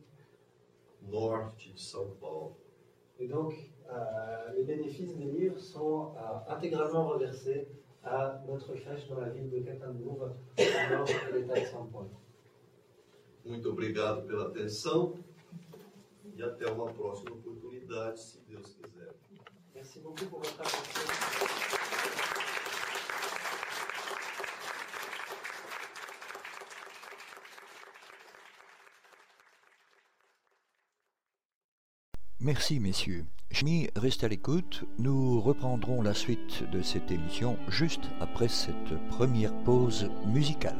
norte 1.02 1.74
de 1.74 1.82
São 1.82 2.16
Paulo. 2.20 2.56
et 3.20 3.28
donc 3.28 3.54
euh, 3.90 4.54
les 4.56 4.64
bénéfices 4.64 5.16
des 5.16 5.26
livres 5.26 5.60
sont 5.60 6.14
euh, 6.16 6.54
intégralement 6.54 7.08
reversés 7.08 7.68
à 8.04 8.42
notre 8.48 8.74
crèche 8.76 9.08
dans 9.08 9.20
la 9.20 9.30
ville 9.30 9.50
de 9.50 9.60
Catanduva, 9.60 10.36
au 10.58 10.96
nord 10.96 11.06
de 11.08 11.38
l'État 11.38 11.60
de 11.60 11.66
São 11.66 11.88
Paulo. 11.92 12.10
Muito 13.46 13.70
obrigado 13.70 14.28
pela 14.28 14.48
atenção 14.48 15.14
e 16.36 16.44
até 16.44 16.70
uma 16.70 16.92
próxima 16.92 17.32
oportunidade, 17.32 18.20
se 18.20 18.40
Deus 18.48 18.76
quiser. 18.76 19.14
Merci 19.74 20.00
beaucoup 20.00 20.26
pour 20.26 20.40
votre 20.40 20.60
attention. 20.60 21.77
Merci 32.48 32.80
messieurs. 32.80 33.26
Chemi, 33.52 33.90
reste 33.98 34.24
à 34.24 34.30
l'écoute. 34.30 34.86
Nous 35.00 35.42
reprendrons 35.42 36.02
la 36.02 36.14
suite 36.14 36.64
de 36.72 36.82
cette 36.82 37.12
émission 37.12 37.58
juste 37.68 38.10
après 38.22 38.48
cette 38.48 38.98
première 39.10 39.54
pause 39.66 40.10
musicale. 40.26 40.78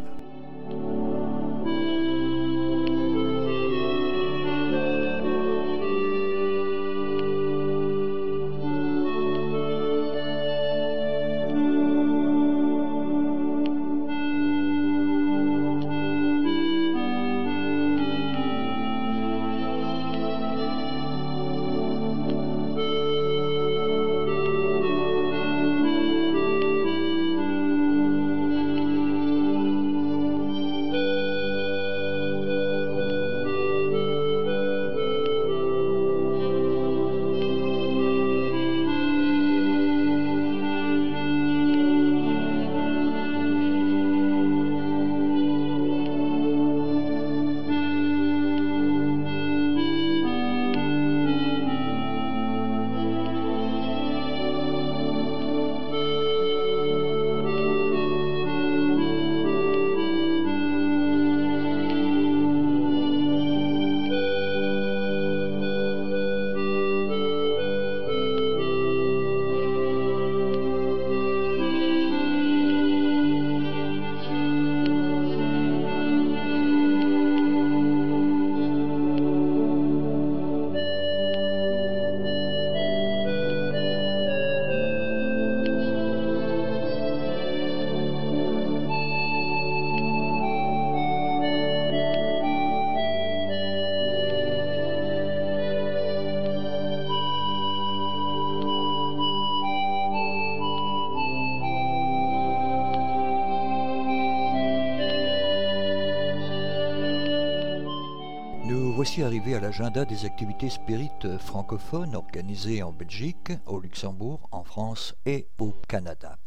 À 109.58 109.60
l'agenda 109.60 110.06
des 110.06 110.26
activités 110.26 110.70
spirites 110.70 111.40
francophones 111.40 112.16
organisées 112.16 112.84
en 112.84 112.92
Belgique, 112.92 113.54
au 113.66 113.80
Luxembourg, 113.80 114.48
en 114.52 114.64
France 114.64 115.16
et 115.26 115.48
au 115.58 115.74
Canada. 115.88 116.38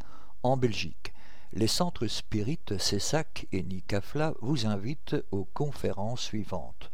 En 0.43 0.55
Belgique, 0.55 1.13
les 1.51 1.67
centres 1.67 2.07
spirites 2.07 2.77
CESAC 2.77 3.47
et 3.51 3.63
Nicafla 3.63 4.33
vous 4.41 4.65
invitent 4.65 5.17
aux 5.31 5.43
conférences 5.43 6.21
suivantes. 6.21 6.89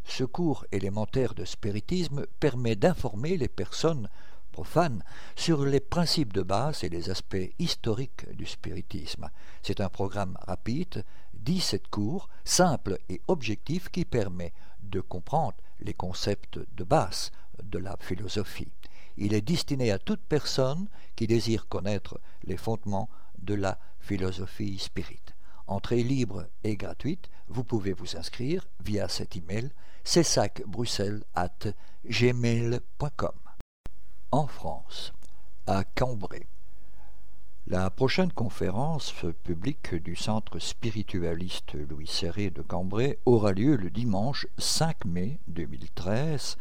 Ce 0.04 0.24
cours 0.24 0.66
élémentaire 0.70 1.34
de 1.34 1.44
spiritisme 1.44 2.26
permet 2.38 2.76
d'informer 2.76 3.36
les 3.36 3.48
personnes 3.48 4.08
profanes 4.52 5.02
sur 5.34 5.64
les 5.64 5.80
principes 5.80 6.32
de 6.32 6.42
base 6.42 6.84
et 6.84 6.88
les 6.88 7.10
aspects 7.10 7.52
historiques 7.58 8.30
du 8.34 8.46
spiritisme. 8.46 9.30
C'est 9.62 9.80
un 9.80 9.88
programme 9.88 10.38
rapide, 10.46 11.04
17 11.34 11.88
cours, 11.88 12.28
simple 12.44 12.98
et 13.08 13.20
objectif 13.28 13.88
qui 13.88 14.04
permet 14.04 14.52
de 14.82 15.00
comprendre 15.00 15.56
les 15.80 15.94
concepts 15.94 16.58
de 16.74 16.84
base 16.84 17.30
de 17.62 17.78
la 17.78 17.96
philosophie. 18.00 18.72
Il 19.16 19.34
est 19.34 19.40
destiné 19.40 19.90
à 19.90 19.98
toute 19.98 20.20
personne 20.20 20.88
qui 21.14 21.26
désire 21.26 21.68
connaître 21.68 22.20
les 22.44 22.56
fondements 22.56 23.08
de 23.38 23.54
la 23.54 23.78
philosophie 24.00 24.78
spirit. 24.78 25.22
Entrée 25.66 26.02
libre 26.02 26.46
et 26.64 26.76
gratuite, 26.76 27.28
vous 27.48 27.64
pouvez 27.64 27.92
vous 27.92 28.16
inscrire 28.16 28.66
via 28.84 29.08
cet 29.08 29.36
email 29.36 29.70
gmail.com 32.04 33.32
En 34.30 34.46
France, 34.46 35.12
à 35.66 35.82
Cambrai, 35.82 36.46
la 37.66 37.90
prochaine 37.90 38.30
conférence 38.30 39.12
publique 39.42 39.96
du 39.96 40.14
Centre 40.14 40.60
spiritualiste 40.60 41.74
Louis 41.74 42.06
Serré 42.06 42.50
de 42.50 42.62
Cambrai 42.62 43.18
aura 43.26 43.50
lieu 43.50 43.74
le 43.74 43.90
dimanche 43.90 44.46
5 44.56 45.04
mai 45.04 45.40
2013 45.48 46.58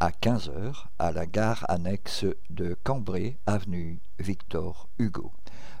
à 0.00 0.10
15h 0.10 0.84
à 0.98 1.10
la 1.10 1.26
gare 1.26 1.64
annexe 1.68 2.24
de 2.50 2.76
Cambrai, 2.84 3.36
avenue 3.46 4.00
Victor 4.20 4.88
Hugo. 4.98 5.32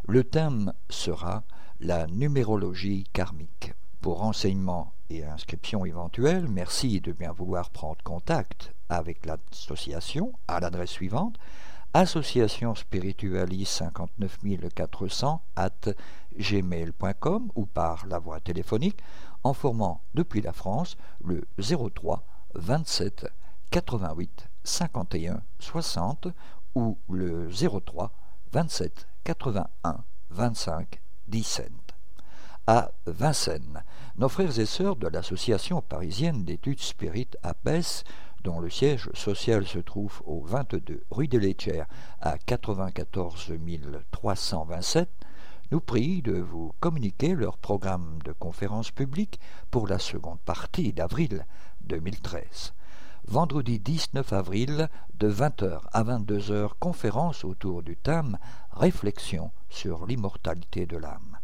Le 0.06 0.24
thème 0.24 0.72
sera 0.90 1.44
la 1.80 2.06
numérologie 2.08 3.04
karmique. 3.12 3.74
Pour 4.00 4.18
renseignements 4.18 4.92
et 5.08 5.24
inscriptions 5.24 5.84
éventuelles, 5.84 6.48
merci 6.48 7.00
de 7.00 7.12
bien 7.12 7.32
vouloir 7.32 7.70
prendre 7.70 8.02
contact 8.02 8.72
avec 8.88 9.24
l'association 9.24 10.32
à 10.48 10.60
l'adresse 10.60 10.90
suivante 10.90 11.38
association 11.94 12.74
spiritualiste 12.74 13.82
59400 14.18 15.42
at 15.56 15.88
gmail.com 16.38 17.50
ou 17.54 17.66
par 17.66 18.06
la 18.06 18.18
voie 18.18 18.40
téléphonique 18.40 18.98
en 19.42 19.54
formant 19.54 20.02
depuis 20.14 20.42
la 20.42 20.52
France 20.52 20.96
le 21.24 21.46
03 21.58 22.24
27 22.54 23.26
88 23.70 24.48
51 24.64 25.42
60 25.58 26.28
ou 26.74 26.98
le 27.10 27.48
03 27.50 28.12
27 28.52 29.06
81 29.24 30.04
25 30.30 31.00
17. 31.28 31.70
À 32.66 32.92
Vincennes, 33.06 33.82
nos 34.16 34.28
frères 34.28 34.58
et 34.58 34.66
sœurs 34.66 34.96
de 34.96 35.08
l'Association 35.08 35.82
parisienne 35.82 36.44
d'études 36.44 36.80
spirites 36.80 37.36
APES 37.42 38.04
dont 38.42 38.60
le 38.60 38.70
siège 38.70 39.10
social 39.14 39.66
se 39.66 39.78
trouve 39.78 40.22
au 40.24 40.42
22 40.42 41.04
rue 41.10 41.28
des 41.28 41.40
Léchères 41.40 41.86
à 42.20 42.38
94 42.38 43.52
327, 44.10 45.10
nous 45.70 45.80
prient 45.80 46.22
de 46.22 46.38
vous 46.38 46.72
communiquer 46.80 47.34
leur 47.34 47.58
programme 47.58 48.18
de 48.24 48.32
conférence 48.32 48.90
publique 48.90 49.38
pour 49.70 49.86
la 49.86 49.98
seconde 49.98 50.40
partie 50.40 50.92
d'avril 50.94 51.44
2013. 51.82 52.72
Vendredi 53.30 53.78
19 53.78 54.32
avril, 54.32 54.88
de 55.18 55.30
20h 55.30 55.80
à 55.92 56.02
22h, 56.02 56.70
conférence 56.80 57.44
autour 57.44 57.82
du 57.82 57.94
thème 57.96 58.38
Réflexion 58.72 59.50
sur 59.68 60.06
l'immortalité 60.06 60.86
de 60.86 60.96
l'âme 60.96 61.38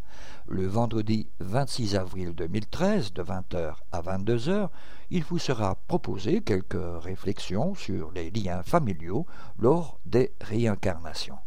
le 0.46 0.66
vendredi 0.66 1.28
26 1.40 1.96
avril 1.96 2.34
2013 2.34 3.12
de 3.12 3.22
20h 3.22 3.74
à 3.92 4.02
22h, 4.02 4.68
il 5.10 5.24
vous 5.24 5.38
sera 5.38 5.76
proposé 5.88 6.42
quelques 6.42 7.02
réflexions 7.02 7.74
sur 7.74 8.10
les 8.12 8.30
liens 8.30 8.62
familiaux 8.62 9.26
lors 9.58 9.98
des 10.04 10.32
réincarnations. 10.40 11.38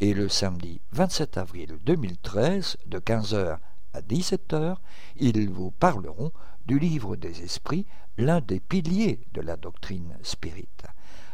Et 0.00 0.12
le 0.12 0.28
samedi 0.28 0.80
27 0.92 1.38
avril 1.38 1.78
2013 1.84 2.76
de 2.86 2.98
15h 2.98 3.58
à 3.94 4.00
17h, 4.00 4.76
ils 5.16 5.50
vous 5.50 5.70
parleront 5.70 6.32
du 6.66 6.78
livre 6.78 7.16
des 7.16 7.42
esprits, 7.42 7.86
l'un 8.16 8.40
des 8.40 8.60
piliers 8.60 9.26
de 9.32 9.40
la 9.40 9.56
doctrine 9.56 10.16
spirite. 10.22 10.84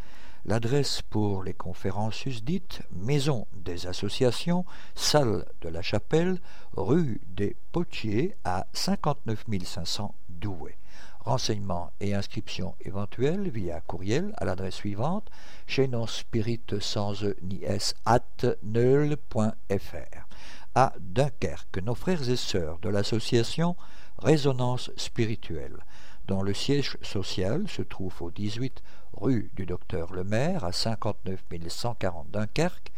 L'adresse 0.46 1.02
pour 1.02 1.42
les 1.42 1.52
conférences 1.52 2.14
susdites, 2.14 2.82
Maison 2.92 3.46
des 3.54 3.86
associations, 3.86 4.64
salle 4.94 5.44
de 5.60 5.68
la 5.68 5.82
Chapelle, 5.82 6.38
rue 6.76 7.20
des 7.28 7.56
Potiers 7.72 8.36
à 8.44 8.66
59 8.72 9.44
500 9.64 10.14
Douai. 10.28 10.76
Renseignements 11.24 11.90
et 12.00 12.14
inscriptions 12.14 12.74
éventuelles 12.82 13.48
via 13.48 13.80
courriel 13.80 14.34
à 14.36 14.44
l'adresse 14.44 14.74
suivante 14.74 15.30
chez 15.66 15.88
non 15.88 16.06
spirit 16.06 16.60
sans 16.80 17.24
e 17.24 17.34
ni 17.40 17.64
s 17.64 17.94
at 18.04 18.44
neul.fr. 18.62 20.28
À 20.74 20.92
Dunkerque, 21.00 21.78
nos 21.82 21.94
frères 21.94 22.28
et 22.28 22.36
sœurs 22.36 22.78
de 22.80 22.90
l'association 22.90 23.74
Résonance 24.18 24.90
spirituelle, 24.96 25.78
dont 26.26 26.42
le 26.42 26.52
siège 26.52 26.98
social 27.00 27.68
se 27.68 27.82
trouve 27.82 28.20
au 28.20 28.30
18 28.30 28.82
rue 29.14 29.50
du 29.54 29.64
Docteur 29.64 30.12
Lemaire 30.12 30.62
à 30.64 30.72
59 30.72 31.42
140 31.68 32.30
Dunkerque, 32.30 32.92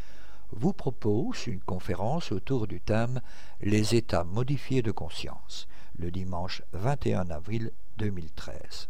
vous 0.51 0.73
propose 0.73 1.47
une 1.47 1.61
conférence 1.61 2.33
autour 2.33 2.67
du 2.67 2.81
thème 2.81 3.21
Les 3.61 3.95
états 3.95 4.25
modifiés 4.25 4.83
de 4.83 4.91
conscience, 4.91 5.69
le 5.99 6.11
dimanche 6.11 6.63
21 6.73 7.31
avril 7.31 7.71
2013. 7.99 8.89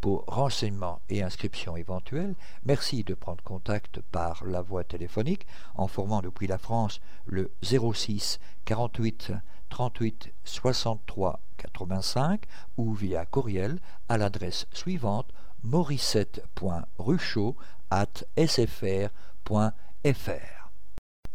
Pour 0.00 0.24
renseignements 0.26 1.00
et 1.08 1.22
inscriptions 1.22 1.76
éventuelles, 1.76 2.34
merci 2.64 3.02
de 3.02 3.14
prendre 3.14 3.42
contact 3.42 4.00
par 4.12 4.44
la 4.44 4.62
voie 4.62 4.84
téléphonique 4.84 5.46
en 5.74 5.88
formant 5.88 6.20
depuis 6.20 6.46
la 6.46 6.58
France 6.58 7.00
le 7.26 7.50
06 7.62 8.38
48 8.66 9.32
38 9.68 10.32
63 10.44 11.40
85 11.56 12.42
ou 12.76 12.94
via 12.94 13.26
courriel 13.26 13.80
à 14.08 14.18
l'adresse 14.18 14.66
suivante 14.72 15.32
morissette.ruchot 15.64 17.56
at 17.90 18.24
sfr.fr. 18.36 19.10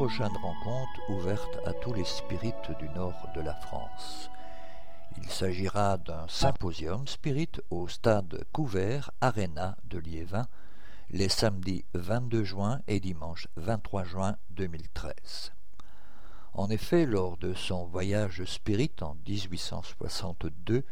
Prochaine 0.00 0.34
rencontre 0.38 1.10
ouverte 1.10 1.58
à 1.66 1.74
tous 1.74 1.92
les 1.92 2.06
spirites 2.06 2.70
du 2.78 2.88
nord 2.88 3.28
de 3.34 3.42
la 3.42 3.52
France. 3.52 4.30
Il 5.18 5.28
s'agira 5.28 5.98
d'un 5.98 6.26
symposium 6.26 7.06
spirit 7.06 7.50
au 7.68 7.86
stade 7.86 8.42
couvert 8.50 9.10
Arena 9.20 9.76
de 9.84 9.98
Liévin 9.98 10.46
les 11.10 11.28
samedis 11.28 11.84
22 11.92 12.44
juin 12.44 12.80
et 12.88 12.98
dimanche 12.98 13.46
23 13.56 14.04
juin 14.04 14.36
2013. 14.52 15.52
En 16.54 16.70
effet, 16.70 17.04
lors 17.04 17.36
de 17.36 17.52
son 17.52 17.84
voyage 17.84 18.42
spirit 18.46 18.92
en 19.02 19.18
1862, 19.28 20.82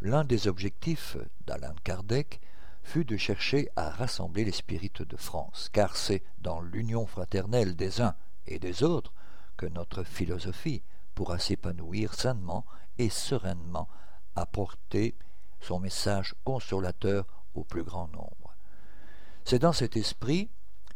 l'un 0.00 0.24
des 0.24 0.48
objectifs 0.48 1.16
d'Alain 1.46 1.76
Kardec 1.84 2.40
fut 2.82 3.04
de 3.04 3.16
chercher 3.16 3.68
à 3.76 3.90
rassembler 3.90 4.44
les 4.44 4.50
spirites 4.50 5.02
de 5.02 5.16
France, 5.16 5.68
car 5.72 5.94
c'est 5.94 6.24
dans 6.40 6.60
l'union 6.60 7.06
fraternelle 7.06 7.76
des 7.76 8.00
uns 8.00 8.16
et 8.46 8.58
des 8.58 8.82
autres 8.82 9.12
que 9.56 9.66
notre 9.66 10.04
philosophie 10.04 10.82
pourra 11.14 11.38
s'épanouir 11.38 12.14
sainement 12.14 12.64
et 12.98 13.10
sereinement, 13.10 13.88
apporter 14.36 15.16
son 15.60 15.80
message 15.80 16.34
consolateur 16.44 17.26
au 17.54 17.64
plus 17.64 17.82
grand 17.82 18.08
nombre. 18.08 18.54
C'est 19.44 19.58
dans 19.58 19.72
cet 19.72 19.96
esprit 19.96 20.50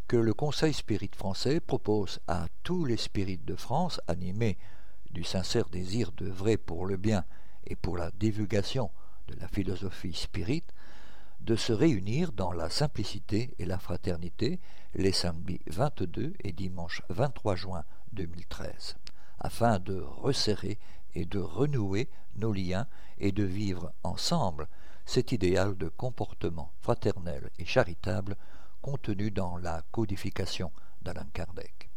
que 0.07 0.16
le 0.16 0.35
Conseil 0.35 0.73
spirit 0.73 1.11
français 1.16 1.61
propose 1.61 2.21
à 2.27 2.47
tous 2.62 2.85
les 2.85 2.97
spirites 2.97 3.45
de 3.45 3.57
France, 3.57 4.01
animés 4.07 4.59
du 5.11 5.25
sincère 5.25 5.69
désir 5.69 6.12
d'œuvrer 6.12 6.57
pour 6.57 6.87
le 6.87 6.97
bien 6.97 7.25
et 7.66 7.77
pour 7.77 7.97
la 7.97 8.11
divulgation 8.11 8.91
de 9.29 9.35
la 9.41 9.49
philosophie 9.49 10.12
spirite, 10.12 10.73
de 11.45 11.57
se 11.57 11.75
réunir 11.75 12.33
dans 12.33 12.53
la 12.53 12.71
simplicité 12.71 13.55
et 13.59 13.66
la 13.66 13.79
fraternité 13.79 14.61
les 14.95 15.12
samedis 15.12 15.61
22 15.66 16.33
et 16.43 16.53
dimanche 16.53 17.03
23 17.11 17.55
juin 17.55 17.85
2013, 18.12 18.97
afin 19.41 19.79
de 19.79 20.01
resserrer 20.01 20.79
et 21.15 21.27
de 21.27 21.39
renouer 21.39 22.09
nos 22.37 22.53
liens 22.53 22.87
et 23.19 23.31
de 23.31 23.45
vivre 23.45 23.93
ensemble 24.03 24.69
cet 25.05 25.33
idéal 25.33 25.77
de 25.77 25.89
comportement 25.89 26.73
fraternel 26.81 27.51
et 27.59 27.66
charitable 27.66 28.37
contenu 28.81 29.31
dans 29.31 29.59
la 29.59 29.83
codification 29.93 30.73
d'Alain 31.03 31.29
Kardec. 31.35 31.91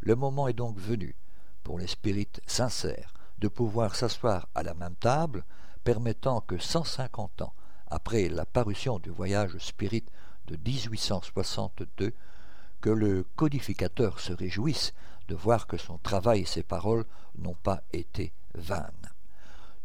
Le 0.00 0.16
moment 0.16 0.48
est 0.48 0.54
donc 0.54 0.76
venu 0.78 1.14
pour 1.62 1.78
les 1.78 1.86
spirites 1.86 2.40
sincères 2.48 3.14
de 3.38 3.46
pouvoir 3.46 3.94
s'asseoir 3.94 4.48
à 4.56 4.64
la 4.64 4.74
même 4.74 4.96
table, 4.96 5.44
permettant 5.84 6.40
que 6.40 6.58
150 6.58 7.42
ans 7.42 7.54
après 7.92 8.30
la 8.30 8.46
parution 8.46 8.98
du 8.98 9.10
voyage 9.10 9.58
spirit 9.58 10.04
de 10.46 10.56
1862, 10.56 12.14
que 12.80 12.88
le 12.88 13.26
codificateur 13.36 14.18
se 14.18 14.32
réjouisse 14.32 14.94
de 15.28 15.34
voir 15.34 15.66
que 15.66 15.76
son 15.76 15.98
travail 15.98 16.40
et 16.40 16.46
ses 16.46 16.62
paroles 16.62 17.04
n'ont 17.36 17.56
pas 17.62 17.82
été 17.92 18.32
vaines. 18.54 19.10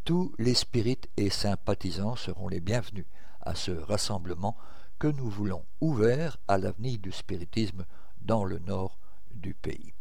Tous 0.05 0.34
les 0.39 0.53
spirites 0.53 1.09
et 1.17 1.29
sympathisants 1.29 2.15
seront 2.15 2.47
les 2.47 2.61
bienvenus 2.61 3.05
à 3.41 3.55
ce 3.55 3.71
rassemblement 3.71 4.55
que 4.99 5.07
nous 5.07 5.29
voulons 5.29 5.65
ouvert 5.81 6.38
à 6.47 6.57
l'avenir 6.57 6.99
du 6.99 7.11
spiritisme 7.11 7.85
dans 8.21 8.45
le 8.45 8.59
nord 8.59 8.97
du 9.31 9.53
pays. 9.53 9.93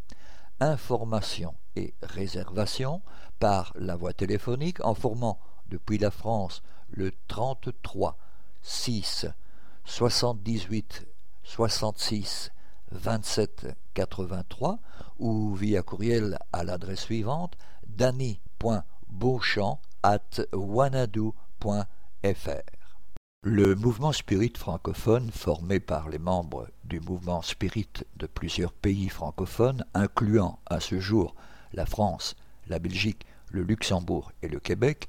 Informations 0.60 1.56
et 1.74 1.92
réservations 2.02 3.02
par 3.40 3.72
la 3.74 3.96
voie 3.96 4.12
téléphonique 4.12 4.82
en 4.84 4.94
formant 4.94 5.40
depuis 5.66 5.98
la 5.98 6.12
France 6.12 6.62
le 6.90 7.12
33 7.28 8.16
6 8.62 9.26
78 9.84 11.06
66 11.44 12.50
27 12.92 13.68
83 13.94 14.78
ou 15.18 15.54
via 15.54 15.82
courriel 15.82 16.38
à 16.52 16.64
l'adresse 16.64 17.00
suivante 17.02 17.56
danny.beauchamp 17.86 19.80
at 20.02 20.40
wanadoo.fr. 20.52 21.86
Le 23.42 23.74
mouvement 23.76 24.12
spirit 24.12 24.52
francophone, 24.56 25.30
formé 25.30 25.78
par 25.78 26.08
les 26.08 26.18
membres 26.18 26.68
du 26.84 26.98
mouvement 27.00 27.42
spirit 27.42 27.88
de 28.16 28.26
plusieurs 28.26 28.72
pays 28.72 29.08
francophones, 29.08 29.84
incluant 29.94 30.58
à 30.66 30.80
ce 30.80 30.98
jour 30.98 31.36
la 31.72 31.86
France, 31.86 32.34
la 32.66 32.80
Belgique, 32.80 33.24
le 33.50 33.62
Luxembourg 33.62 34.32
et 34.42 34.48
le 34.48 34.58
Québec, 34.58 35.08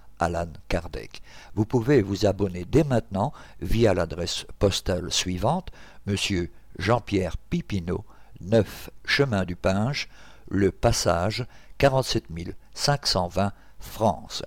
Alan 0.21 0.47
Kardec. 0.69 1.21
Vous 1.55 1.65
pouvez 1.65 2.01
vous 2.01 2.25
abonner 2.25 2.63
dès 2.63 2.83
maintenant 2.83 3.33
via 3.59 3.93
l'adresse 3.93 4.45
postale 4.59 5.11
suivante, 5.11 5.71
Monsieur 6.05 6.51
Jean-Pierre 6.77 7.37
Pipineau, 7.37 8.05
9 8.39 8.91
Chemin 9.03 9.43
du 9.43 9.55
Pinge, 9.55 10.07
Le 10.47 10.71
Passage, 10.71 11.45
47 11.79 12.25
520 12.73 13.51
France. 13.79 14.43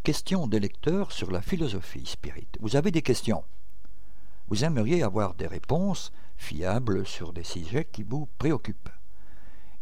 Question 0.02 0.46
des 0.46 0.60
lecteurs 0.60 1.10
sur 1.10 1.30
la 1.30 1.40
philosophie 1.40 2.04
spirit. 2.04 2.48
Vous 2.60 2.76
avez 2.76 2.90
des 2.90 3.00
questions? 3.00 3.44
Vous 4.48 4.64
aimeriez 4.64 5.02
avoir 5.02 5.34
des 5.34 5.46
réponses 5.46 6.12
fiables 6.36 7.06
sur 7.06 7.32
des 7.32 7.44
sujets 7.44 7.86
qui 7.90 8.02
vous 8.02 8.28
préoccupent. 8.38 8.90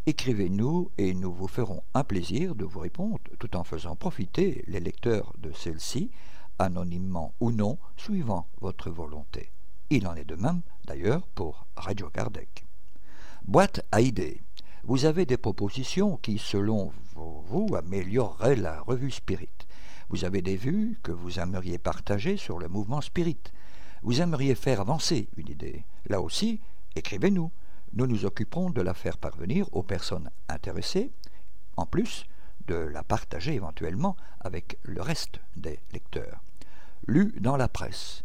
Écrivez-nous 0.07 0.91
et 0.99 1.15
nous 1.15 1.33
vous 1.33 1.49
ferons 1.49 1.83
un 1.95 2.05
plaisir 2.05 2.55
de 2.55 2.65
vous 2.65 2.81
répondre 2.81 3.19
tout 3.39 3.55
en 3.57 3.65
faisant 3.65 3.97
profiter 3.97 4.65
les 4.67 4.81
lecteurs 4.81 5.33
de 5.39 5.53
celles-ci, 5.53 6.11
anonymement 6.59 7.35
ou 7.41 7.51
non, 7.51 7.79
suivant 7.97 8.47
votre 8.61 8.91
volonté. 8.91 9.51
Il 9.91 10.07
en 10.07 10.15
est 10.15 10.25
de 10.25 10.37
même, 10.37 10.63
d'ailleurs, 10.85 11.27
pour 11.35 11.67
Radio 11.77 12.09
Kardec. 12.11 12.65
Boîte 13.47 13.85
à 13.93 14.01
idées. 14.01 14.41
Vous 14.85 15.05
avez 15.05 15.27
des 15.27 15.37
propositions 15.37 16.17
qui, 16.17 16.39
selon 16.39 16.93
vous, 17.15 17.69
amélioreraient 17.77 18.57
la 18.57 18.81
revue 18.81 19.11
Spirit. 19.11 19.49
Vous 20.09 20.25
avez 20.25 20.43
des 20.43 20.57
vues 20.57 20.99
que 21.03 21.13
vous 21.13 21.39
aimeriez 21.39 21.79
partager 21.79 22.37
sur 22.37 22.59
le 22.59 22.69
mouvement 22.69 23.01
Spirit 23.01 23.41
vous 24.03 24.21
aimeriez 24.21 24.55
faire 24.55 24.81
avancer 24.81 25.29
une 25.37 25.49
idée, 25.49 25.85
là 26.07 26.21
aussi, 26.21 26.61
écrivez-nous. 26.97 27.51
Nous 27.93 28.07
nous 28.07 28.25
occuperons 28.25 28.71
de 28.71 28.83
la 28.83 28.95
faire 28.95 29.19
parvenir 29.19 29.67
aux 29.73 29.83
personnes 29.83 30.31
intéressées, 30.49 31.11
en 31.77 31.87
plus 31.87 32.25
de 32.67 32.75
la 32.75 33.03
partager 33.03 33.55
éventuellement 33.55 34.17
avec 34.41 34.79
le 34.83 35.03
reste 35.03 35.41
des 35.57 35.81
lecteurs. 35.93 36.41
Lu 37.07 37.35
dans 37.41 37.57
la 37.57 37.69
presse. 37.69 38.25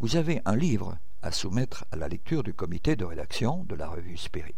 Vous 0.00 0.16
avez 0.16 0.42
un 0.44 0.56
livre 0.56 0.98
à 1.22 1.30
soumettre 1.30 1.84
à 1.92 1.96
la 1.96 2.08
lecture 2.08 2.42
du 2.42 2.54
comité 2.54 2.96
de 2.96 3.04
rédaction 3.04 3.64
de 3.64 3.74
la 3.76 3.88
revue 3.88 4.16
Spirit. 4.16 4.54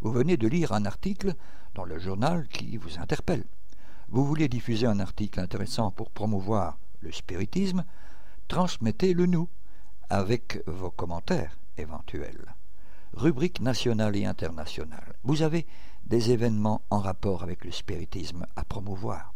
Vous 0.00 0.12
venez 0.12 0.36
de 0.36 0.48
lire 0.48 0.72
un 0.72 0.84
article 0.84 1.34
dans 1.74 1.84
le 1.84 1.98
journal 1.98 2.46
qui 2.48 2.76
vous 2.76 2.98
interpelle. 2.98 3.44
Vous 4.08 4.26
voulez 4.26 4.48
diffuser 4.48 4.86
un 4.86 5.00
article 5.00 5.40
intéressant 5.40 5.90
pour 5.90 6.10
promouvoir 6.10 6.78
le 7.00 7.10
spiritisme, 7.10 7.84
transmettez-le 8.48 9.26
nous 9.26 9.48
avec 10.12 10.62
vos 10.66 10.90
commentaires 10.90 11.58
éventuels. 11.78 12.54
Rubrique 13.14 13.62
nationale 13.62 14.14
et 14.14 14.26
internationale. 14.26 15.14
Vous 15.24 15.40
avez 15.40 15.66
des 16.04 16.32
événements 16.32 16.82
en 16.90 16.98
rapport 16.98 17.42
avec 17.42 17.64
le 17.64 17.70
spiritisme 17.70 18.44
à 18.54 18.62
promouvoir. 18.62 19.32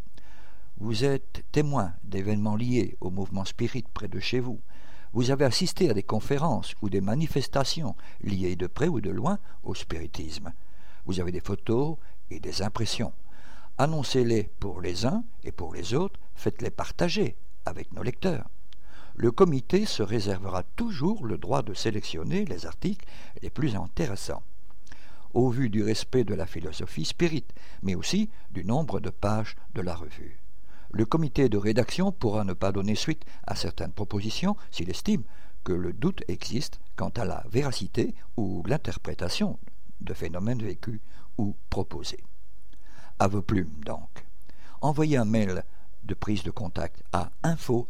Vous 0.76 1.04
êtes 1.04 1.44
témoin 1.50 1.94
d'événements 2.04 2.56
liés 2.56 2.94
au 3.00 3.08
mouvement 3.08 3.46
spirit 3.46 3.86
près 3.94 4.08
de 4.08 4.20
chez 4.20 4.38
vous. 4.38 4.60
Vous 5.14 5.30
avez 5.30 5.46
assisté 5.46 5.88
à 5.88 5.94
des 5.94 6.02
conférences 6.02 6.74
ou 6.82 6.90
des 6.90 7.00
manifestations 7.00 7.96
liées 8.20 8.54
de 8.54 8.66
près 8.66 8.88
ou 8.88 9.00
de 9.00 9.08
loin 9.08 9.38
au 9.62 9.74
spiritisme. 9.74 10.52
Vous 11.06 11.20
avez 11.20 11.32
des 11.32 11.40
photos 11.40 11.96
et 12.28 12.38
des 12.38 12.60
impressions. 12.60 13.14
Annoncez-les 13.78 14.50
pour 14.60 14.82
les 14.82 15.06
uns 15.06 15.24
et 15.42 15.52
pour 15.52 15.72
les 15.72 15.94
autres, 15.94 16.20
faites-les 16.34 16.68
partager 16.68 17.34
avec 17.64 17.92
nos 17.92 18.02
lecteurs 18.02 18.50
le 19.16 19.32
comité 19.32 19.86
se 19.86 20.02
réservera 20.02 20.62
toujours 20.62 21.24
le 21.24 21.38
droit 21.38 21.62
de 21.62 21.72
sélectionner 21.72 22.44
les 22.44 22.66
articles 22.66 23.06
les 23.42 23.48
plus 23.48 23.74
intéressants, 23.74 24.42
au 25.32 25.48
vu 25.48 25.70
du 25.70 25.82
respect 25.82 26.24
de 26.24 26.34
la 26.34 26.46
philosophie 26.46 27.06
spirit, 27.06 27.46
mais 27.82 27.94
aussi 27.94 28.28
du 28.50 28.64
nombre 28.64 29.00
de 29.00 29.08
pages 29.08 29.56
de 29.74 29.80
la 29.80 29.94
revue. 29.94 30.38
Le 30.90 31.06
comité 31.06 31.48
de 31.48 31.56
rédaction 31.56 32.12
pourra 32.12 32.44
ne 32.44 32.52
pas 32.52 32.72
donner 32.72 32.94
suite 32.94 33.24
à 33.46 33.56
certaines 33.56 33.92
propositions 33.92 34.56
s'il 34.70 34.90
estime 34.90 35.22
que 35.64 35.72
le 35.72 35.92
doute 35.92 36.22
existe 36.28 36.78
quant 36.94 37.12
à 37.16 37.24
la 37.24 37.42
véracité 37.50 38.14
ou 38.36 38.62
l'interprétation 38.66 39.58
de 40.00 40.12
phénomènes 40.14 40.62
vécus 40.62 41.00
ou 41.38 41.56
proposés. 41.70 42.22
À 43.18 43.28
vos 43.28 43.42
plumes 43.42 43.82
donc. 43.84 44.26
Envoyez 44.82 45.16
un 45.16 45.24
mail 45.24 45.64
de 46.04 46.14
prise 46.14 46.42
de 46.42 46.50
contact 46.50 47.02
à 47.12 47.30
info 47.42 47.88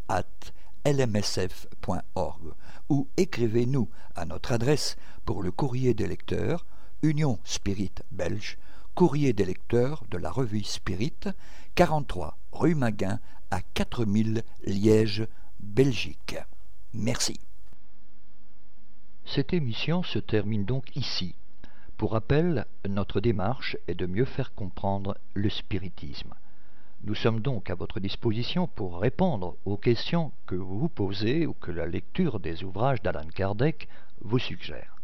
lmsf.org 0.87 2.53
ou 2.89 3.09
écrivez-nous 3.17 3.89
à 4.15 4.25
notre 4.25 4.53
adresse 4.53 4.97
pour 5.25 5.43
le 5.43 5.51
courrier 5.51 5.95
des 5.95 6.07
lecteurs, 6.07 6.65
Union 7.03 7.41
Spirit 7.43 7.93
Belge, 8.13 8.57
courrier 8.95 9.33
des 9.33 9.45
lecteurs 9.45 10.05
de 10.11 10.17
la 10.17 10.31
revue 10.31 10.63
Spirit, 10.63 11.19
43 11.75 12.39
rue 12.53 12.77
Maguin 12.77 13.19
à 13.51 13.61
4000 13.75 14.45
Liège, 14.65 15.27
Belgique. 15.59 16.37
Merci. 16.95 17.41
Cette 19.25 19.53
émission 19.53 20.05
se 20.05 20.21
termine 20.21 20.65
donc 20.65 20.95
ici. 20.95 21.35
Pour 21.97 22.13
rappel, 22.13 22.65
notre 22.89 23.21
démarche 23.21 23.77
est 23.89 23.97
de 23.97 24.07
mieux 24.07 24.25
faire 24.25 24.55
comprendre 24.55 25.19
le 25.35 25.51
spiritisme. 25.51 26.33
Nous 27.07 27.15
sommes 27.15 27.41
donc 27.41 27.71
à 27.71 27.77
votre 27.77 28.01
disposition 28.01 28.67
pour 28.67 28.99
répondre 28.99 29.55
aux 29.65 29.77
questions 29.77 30.33
que 30.45 30.57
vous 30.57 30.81
vous 30.81 30.89
posez 30.89 31.47
ou 31.47 31.53
que 31.53 31.71
la 31.71 31.87
lecture 31.87 32.41
des 32.41 32.65
ouvrages 32.65 33.01
d'Alan 33.01 33.29
Kardec 33.33 33.87
vous 34.23 34.41
suggère. 34.41 34.97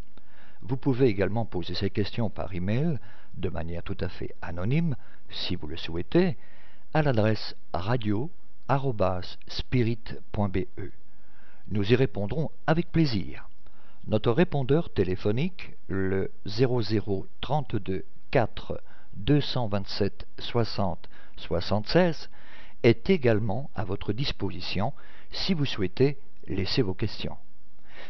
Vous 0.63 0.77
pouvez 0.77 1.07
également 1.07 1.45
poser 1.45 1.75
ces 1.75 1.91
questions 1.91 2.29
par 2.29 2.53
email 2.53 2.99
de 3.35 3.49
manière 3.49 3.85
tout 3.85 3.97
à 4.01 4.09
fait 4.09 4.35
anonyme, 4.43 4.97
si 5.31 5.55
vous 5.55 5.69
le 5.69 5.77
souhaitez, 5.77 6.37
à 6.93 7.03
l'adresse 7.03 7.55
radio@spirit.be. 7.73 10.59
Nous 11.69 11.93
y 11.93 11.95
répondrons 11.95 12.51
avec 12.67 12.91
plaisir. 12.91 13.49
Notre 14.09 14.33
répondeur 14.33 14.93
téléphonique, 14.93 15.77
le 15.87 16.33
0032 16.47 18.05
4 18.33 18.83
227 19.15 20.27
60 20.41 21.09
76 21.43 22.31
est 22.83 23.11
également 23.11 23.71
à 23.75 23.85
votre 23.85 24.13
disposition 24.13 24.93
si 25.31 25.55
vous 25.55 25.65
souhaitez 25.65 26.19
laisser 26.47 26.83
vos 26.83 26.95
questions. 26.95 27.37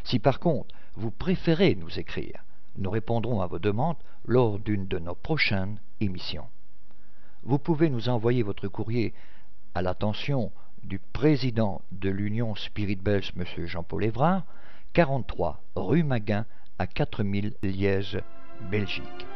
Si 0.05 0.19
par 0.19 0.41
contre 0.41 0.75
vous 0.95 1.11
préférez 1.11 1.75
nous 1.75 1.99
écrire, 1.99 2.45
nous 2.77 2.91
répondrons 2.91 3.41
à 3.41 3.47
vos 3.47 3.59
demandes 3.59 3.97
lors 4.27 4.59
d'une 4.59 4.87
de 4.87 4.99
nos 4.99 5.15
prochaines 5.15 5.79
émissions. 6.01 6.47
Vous 7.43 7.59
pouvez 7.59 7.91
nous 7.91 8.09
envoyer 8.09 8.43
votre 8.43 8.69
courrier 8.69 9.13
à 9.75 9.83
l'attention 9.83 10.53
du 10.85 10.99
président 10.99 11.83
de 11.93 12.11
l'Union 12.11 12.55
Spirit 12.55 12.97
Belge, 12.97 13.33
M. 13.37 13.67
Jean-Paul 13.67 14.05
Évrard, 14.05 14.45
43 14.95 15.61
rue 15.77 16.03
Maguin 16.03 16.45
à 16.79 16.87
4000 16.87 17.55
Liège, 17.63 18.19
Belgique. 18.71 19.27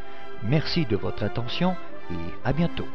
Merci 0.43 0.85
de 0.87 0.97
votre 0.97 1.23
attention 1.23 1.77
et 2.11 2.15
à 2.45 2.53
bientôt. 2.53 2.87